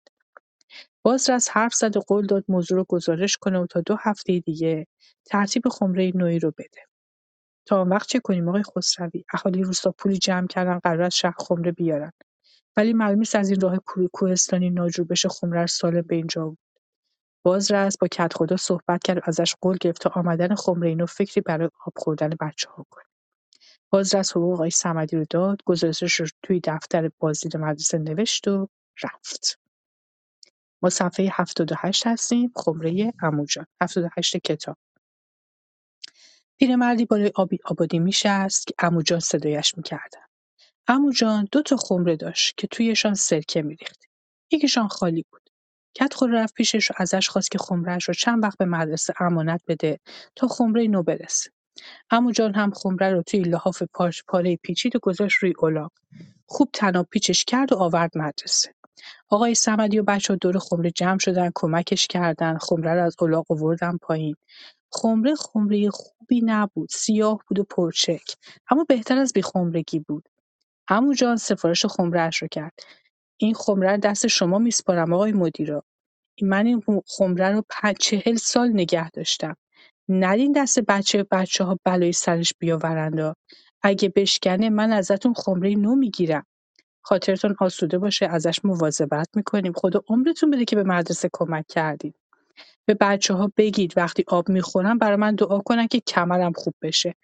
بازرس 1.05 1.49
حرف 1.49 1.73
زد 1.73 1.97
و 1.97 1.99
قول 1.99 2.25
داد 2.25 2.45
موضوع 2.47 2.77
رو 2.77 2.85
گزارش 2.89 3.37
کنه 3.37 3.59
و 3.59 3.65
تا 3.65 3.81
دو 3.81 3.95
هفته 3.99 4.39
دیگه 4.39 4.87
ترتیب 5.25 5.63
خمره 5.71 6.11
نوعی 6.15 6.39
رو 6.39 6.51
بده. 6.51 6.81
تا 7.65 7.81
آن 7.81 7.89
وقت 7.89 8.09
چه 8.09 8.19
کنیم 8.19 8.49
آقای 8.49 8.63
خسروی؟ 8.63 9.25
اهالی 9.33 9.63
روستا 9.63 9.91
پولی 9.91 10.17
جمع 10.17 10.47
کردن 10.47 10.79
قرار 10.79 11.01
از 11.01 11.15
شهر 11.15 11.35
خمره 11.39 11.71
بیارن. 11.71 12.11
ولی 12.77 12.93
معلوم 12.93 13.23
از 13.35 13.49
این 13.49 13.61
راه 13.61 13.77
کوهستانی 14.13 14.69
ناجور 14.69 15.05
بشه 15.05 15.29
خمره 15.29 15.65
سالم 15.65 16.01
به 16.01 16.15
اینجا 16.15 16.43
آورد. 16.43 16.57
بازرس 17.43 17.97
با 17.97 18.07
کدخدا 18.07 18.57
صحبت 18.57 19.03
کرد 19.03 19.17
و 19.17 19.21
ازش 19.23 19.55
قول 19.61 19.77
گرفت 19.81 20.01
تا 20.01 20.09
آمدن 20.09 20.55
خمره 20.55 20.89
اینو 20.89 21.05
فکری 21.05 21.41
برای 21.41 21.69
آب 21.85 21.93
خوردن 21.95 22.29
بچه 22.41 22.69
ها 22.69 22.85
کنه 22.89 23.05
بازرس 23.89 24.31
حقوق 24.31 24.53
آقای 24.53 24.69
صمدی 24.69 25.17
رو 25.17 25.25
داد 25.29 25.61
گزارشش 25.65 26.13
رو 26.13 26.27
توی 26.43 26.61
دفتر 26.63 27.11
بازدید 27.19 27.57
مدرسه 27.57 27.97
نوشت 27.97 28.47
و 28.47 28.67
رفت. 29.03 29.64
ما 30.83 30.89
صفحه 30.89 31.29
78 31.33 32.07
هستیم 32.07 32.51
خمره 32.55 33.13
عموجان 33.21 33.65
78 33.81 34.37
کتاب. 34.37 34.77
پیرمردی 36.59 37.05
بالای 37.05 37.31
آبی 37.35 37.59
آبادی 37.65 37.99
میشست 37.99 38.67
که 38.67 38.73
عموجان 38.79 39.19
صدایش 39.19 39.77
می‌کردن 39.77 40.21
عموجان 40.87 41.47
دو 41.51 41.61
تا 41.61 41.77
خمره 41.77 42.15
داشت 42.15 42.57
که 42.57 42.67
تویشان 42.67 43.13
سرکه 43.13 43.61
میریخت. 43.61 44.03
یکیشان 44.51 44.87
خالی 44.87 45.25
بود. 45.31 45.49
کدخور 45.99 46.31
رفت 46.43 46.53
پیشش 46.53 46.91
و 46.91 46.93
ازش 46.97 47.29
خواست 47.29 47.51
که 47.51 47.57
خمرهاش 47.57 48.03
رو 48.03 48.13
چند 48.13 48.43
وقت 48.43 48.57
به 48.57 48.65
مدرسه 48.65 49.13
امانت 49.19 49.61
بده 49.67 49.99
تا 50.35 50.47
خمره 50.47 50.87
نو 50.87 51.03
برسه. 51.03 51.51
عموجان 52.11 52.55
هم 52.55 52.71
خمره 52.71 53.11
رو 53.11 53.23
توی 53.23 53.41
لحاف 53.41 53.83
پارچ 53.93 54.21
پاره 54.27 54.57
پیچید 54.57 54.95
و 54.95 54.99
گذاشت 54.99 55.37
روی 55.43 55.53
الاغ 55.63 55.91
خوب 56.47 56.69
طناب 56.73 57.07
پیچش 57.11 57.45
کرد 57.45 57.73
و 57.73 57.77
آورد 57.77 58.17
مدرسه. 58.17 58.74
آقای 59.29 59.55
صمدی 59.55 59.99
و 59.99 60.03
بچه‌ها 60.03 60.37
دور 60.41 60.59
خمره 60.59 60.91
جمع 60.91 61.19
شدن 61.19 61.51
کمکش 61.55 62.07
کردن. 62.07 62.57
خمره 62.57 62.93
رو 62.93 63.03
از 63.03 63.15
الاغ 63.21 63.51
آوردن 63.51 63.97
پایین. 63.97 64.35
خمره 64.91 65.35
خمره 65.35 65.89
خوبی 65.89 66.41
نبود. 66.45 66.89
سیاه 66.91 67.39
بود 67.47 67.59
و 67.59 67.63
پرچک. 67.63 68.35
اما 68.69 68.85
بهتر 68.89 69.17
از 69.17 69.33
بیخمرگی 69.33 69.99
بود. 69.99 70.29
عموجان 70.87 71.37
سفارش 71.37 71.85
خمرهاش 71.85 72.41
رو 72.41 72.47
کرد. 72.51 72.73
این 73.37 73.53
خمره 73.53 73.91
رو 73.91 73.97
دست 73.97 74.27
شما 74.27 74.59
میسپارم 74.59 75.13
آقای 75.13 75.31
مدیرا. 75.31 75.83
من 76.41 76.65
این 76.65 76.83
خمره 77.07 77.49
رو 77.51 77.63
پنج 77.69 77.97
چهل 77.99 78.35
سال 78.35 78.69
نگه 78.69 79.09
داشتم. 79.09 79.55
ندین 80.09 80.51
دست 80.51 80.79
بچه 80.79 81.25
بچه 81.31 81.63
ها 81.63 81.79
بلایی 81.83 82.13
سرش 82.13 82.53
بیاورند. 82.59 83.35
اگه 83.81 84.09
بشکنه 84.15 84.69
من 84.69 84.91
ازتون 84.91 85.33
خمره 85.33 85.75
نو 85.75 85.95
می‌گیرم. 85.95 86.45
خاطرتون 87.05 87.55
آسوده 87.59 87.97
باشه 87.97 88.25
ازش 88.25 88.65
مواظبت 88.65 89.29
می‌کنیم. 89.35 89.73
خدا 89.73 90.01
عمرتون 90.07 90.51
بده 90.51 90.65
که 90.65 90.75
به 90.75 90.83
مدرسه 90.83 91.29
کمک 91.33 91.67
کردید. 91.67 92.15
به 92.85 92.93
بچه 92.93 93.33
ها 93.33 93.51
بگید 93.57 93.93
وقتی 93.97 94.23
آب 94.27 94.49
می‌خورن 94.49 94.97
برای 94.97 95.15
من 95.15 95.35
دعا 95.35 95.59
کنن 95.59 95.87
که 95.87 95.99
کمرم 95.99 96.53
خوب 96.53 96.73
بشه. 96.81 97.15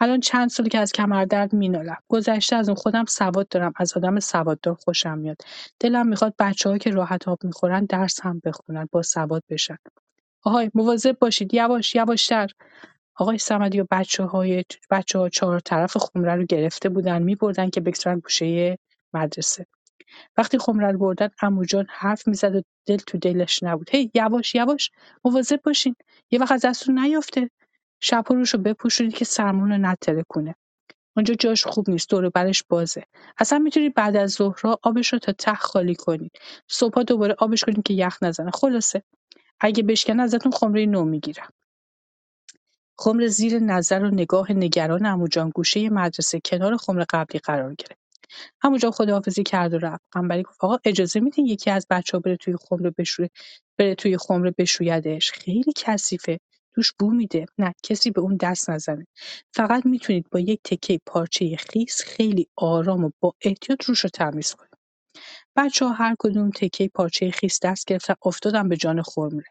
الان 0.00 0.20
چند 0.20 0.50
ساله 0.50 0.68
که 0.68 0.78
از 0.78 0.92
کمردرد 0.92 1.54
مینالم. 1.54 1.96
گذشته 2.08 2.56
از 2.56 2.68
اون 2.68 2.76
خودم 2.76 3.04
سواد 3.04 3.48
دارم 3.48 3.72
از 3.76 3.96
آدم 3.96 4.20
سواددار 4.20 4.74
خوشم 4.74 5.18
میاد. 5.18 5.36
دلم 5.80 6.08
می‌خواد 6.08 6.34
بچه‌ها 6.38 6.78
که 6.78 6.90
راحت 6.90 7.28
آب 7.28 7.38
می‌خورن 7.44 7.84
درس 7.84 8.20
هم 8.20 8.42
بخونن 8.44 8.88
با 8.92 9.02
سواد 9.02 9.42
بشن. 9.48 9.78
آهای 10.42 10.70
مواظب 10.74 11.18
باشید. 11.18 11.54
یواش 11.54 11.94
یواشتر. 11.94 12.50
آقای 13.16 13.38
صمدی 13.38 13.80
و 13.80 13.86
بچه 13.90 14.24
های 14.24 14.64
بچه 14.90 15.18
ها 15.18 15.28
چهار 15.28 15.60
طرف 15.60 15.96
خمره 15.96 16.34
رو 16.34 16.44
گرفته 16.44 16.88
بودن 16.88 17.22
میبردن 17.22 17.70
که 17.70 17.80
بگذارن 17.80 18.18
گوشه 18.18 18.78
مدرسه. 19.14 19.66
وقتی 20.36 20.58
خمره 20.58 20.92
رو 20.92 20.98
بردن 20.98 21.28
عمو 21.42 21.64
جان 21.64 21.86
حرف 21.90 22.28
می‌زد 22.28 22.56
و 22.56 22.62
دل 22.86 22.96
تو 22.96 23.18
دلش 23.18 23.62
نبود. 23.62 23.90
هی 23.90 24.10
یواش 24.14 24.54
یواش 24.54 24.90
مواظب 25.24 25.60
باشین. 25.64 25.96
یه 26.30 26.38
وقت 26.40 26.64
از 26.64 26.90
نیافته. 26.90 27.50
شب 28.00 28.24
و 28.30 28.34
روشو 28.34 28.58
بپوشونید 28.58 29.14
که 29.14 29.24
سرمون 29.24 29.70
رو 29.70 29.78
نترکونه 29.78 30.54
اونجا 31.16 31.34
جاش 31.34 31.66
خوب 31.66 31.90
نیست 31.90 32.10
دور 32.10 32.30
برش 32.30 32.64
بازه. 32.68 33.04
اصلا 33.38 33.58
می‌تونید 33.58 33.94
بعد 33.94 34.16
از 34.16 34.32
ظهرها 34.32 34.78
آبش 34.82 35.12
رو 35.12 35.18
تا 35.18 35.32
ته 35.32 35.54
خالی 35.54 35.94
کنید 35.94 36.32
صبحها 36.68 37.02
دوباره 37.02 37.34
آبش 37.38 37.64
کنید 37.64 37.82
که 37.82 37.94
یخ 37.94 38.22
نزنه. 38.22 38.50
خلاصه. 38.50 39.02
اگه 39.60 39.82
بشکنه 39.82 40.22
ازتون 40.22 40.52
خمره 40.52 40.86
نو 40.86 41.04
می‌گیرم. 41.04 41.50
خمره 42.98 43.28
زیر 43.28 43.58
نظر 43.58 44.04
و 44.04 44.10
نگاه 44.10 44.52
نگران 44.52 45.06
عموجان 45.06 45.50
گوشه 45.50 45.90
مدرسه 45.90 46.40
کنار 46.44 46.76
خمره 46.76 47.06
قبلی 47.10 47.38
قرار 47.40 47.74
گرفت. 47.74 48.03
همونجا 48.62 48.90
خداحافظی 48.90 49.42
کرد 49.42 49.74
و 49.74 49.78
رفت. 49.78 50.04
قنبری 50.12 50.42
گفت 50.42 50.64
آقا 50.64 50.78
اجازه 50.84 51.20
میدین 51.20 51.46
یکی 51.46 51.70
از 51.70 51.86
بچه 51.90 52.16
ها 52.16 52.20
بره 52.20 52.36
توی 52.36 52.56
خمره 52.56 52.90
بشوره 52.98 53.30
بره 53.78 53.94
توی 53.94 54.18
خمره 54.18 54.54
بشویدش؟ 54.58 55.32
خیلی 55.32 55.72
کثیفه. 55.76 56.40
توش 56.74 56.92
بو 56.98 57.10
میده. 57.10 57.46
نه 57.58 57.74
کسی 57.82 58.10
به 58.10 58.20
اون 58.20 58.36
دست 58.36 58.70
نزنه. 58.70 59.06
فقط 59.54 59.86
می‌تونید 59.86 60.26
با 60.32 60.40
یک 60.40 60.60
تکه 60.64 61.00
پارچه 61.06 61.56
خیس 61.56 62.02
خیلی 62.02 62.48
آرام 62.56 63.04
و 63.04 63.10
با 63.20 63.34
احتیاط 63.42 63.84
روش 63.84 64.00
رو 64.00 64.10
تمیز 64.10 64.54
کنید. 64.54 64.74
بچه 65.56 65.86
ها 65.86 65.92
هر 65.92 66.16
کدوم 66.18 66.50
تکه 66.50 66.88
پارچه 66.94 67.30
خیس 67.30 67.60
دست 67.62 67.86
گرفتن 67.86 68.14
افتادن 68.24 68.68
به 68.68 68.76
جان 68.76 69.02
خمره 69.02 69.44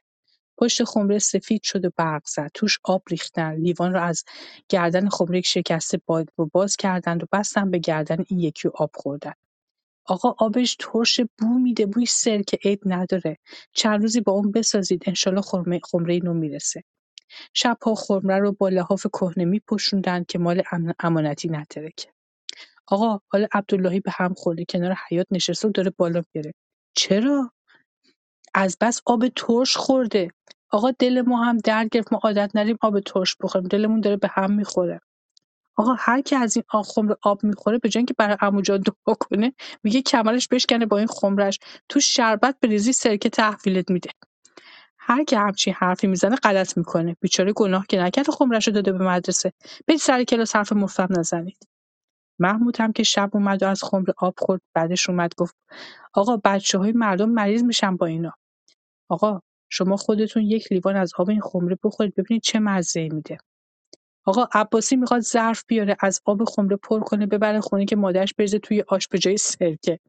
پشت 0.57 0.83
خمره 0.83 1.19
سفید 1.19 1.63
شد 1.63 1.85
و 1.85 1.89
برق 1.97 2.23
زد. 2.25 2.51
توش 2.53 2.79
آب 2.83 3.03
ریختن. 3.09 3.55
لیوان 3.55 3.93
را 3.93 4.03
از 4.03 4.23
گردن 4.69 5.09
خمره 5.09 5.41
شکسته 5.41 6.01
باز 6.53 6.77
کردند 6.77 7.23
و 7.23 7.27
بستن 7.33 7.71
به 7.71 7.79
گردن 7.79 8.25
این 8.27 8.39
یکی 8.39 8.69
آب 8.75 8.91
خوردن. 8.95 9.33
آقا 10.05 10.35
آبش 10.39 10.77
ترش 10.79 11.21
بو 11.39 11.47
میده. 11.59 11.85
بوی 11.85 12.05
سرکه 12.05 12.59
عیب 12.65 12.81
نداره. 12.85 13.37
چند 13.73 14.01
روزی 14.01 14.21
با 14.21 14.33
اون 14.33 14.51
بسازید 14.51 15.03
انشالله 15.07 15.41
خمره, 15.41 15.81
خمره 15.83 16.19
نو 16.23 16.33
می‌رسه. 16.33 16.83
شبها 17.53 17.95
خمره 17.95 18.39
رو 18.39 18.53
با 18.53 18.69
لحاف 18.69 19.07
کهنه 19.13 19.45
میپوشوندن 19.45 20.25
که 20.25 20.39
مال 20.39 20.63
امانتی 20.99 21.49
نترکه 21.49 22.09
آقا 22.87 23.19
حالا 23.29 23.47
عبداللهی 23.53 24.01
به 24.01 24.11
هم 24.15 24.35
خورده. 24.35 24.65
کنار 24.69 24.97
حیاط 25.09 25.27
نشسته 25.31 25.69
و 25.69 25.71
داره 25.71 25.93
بالا 25.97 26.23
میاره 26.35 26.55
چرا؟ 26.97 27.52
از 28.55 28.77
بس 28.81 29.01
آب 29.05 29.27
ترش 29.27 29.77
خورده. 29.77 30.31
آقا 30.71 30.91
دل 30.99 31.21
ما 31.21 31.45
هم 31.45 31.57
درد 31.57 31.89
گرفت 31.89 32.13
ما 32.13 32.19
عادت 32.23 32.51
نداریم 32.55 32.77
آب 32.81 32.99
ترش 32.99 33.37
بخوریم. 33.43 33.67
دلمون 33.67 34.01
داره 34.01 34.17
به 34.17 34.29
هم 34.31 34.51
می‌خوره. 34.53 35.01
آقا 35.77 35.95
هر 35.99 36.21
کی 36.21 36.35
از 36.35 36.57
این 36.57 36.63
آ- 36.73 36.83
خمر 36.83 37.13
آب 37.23 37.43
می‌خوره 37.43 37.77
به 37.77 37.89
جای 37.89 37.99
اینکه 37.99 38.13
برای 38.17 38.37
عمو 38.41 38.61
جان 38.61 38.81
دعا 38.81 39.15
کنه 39.15 39.53
میگه 39.83 40.01
کمرش 40.01 40.47
بشکنه 40.47 40.85
با 40.85 40.97
این 40.97 41.07
خمرش. 41.07 41.59
تو 41.89 41.99
شربت 41.99 42.55
بریزی 42.61 42.93
سرکه 42.93 43.29
تحویلت 43.29 43.91
میده. 43.91 44.09
هر 44.99 45.23
کی 45.23 45.35
همچین 45.35 45.73
حرفی 45.73 46.07
می‌زنه 46.07 46.35
غلط 46.35 46.77
می‌کنه. 46.77 47.17
بیچاره 47.21 47.53
گناه 47.53 47.85
که 47.89 47.97
نکرده 47.97 48.31
خمرش 48.31 48.67
رو 48.67 48.73
داده 48.73 48.91
به 48.91 49.05
مدرسه. 49.07 49.53
برید 49.87 49.99
سر 49.99 50.23
کلاس 50.23 50.55
حرف 50.55 50.73
مفهم 50.73 51.09
نزنید. 51.19 51.57
محمود 52.39 52.81
هم 52.81 52.93
که 52.93 53.03
شب 53.03 53.29
اومد 53.33 53.63
و 53.63 53.67
از 53.67 53.83
خمر 53.83 54.09
آب 54.17 54.33
خورد 54.39 54.61
بعدش 54.75 55.09
اومد 55.09 55.33
گفت 55.37 55.55
آقا 56.13 56.37
بچه 56.37 56.77
های 56.79 56.91
مردم 56.91 57.29
مریض 57.29 57.63
میشن 57.63 57.97
با 57.97 58.05
اینا. 58.05 58.33
آقا 59.09 59.41
شما 59.69 59.97
خودتون 59.97 60.43
یک 60.43 60.71
لیوان 60.71 60.95
از 60.95 61.11
آب 61.17 61.29
این 61.29 61.41
خمره 61.41 61.77
بخورید 61.83 62.15
ببینید 62.15 62.43
چه 62.43 62.59
مزه‌ای 62.59 63.09
میده. 63.09 63.37
آقا 64.25 64.47
عباسی 64.53 64.95
می‌خواد 64.95 65.21
ظرف 65.21 65.63
بیاره 65.67 65.97
از 65.99 66.21
آب 66.25 66.43
خمره 66.43 66.75
پر 66.77 66.99
کنه 66.99 67.25
ببره 67.25 67.61
خونه 67.61 67.85
که 67.85 67.95
مادرش 67.95 68.33
بریزه 68.33 68.59
توی 68.59 68.83
آش 68.87 69.07
به 69.07 69.19
جای 69.19 69.37
سرکه. 69.37 69.99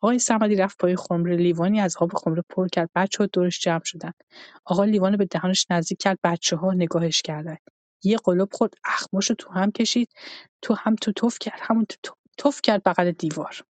آقای 0.00 0.18
صمدی 0.18 0.56
رفت 0.56 0.78
پای 0.78 0.96
خمره 0.96 1.36
لیوانی 1.36 1.80
از 1.80 1.96
آب 1.96 2.12
خمره 2.14 2.42
پر 2.48 2.68
کرد 2.68 2.90
بچه 2.94 3.18
ها 3.18 3.26
دورش 3.26 3.60
جمع 3.60 3.84
شدن. 3.84 4.12
آقا 4.64 4.84
لیوانو 4.84 5.16
به 5.16 5.24
دهانش 5.24 5.66
نزدیک 5.70 5.98
کرد 6.02 6.18
بچه 6.24 6.56
ها 6.56 6.72
نگاهش 6.72 7.22
کردن. 7.22 7.56
یه 8.04 8.16
قلب 8.16 8.48
خورد 8.52 8.74
اخماشو 8.84 9.34
تو 9.34 9.50
هم 9.52 9.70
کشید 9.70 10.08
تو 10.62 10.74
هم 10.74 10.96
تو 10.96 11.12
توف 11.12 11.38
کرد 11.40 11.58
همون 11.62 11.86
تو 12.02 12.14
توف 12.38 12.60
کرد 12.62 12.82
بغل 12.86 13.10
دیوار. 13.10 13.64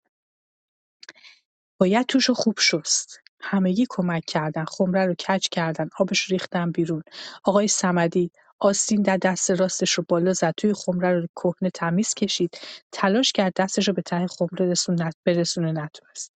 باید 1.80 2.06
توشو 2.06 2.34
خوب 2.34 2.60
شست. 2.60 3.20
همگی 3.42 3.88
کمک 3.90 4.26
کردن 4.26 4.66
خمره 4.66 5.06
رو 5.06 5.16
کج 5.16 5.48
کردن 5.52 5.90
آبش 6.00 6.32
ریختن 6.32 6.72
بیرون. 6.72 7.04
آقای 7.44 7.68
صمدی 7.68 8.32
آستین 8.60 9.02
در 9.02 9.18
دست 9.18 9.52
راستش 9.52 9.94
رو 9.94 10.06
بالا 10.10 10.34
زد 10.34 10.54
توی 10.58 10.74
خمره 10.74 11.14
رو 11.20 11.28
کهنه 11.36 11.70
تمیز 11.74 12.14
کشید. 12.14 12.58
تلاش 12.92 13.32
کرد 13.32 13.54
دستش 13.58 13.88
رو 13.88 13.94
به 13.94 14.02
ته 14.02 14.28
خمره 14.28 14.66
رسون 14.66 15.12
برسونه 15.26 15.72
نتونست. 15.72 16.34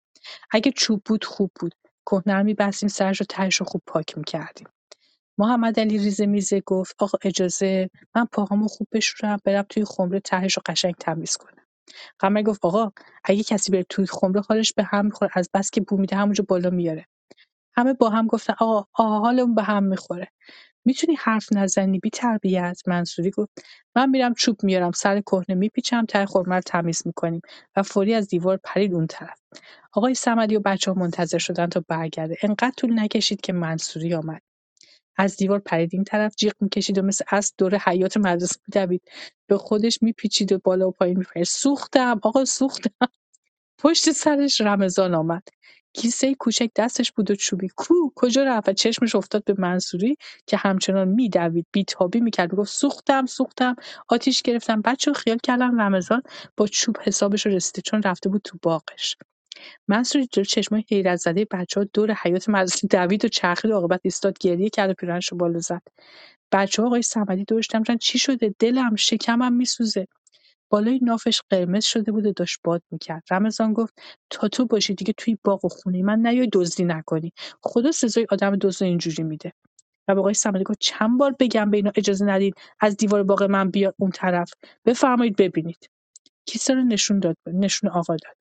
اگه 0.52 0.72
چوب 0.72 1.02
بود 1.06 1.26
خوب 1.26 1.52
بود. 1.60 1.76
کهنه 2.06 2.36
رو 2.38 2.44
میبستیم 2.44 2.90
سرش 2.90 3.20
رو 3.20 3.26
تهش 3.30 3.56
رو 3.56 3.66
خوب 3.66 3.82
پاک 3.88 4.18
می‌کردیم. 4.18 4.68
محمد 5.40 5.82
علی 5.82 5.98
ریزه 6.00 6.28
میزه 6.28 6.62
گفت 6.62 6.96
آقا 7.00 7.20
اجازه 7.24 7.90
من 8.16 8.26
پاهامو 8.26 8.70
خوب 8.70 8.88
بشورم 8.94 9.38
برم 9.46 9.66
توی 9.70 9.86
خمره 9.86 10.22
تهش 10.22 10.54
رو 10.58 10.64
قشنگ 10.66 10.96
تمیز 11.00 11.38
کنم. 11.38 11.61
قمر 12.20 12.42
گفت 12.42 12.66
آقا 12.66 12.92
اگه 13.24 13.44
کسی 13.44 13.72
بره 13.72 13.84
توی 13.84 14.06
خمره 14.06 14.42
حالش 14.50 14.74
به 14.74 14.84
هم 14.84 15.06
می‌خوره 15.06 15.32
از 15.36 15.50
بس 15.54 15.72
که 15.72 15.82
بو 15.82 15.98
میده 15.98 16.16
همونجا 16.16 16.46
بالا 16.48 16.70
میاره. 16.70 17.06
همه 17.78 17.94
با 17.94 18.10
هم 18.10 18.28
گفتن 18.28 18.54
آقا 18.60 18.86
آقا 18.94 19.20
حالمون 19.20 19.56
به 19.56 19.64
هم 19.64 19.84
می‌خوره. 19.84 20.28
می‌تونی 20.86 21.16
حرف 21.16 21.48
نزنی 21.54 22.00
بی 22.00 22.10
تربیت؟ 22.10 22.82
منصوری 22.88 23.32
گفت. 23.32 23.52
من 23.96 24.10
میرم 24.10 24.34
چوب 24.34 24.64
میارم 24.64 24.92
سر 24.92 25.22
کهنه 25.22 25.56
میپیچم 25.56 26.06
ته 26.06 26.26
خرمه 26.26 26.56
رو 26.56 26.62
تمیز 26.62 27.04
می‌کنیم 27.06 27.42
و 27.76 27.84
فوری 27.84 28.14
از 28.14 28.28
دیوار 28.28 28.60
پرید 28.64 28.94
اون 28.94 29.08
طرف. 29.08 29.40
آقای 29.94 30.16
صمدی 30.16 30.56
و 30.56 30.60
بچه 30.60 30.92
ها 30.92 31.00
منتظر 31.00 31.38
شدن 31.38 31.68
تا 31.68 31.84
برگرده. 31.88 32.38
انقدر 32.44 32.74
طول 32.78 33.00
نکشید 33.00 33.42
که 33.42 33.54
منصوری 33.54 34.14
آمد. 34.16 34.42
از 35.22 35.38
دیوار 35.38 35.60
پرید 35.60 35.90
این 35.94 36.04
طرف 36.04 36.36
جیغ 36.36 36.54
می‌کشید 36.62 36.98
و 36.98 37.02
مثل 37.02 37.26
اسب 37.32 37.56
دور 37.58 37.76
حیاط 37.78 38.18
مدرسه 38.18 38.56
میدوید 38.68 39.02
به 39.48 39.58
خودش 39.58 40.00
میپیچید 40.02 40.52
و 40.52 40.60
بالا 40.64 40.88
و 40.88 40.92
پایین 40.92 41.18
میپرید. 41.18 41.46
سوختم 41.46 42.20
آقا 42.24 42.46
سوختم. 42.46 42.92
پشت 43.80 44.12
سرش 44.12 44.62
رمضان 44.62 45.16
آمد. 45.16 45.44
کیسه 45.94 46.36
کوچک 46.36 46.70
دستش 46.76 47.12
بود 47.12 47.32
و 47.32 47.36
چوبی. 47.36 47.70
کو 47.78 47.94
کجا 48.16 48.44
رفت؟ 48.44 48.70
و 48.70 48.74
چشمش 48.74 49.16
افتاد 49.16 49.44
به 49.44 49.56
منصوری 49.58 50.18
که 50.48 50.58
همچنان 50.58 51.08
میدوید. 51.08 51.68
بیتابی 51.72 52.20
می‌کرد. 52.22 52.52
می‌گفت 52.52 52.72
سوختم 52.74 53.26
سوختم. 53.26 53.76
آتیش 54.10 54.42
گرفتم. 54.42 54.82
بچه 54.82 55.14
خیال 55.14 55.38
کردم 55.44 55.82
رمضان 55.82 56.22
با 56.58 56.68
چوب 56.68 56.98
حسابش 57.04 57.48
رسیده 57.48 57.82
چون 57.82 58.04
رفته 58.04 58.30
بود 58.30 58.42
تو 58.44 58.58
باغش. 58.62 59.18
منصوری 59.88 60.28
جلو 60.32 60.46
چشمای 60.46 60.84
حیرت 60.90 61.16
زده 61.20 61.48
بچه 61.52 61.80
ها 61.80 61.88
دور 61.94 62.14
حیات 62.14 62.50
مدرسه 62.50 62.88
دوید 62.88 63.26
و 63.26 63.28
چرخید 63.28 63.72
و 63.72 63.74
عاقبت 63.74 64.02
ایستاد 64.04 64.38
گریه 64.40 64.70
کرد 64.70 64.90
و 64.90 64.94
پیرهنش 64.94 65.32
رو 65.32 65.38
بالا 65.38 65.60
زد. 65.60 65.82
بچه 66.52 66.82
ها 66.82 66.88
آقای 66.88 67.02
صمدی 67.02 67.46
دورش 67.46 67.68
جمع 67.68 67.98
چی 67.98 68.20
شده؟ 68.20 68.56
دلم 68.60 68.96
شکمم 68.96 69.54
میسوزه. 69.54 70.08
بالای 70.70 71.00
نافش 71.04 71.42
قرمز 71.50 71.86
شده 71.86 72.12
بود 72.12 72.26
و 72.26 72.34
داشت 72.34 72.60
باد 72.64 72.84
می‌کرد. 72.92 73.24
رمضان 73.32 73.74
گفت 73.74 73.94
تا 74.30 74.48
تو 74.48 74.66
باشی 74.66 74.94
دیگه 74.96 75.14
توی 75.18 75.38
باغ 75.44 75.66
و 75.66 75.70
خونه 75.70 76.04
من 76.04 76.28
نیای 76.28 76.50
دزدی 76.54 76.84
نکنی. 76.86 77.34
خدا 77.64 77.92
سزای 77.92 78.28
آدم 78.32 78.56
دزد 78.56 78.84
اینجوری 78.84 79.24
میده. 79.24 79.54
و 80.08 80.16
به 80.16 80.22
آقای 80.22 80.34
صمدی 80.34 80.64
گفت 80.64 80.80
چند 80.82 81.20
بار 81.20 81.36
بگم 81.40 81.72
به 81.72 81.78
اینا 81.78 81.92
اجازه 81.96 82.26
ندید 82.26 82.56
از 82.80 82.98
دیوار 82.98 83.24
باغ 83.24 83.44
من 83.44 83.72
بیاد 83.72 83.96
اون 84.00 84.12
طرف. 84.12 84.54
بفرمایید 84.86 85.36
ببینید. 85.36 85.90
کیسه 86.48 86.74
رو 86.74 86.84
نشون 86.84 87.20
داد 87.20 87.38
نشون 87.48 87.90
آقا 87.90 88.16
داد. 88.16 88.41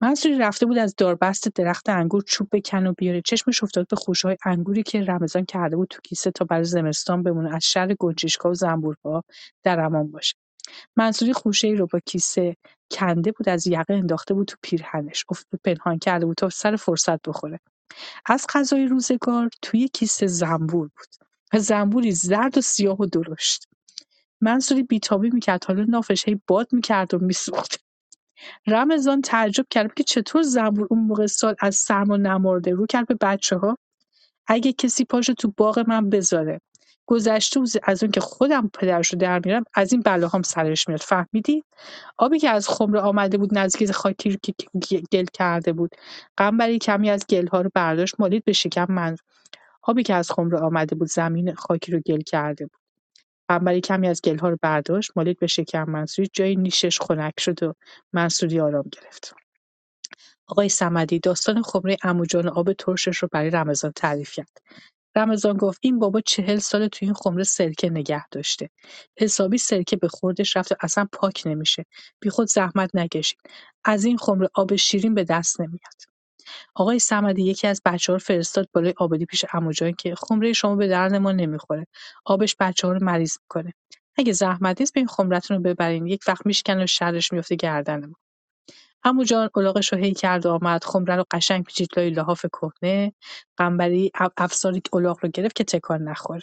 منصوری 0.00 0.38
رفته 0.38 0.66
بود 0.66 0.78
از 0.78 0.94
داربست 0.96 1.48
درخت 1.48 1.88
انگور 1.88 2.22
چوب 2.26 2.48
بکنه 2.52 2.90
و 2.90 2.94
بیاره. 2.98 3.22
چشمش 3.22 3.62
افتاد 3.62 3.88
به 3.88 3.96
خوشهای 3.96 4.36
انگوری 4.44 4.82
که 4.82 5.00
رمضان 5.00 5.44
کرده 5.44 5.76
بود 5.76 5.88
تو 5.88 6.00
کیسه 6.04 6.30
تا 6.30 6.44
برای 6.44 6.64
زمستان 6.64 7.22
بمونه. 7.22 7.54
از 7.54 7.64
شر 7.64 7.94
گنجشکا 7.98 8.50
و 8.50 8.54
زنبورها 8.54 9.24
در 9.62 9.80
امان 9.80 10.10
باشه. 10.10 10.34
منصوری 10.96 11.32
خوشهای 11.32 11.74
رو 11.74 11.86
با 11.86 12.00
کیسه 12.06 12.56
کنده 12.90 13.32
بود 13.32 13.48
از 13.48 13.66
یقه 13.66 13.94
انداخته 13.94 14.34
بود 14.34 14.46
تو 14.48 14.56
پیرهنش. 14.62 15.24
افت 15.30 15.46
پنهان 15.64 15.98
کرده 15.98 16.26
بود 16.26 16.36
تا 16.36 16.48
سر 16.48 16.76
فرصت 16.76 17.22
بخوره. 17.28 17.60
از 18.26 18.46
غذای 18.54 18.86
روزگار 18.86 19.50
توی 19.62 19.88
کیسه 19.88 20.26
زنبور 20.26 20.90
بود. 20.96 21.60
زنبوری 21.60 22.12
زرد 22.12 22.58
و 22.58 22.60
سیاه 22.60 23.00
و 23.00 23.06
درشت. 23.06 23.68
منصوری 24.40 24.82
بیتابی 24.82 25.30
می‌کرد. 25.30 25.64
حالا 25.64 25.84
نافش 25.84 26.28
هی 26.28 26.40
باد 26.46 26.68
می‌کرد 26.72 27.14
و 27.14 27.18
میسوخت. 27.18 27.85
رمضان 28.66 29.20
تعجب 29.20 29.66
کرد. 29.70 29.94
که 29.94 30.02
چطور 30.02 30.42
زنبور 30.42 30.86
اون 30.90 31.00
موقع 31.00 31.26
سال 31.26 31.54
از 31.60 31.76
سرما 31.76 32.16
نمرده؟ 32.16 32.70
رو 32.70 32.86
کرد 32.86 33.06
به 33.06 33.14
بچه 33.20 33.56
ها 33.56 33.78
اگه 34.46 34.72
کسی 34.72 35.04
پاشو 35.04 35.34
تو 35.34 35.52
باغ 35.56 35.84
من 35.88 36.10
بذاره. 36.10 36.60
گذشته 37.06 37.60
از 37.82 38.02
اون 38.02 38.12
که 38.12 38.20
خودم 38.20 38.70
پدرشو 38.74 39.16
در 39.16 39.40
میارم 39.44 39.64
از 39.74 39.92
این 39.92 40.02
بلاهام 40.02 40.42
سرش 40.42 40.88
میاد. 40.88 41.00
فهمیدی؟ 41.00 41.64
آبی 42.18 42.38
که 42.38 42.50
از 42.50 42.68
خمره 42.68 43.00
آمده 43.00 43.38
بود 43.38 43.58
نزدیک 43.58 43.90
خاکی 43.90 44.30
رو 44.30 44.36
که 44.42 44.54
گل 45.12 45.24
کرده 45.32 45.72
بود. 45.72 45.90
قنبری 46.36 46.78
کمی 46.78 47.10
از 47.10 47.26
گلها 47.26 47.60
رو 47.60 47.70
برداشت. 47.74 48.14
مالید 48.18 48.44
به 48.44 48.52
شکم 48.52 48.86
من. 48.88 49.16
آبی 49.82 50.02
که 50.02 50.14
از 50.14 50.30
خمره 50.30 50.58
آمده 50.58 50.94
بود 50.94 51.08
زمین 51.08 51.54
خاکی 51.54 51.92
رو 51.92 52.00
گل 52.06 52.20
کرده 52.20 52.66
بود. 52.66 52.85
قنبری 53.48 53.80
کمی 53.80 54.08
از 54.08 54.22
گلها 54.22 54.48
رو 54.48 54.58
برداشت 54.62 55.12
مالید 55.16 55.38
به 55.38 55.46
شکم 55.46 55.90
منصوری 55.90 56.28
جای 56.32 56.56
نیشش 56.56 57.00
خنک 57.00 57.40
شد 57.40 57.62
و 57.62 57.74
منصوری 58.12 58.60
آرام 58.60 58.84
گرفت 58.92 59.34
آقای 60.48 60.68
صمدی 60.68 61.18
داستان 61.18 61.62
خمره 61.62 61.96
عموجان 62.02 62.48
و 62.48 62.52
آب 62.52 62.72
ترشش 62.72 63.16
رو 63.18 63.28
برای 63.32 63.50
رمضان 63.50 63.92
تعریف 63.96 64.32
کرد. 64.32 64.58
رمضان 65.16 65.56
گفت 65.56 65.78
این 65.82 65.98
بابا 65.98 66.20
چهل 66.20 66.58
ساله 66.58 66.88
تو 66.88 66.98
این 67.02 67.14
خمره 67.14 67.44
سرکه 67.44 67.90
نگه 67.90 68.28
داشته. 68.28 68.70
حسابی 69.18 69.58
سرکه 69.58 69.96
به 69.96 70.08
خوردش 70.08 70.56
رفته 70.56 70.76
اصلا 70.80 71.08
پاک 71.12 71.42
نمیشه. 71.46 71.84
بی 72.20 72.30
خود 72.30 72.48
زحمت 72.48 72.90
نکشید. 72.94 73.38
از 73.84 74.04
این 74.04 74.18
خمره 74.18 74.50
آب 74.54 74.76
شیرین 74.76 75.14
به 75.14 75.24
دست 75.24 75.60
نمیاد. 75.60 76.15
آقای 76.74 76.98
صمدی 76.98 77.42
یکی 77.42 77.66
از 77.66 77.82
بچه 77.84 78.12
ها 78.12 78.16
رو 78.16 78.20
فرستاد 78.20 78.68
بالای 78.72 78.94
آبادی 78.96 79.26
پیش 79.26 79.44
عموجان 79.52 79.92
که 79.92 80.14
خمره 80.14 80.52
شما 80.52 80.76
به 80.76 80.88
درد 80.88 81.14
ما 81.14 81.32
نمی‌خوره. 81.32 81.86
آبش 82.24 82.56
بچه 82.60 82.86
ها 82.86 82.92
رو 82.92 83.04
مریض 83.04 83.36
می‌کنه. 83.42 83.74
اگه 84.18 84.32
زحمت 84.32 84.80
نیست 84.80 84.96
این 84.96 85.06
خمرتون 85.06 85.56
رو 85.56 85.62
ببرین 85.62 86.06
یک 86.06 86.22
وقت 86.28 86.46
میشکنه 86.46 86.84
و 86.84 86.86
شرش 86.86 87.32
میفته 87.32 87.56
گردن 87.56 88.06
ما. 88.06 88.14
عموجان 89.04 89.50
الاغش 89.56 89.92
رو 89.92 89.98
هی 89.98 90.14
کرد 90.14 90.46
و 90.46 90.50
آمد 90.50 90.84
خمره 90.84 91.16
رو 91.16 91.24
قشنگ 91.30 91.64
پیچید 91.64 91.88
لای 91.96 92.10
لحاف 92.10 92.46
کهنه 92.52 93.12
قنبری 93.56 94.12
افساری 94.36 94.82
الاغ 94.92 95.18
رو 95.22 95.28
گرفت 95.34 95.56
که 95.56 95.64
تکان 95.64 96.02
نخوره 96.02 96.42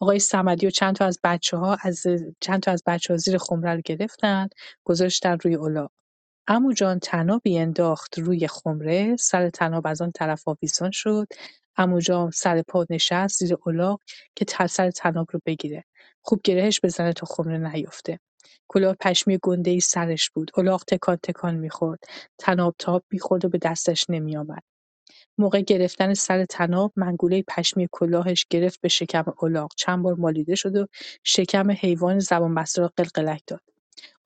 آقای 0.00 0.18
صمدی 0.18 0.66
و 0.66 0.70
چند 0.70 0.96
تا 0.96 1.04
از 1.06 1.20
بچه 1.24 1.56
ها 1.56 1.76
از 1.82 2.06
چند 2.40 2.62
تا 2.62 2.70
از 2.72 2.82
بچه 2.86 3.14
ها 3.14 3.18
زیر 3.18 3.38
خمره 3.38 3.74
رو 3.74 3.80
گرفتن 3.84 4.48
گذاشتن 4.84 5.38
روی 5.42 5.56
الاغ 5.56 5.90
عمو 6.50 6.72
جان 6.72 6.98
تنابی 6.98 7.58
انداخت 7.58 8.18
روی 8.18 8.48
خمره 8.48 9.16
سر 9.16 9.50
تناب 9.50 9.86
از 9.86 10.02
آن 10.02 10.12
طرف 10.12 10.48
آویزان 10.48 10.90
شد. 10.90 11.26
عمو 11.76 12.00
جان 12.00 12.30
سر 12.30 12.62
پا 12.62 12.86
نشست 12.90 13.38
زیر 13.38 13.56
الاغ 13.66 14.00
که 14.36 14.66
سر 14.66 14.90
تناب 14.90 15.26
رو 15.32 15.40
بگیره. 15.46 15.84
خوب 16.22 16.40
گرهش 16.44 16.80
بزنه 16.84 17.12
تا 17.12 17.26
خمره 17.26 17.58
نیفته 17.58 18.20
کلاه 18.68 18.96
پشمی 19.00 19.38
ای 19.66 19.80
سرش 19.80 20.30
بود. 20.30 20.50
الاغ 20.56 20.84
تکان 20.84 21.18
تکان 21.22 21.54
می‌خورد. 21.56 21.98
تناب 22.38 22.74
تاب 22.78 23.04
می‌خورد 23.10 23.44
و 23.44 23.48
به 23.48 23.58
دستش 23.58 24.06
نمیآمد. 24.08 24.62
موقع 25.38 25.60
گرفتن 25.60 26.14
سر 26.14 26.44
تناب 26.44 26.92
منگوله 26.96 27.44
پشمی 27.48 27.88
کلاهش 27.92 28.46
گرفت 28.50 28.80
به 28.80 28.88
شکم 28.88 29.24
الاغ 29.42 29.70
چند 29.76 30.02
بار 30.02 30.14
مالیده 30.14 30.54
شد 30.54 30.76
و 30.76 30.86
شکم 31.24 31.70
حیوان 31.70 32.18
زبان 32.18 32.54
بسته 32.54 32.82
را 32.82 32.92
قلقلک 32.96 33.42
داد. 33.46 33.60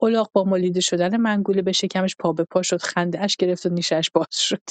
الاغ 0.03 0.31
با 0.33 0.45
مالیده 0.45 0.81
شدن 0.81 1.17
منگوله 1.17 1.63
به 1.63 1.73
شکمش 1.73 2.17
پا 2.17 2.33
به 2.33 2.45
پا 2.45 2.63
شد 2.63 2.83
خندهاش 2.83 3.37
گرفت 3.37 3.67
و 3.67 3.69
نیشش 3.69 4.11
باز 4.15 4.27
شد. 4.33 4.63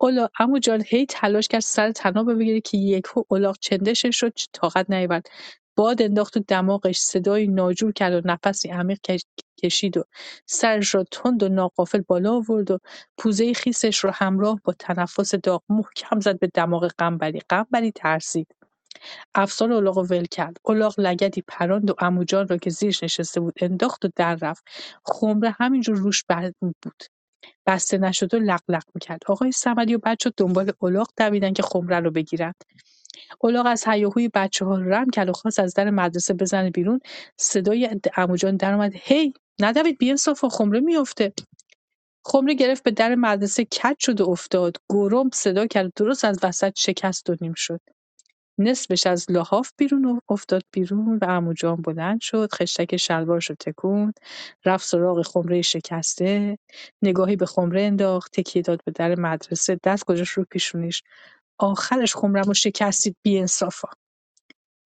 اولا 0.00 0.58
جان 0.62 0.84
هی 0.86 1.06
تلاش 1.06 1.48
کرد 1.48 1.60
سر 1.60 1.92
طنابو 1.92 2.34
بگیره 2.34 2.60
که 2.60 2.78
یکهو 2.78 3.22
الاغ 3.30 3.56
چندشش 3.60 4.20
شد 4.20 4.32
طاقت 4.52 4.90
نیاورد. 4.90 5.26
باد 5.76 6.02
انداخت 6.02 6.34
تو 6.34 6.40
دماغش 6.48 6.98
صدایی 6.98 7.46
ناجور 7.48 7.92
کرد 7.92 8.14
و 8.14 8.28
نفسی 8.28 8.68
عمیق 8.68 8.98
کشید 9.62 9.96
و 9.96 10.04
سرش 10.46 10.94
را 10.94 11.04
تند 11.12 11.42
و 11.42 11.48
ناقافل 11.48 12.02
بالا 12.08 12.32
آورد 12.36 12.70
و 12.70 12.78
پوزه 13.18 13.52
خیسش 13.54 14.04
را 14.04 14.10
همراه 14.14 14.60
با 14.64 14.74
تنفس 14.78 15.34
داغ 15.34 15.62
محکم 15.68 16.20
زد 16.20 16.38
به 16.38 16.50
دماغ 16.54 16.92
قنبری 16.98 17.40
قنبری 17.48 17.92
ترسید. 17.92 18.48
افسار 19.34 19.72
الاغ 19.72 19.98
ول 19.98 20.24
کرد. 20.24 20.56
الاغ 20.64 21.00
لگدی 21.00 21.42
پراند 21.48 21.90
و 21.90 21.94
عموجان 21.98 22.48
را 22.48 22.56
که 22.56 22.70
زیرش 22.70 23.02
نشسته 23.02 23.40
بود 23.40 23.54
انداخت 23.60 24.04
و 24.04 24.08
در 24.16 24.34
رفت. 24.34 24.64
خمره 25.04 25.56
همینجور 25.58 25.96
روش 25.96 26.24
بود. 26.60 27.04
بسته 27.66 27.98
نشد 27.98 28.34
و 28.34 28.38
لق 28.38 28.60
لق 28.68 28.84
می‌کرد. 28.94 29.20
آقای 29.28 29.52
صمدی 29.52 29.94
و 29.94 29.98
بچه 30.04 30.32
دنبال 30.36 30.72
الاغ 30.82 31.08
دویدن 31.16 31.52
که 31.52 31.62
خمره 31.62 32.00
رو 32.00 32.10
بگیرن 32.10 32.54
الاغ 33.44 33.66
از 33.66 33.84
هیاهوی 33.88 34.28
بچه 34.34 34.64
ها 34.64 34.76
رم 34.76 35.10
کرد 35.10 35.28
و 35.28 35.32
خواست 35.32 35.60
از 35.60 35.74
در 35.74 35.90
مدرسه 35.90 36.34
بزنه 36.34 36.70
بیرون. 36.70 37.00
صدای 37.36 37.90
عموجان 38.16 38.56
در 38.56 38.74
اومد. 38.74 38.92
هی! 38.94 39.32
ندوید 39.60 39.98
بیانصافا 39.98 40.48
خمره 40.48 40.80
میافته. 40.80 41.32
خمره 42.24 42.54
گرفت 42.54 42.82
به 42.82 42.90
در 42.90 43.14
مدرسه 43.14 43.64
کج 43.64 43.96
شد 43.98 44.20
و 44.20 44.30
افتاد. 44.30 44.76
گرم 44.90 45.30
صدا 45.34 45.66
کرد. 45.66 45.92
درست 45.96 46.24
از 46.24 46.38
وسط 46.42 46.72
شکست 46.76 47.30
و 47.30 47.36
نیم 47.40 47.54
شد. 47.56 47.80
نصفش 48.58 49.06
از 49.06 49.26
لحاف 49.30 49.72
بیرون 49.78 50.20
افتاد 50.28 50.62
بیرون 50.72 51.18
و 51.22 51.24
عموجان 51.24 51.76
بلند 51.76 52.20
شد 52.20 52.48
خشتک 52.54 52.96
شلوارش 52.96 53.50
رو 53.50 53.56
تکوند 53.60 54.14
رفت 54.64 54.86
سراغ 54.88 55.22
خمره 55.26 55.62
شکسته 55.62 56.58
نگاهی 57.02 57.36
به 57.36 57.46
خمره 57.46 57.82
انداخت 57.82 58.32
تکیه 58.32 58.62
داد 58.62 58.80
به 58.84 58.92
در 58.92 59.20
مدرسه 59.20 59.80
دست 59.84 60.04
گذاشت 60.06 60.32
رو 60.32 60.44
پیشونیش. 60.50 61.02
آخرش 61.58 62.14
خمرم 62.16 62.44
رو 62.44 62.54
شکستید 62.54 63.16
انصافا 63.26 63.88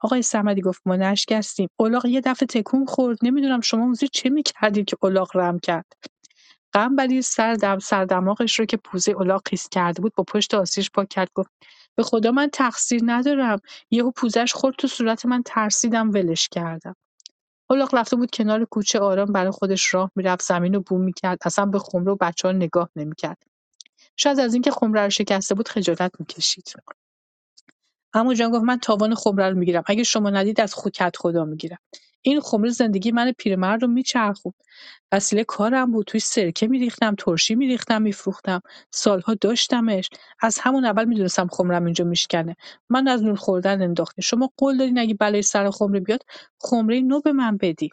آقای 0.00 0.22
صمدی 0.22 0.60
گفت 0.60 0.82
ما 0.86 0.96
نشکستیم. 0.96 1.68
الاغ 1.80 2.06
یه 2.06 2.20
دفعه 2.20 2.46
تکون 2.46 2.86
خورد. 2.86 3.18
نمی‌دونم 3.22 3.60
شما 3.60 3.86
موزی 3.86 4.08
چه 4.08 4.30
می‌کردید 4.30 4.86
که 4.86 4.96
الاغ 5.02 5.36
رم 5.36 5.58
کرد. 5.58 5.86
قنبری 6.72 7.22
سر 7.22 7.54
دم 7.54 7.78
سر 7.78 8.04
دماغش 8.04 8.58
رو 8.60 8.66
که 8.66 8.76
پوزه 8.76 9.14
الاغ 9.20 9.42
خیس 9.48 9.68
کرده 9.70 10.02
بود 10.02 10.14
با 10.16 10.24
پشت 10.24 10.54
آسیش 10.54 10.90
پاک 10.90 11.08
کرد 11.08 11.30
گفت 11.34 11.50
به 11.96 12.02
خدا 12.02 12.30
من 12.30 12.50
تقصیر 12.52 13.00
ندارم. 13.04 13.58
یهو 13.90 14.10
پوزش 14.10 14.52
خورد 14.52 14.76
تو 14.78 14.88
صورت 14.88 15.26
من 15.26 15.42
ترسیدم 15.46 16.10
ولش 16.10 16.48
کردم. 16.48 16.96
الاغ 17.70 17.94
رفته 17.94 18.16
بود 18.16 18.30
کنار 18.30 18.64
کوچه 18.64 18.98
آرام 18.98 19.32
برای 19.32 19.50
خودش 19.50 19.94
راه 19.94 20.10
می‌رفت 20.16 20.44
زمین 20.44 20.74
رو 20.74 20.80
بوم 20.80 21.00
می‌کرد 21.00 21.38
اصلا 21.44 21.66
به 21.66 21.78
خمره 21.78 22.12
و 22.12 22.16
بچه 22.20 22.48
ها 22.48 22.52
نگاه 22.52 22.90
نمی‌کرد. 22.96 23.42
شاید 24.16 24.40
از 24.40 24.54
اینکه 24.54 24.70
خمره 24.70 25.04
رو 25.04 25.10
شکسته 25.10 25.54
بود 25.54 25.68
خجالت 25.68 26.12
می‌کشید. 26.18 26.72
اما 28.14 28.34
جان 28.34 28.50
گفت 28.50 28.64
من 28.64 28.78
تاوان 28.78 29.14
خمره 29.14 29.50
رو 29.50 29.56
می‌گیرم. 29.58 29.82
اگه 29.86 30.02
شما 30.02 30.30
ندید 30.30 30.60
از 30.60 30.74
خود 30.74 30.96
خدا 31.16 31.44
می‌گیرم. 31.44 31.78
این 32.22 32.40
خمره 32.40 32.70
زندگی 32.70 33.12
من 33.12 33.32
پیرمرد 33.38 33.82
رو 33.82 33.88
میچرخوند. 33.88 34.54
وسیله 35.12 35.44
کارم 35.44 35.92
بود 35.92 36.06
توی 36.06 36.20
سرکه 36.20 36.68
میریختم 36.68 37.14
ترشی 37.18 37.54
میریختم 37.54 38.02
میفروختم. 38.02 38.60
سالها 38.90 39.34
داشتمش. 39.34 40.10
از 40.40 40.58
همون 40.60 40.84
اول 40.84 41.04
می‌دونستم 41.04 41.48
خمرم 41.48 41.84
اینجا 41.84 42.04
میشکنه. 42.04 42.56
من 42.90 43.08
از 43.08 43.22
نون 43.24 43.36
خوردن 43.36 43.82
انداختیم 43.82 44.22
شما 44.22 44.50
قول 44.56 44.78
دارین 44.78 44.98
اگه 44.98 45.14
بلای 45.14 45.42
سر 45.42 45.70
خمره 45.70 46.00
بیاد 46.00 46.20
خمره 46.60 47.00
نو 47.00 47.20
به 47.20 47.32
من 47.32 47.56
بدی 47.56 47.90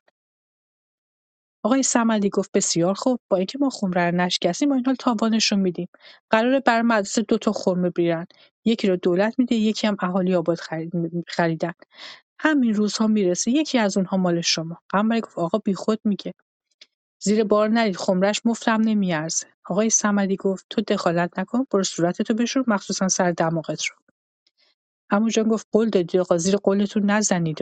آقای 1.64 1.84
صمدی 1.84 2.30
گفت 2.30 2.52
بسیار 2.54 2.96
خوب. 2.96 3.20
با 3.30 3.38
اینکه 3.38 3.58
ما 3.60 3.70
خمره 3.72 4.12
رو 4.12 4.18
نشکستیم 4.18 4.70
با 4.70 4.76
این 4.76 4.86
حال 4.86 4.96
تاوانشون 4.96 5.60
میدیم. 5.60 5.90
قراره 6.32 6.62
بر 6.62 6.84
مدرسه 6.84 7.24
دو 7.24 7.40
تا 7.40 7.54
خرمه 7.54 7.92
بیارن. 7.92 8.28
یکی 8.66 8.88
رو 8.88 8.98
دولت 8.98 9.36
میده 9.40 9.56
یکی 9.56 9.88
هم 9.88 9.98
اهالی 10.02 10.36
آباد 10.36 10.60
خریدن. 11.28 11.74
همین 12.40 12.74
روزها 12.74 13.08
می‌رسه. 13.08 13.52
یکی 13.52 13.78
از 13.78 13.98
اونها 13.98 14.18
مال 14.18 14.42
شما. 14.42 14.78
قمری 14.90 15.22
گفت 15.22 15.38
آقا 15.38 15.58
بیخود 15.58 16.00
میگه. 16.04 16.34
زیر 17.20 17.44
بار 17.44 17.70
نرید. 17.70 17.98
خمرش 17.98 18.42
مفتم 18.46 18.82
نمیارزه. 18.82 19.46
آقای 19.66 19.90
صمدی 19.90 20.36
گفت 20.36 20.66
تو 20.70 20.82
دخالت 20.82 21.40
نکن. 21.40 21.66
برو 21.72 21.84
صورتتو 21.84 22.34
بشور. 22.34 22.64
مخصوصا 22.68 23.08
سر 23.08 23.32
دماغت 23.32 23.84
رو. 23.86 23.96
عمو 25.10 25.30
جان 25.30 25.48
گفت 25.48 25.68
قول 25.72 25.90
دادی 25.90 26.20
آقا. 26.20 26.38
زیر 26.38 26.56
قولتون 26.56 27.12
نزنید. 27.12 27.62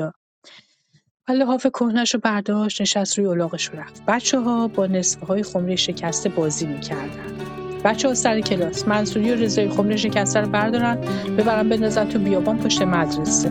ولی 1.28 1.40
لحاف 1.40 1.68
کهنش 1.68 2.14
رو 2.14 2.20
برداشت. 2.20 2.82
نشست 2.82 3.18
روی 3.18 3.28
الاغش 3.28 3.70
و 3.74 3.78
رفت. 3.78 4.06
بچه 4.06 4.40
ها 4.40 4.68
با 4.68 4.88
نصفه 4.88 5.26
های 5.26 5.44
خمره 5.44 5.76
شکسته 5.76 6.30
بازی 6.30 6.66
می‌کردن. 6.66 7.38
بچه 7.84 8.08
ها 8.08 8.14
سر 8.14 8.42
کلاس. 8.42 8.88
منصوری 8.88 9.32
و 9.32 9.36
رضای 9.36 9.70
خمره 9.70 9.98
شکسته 9.98 10.42
رو 10.42 10.50
بردارن. 10.50 10.96
ببرن 11.38 11.70
بندازن 11.70 12.10
تو 12.10 12.20
بیابان 12.20 12.58
پشت 12.58 12.82
مدرسه. 12.82 13.50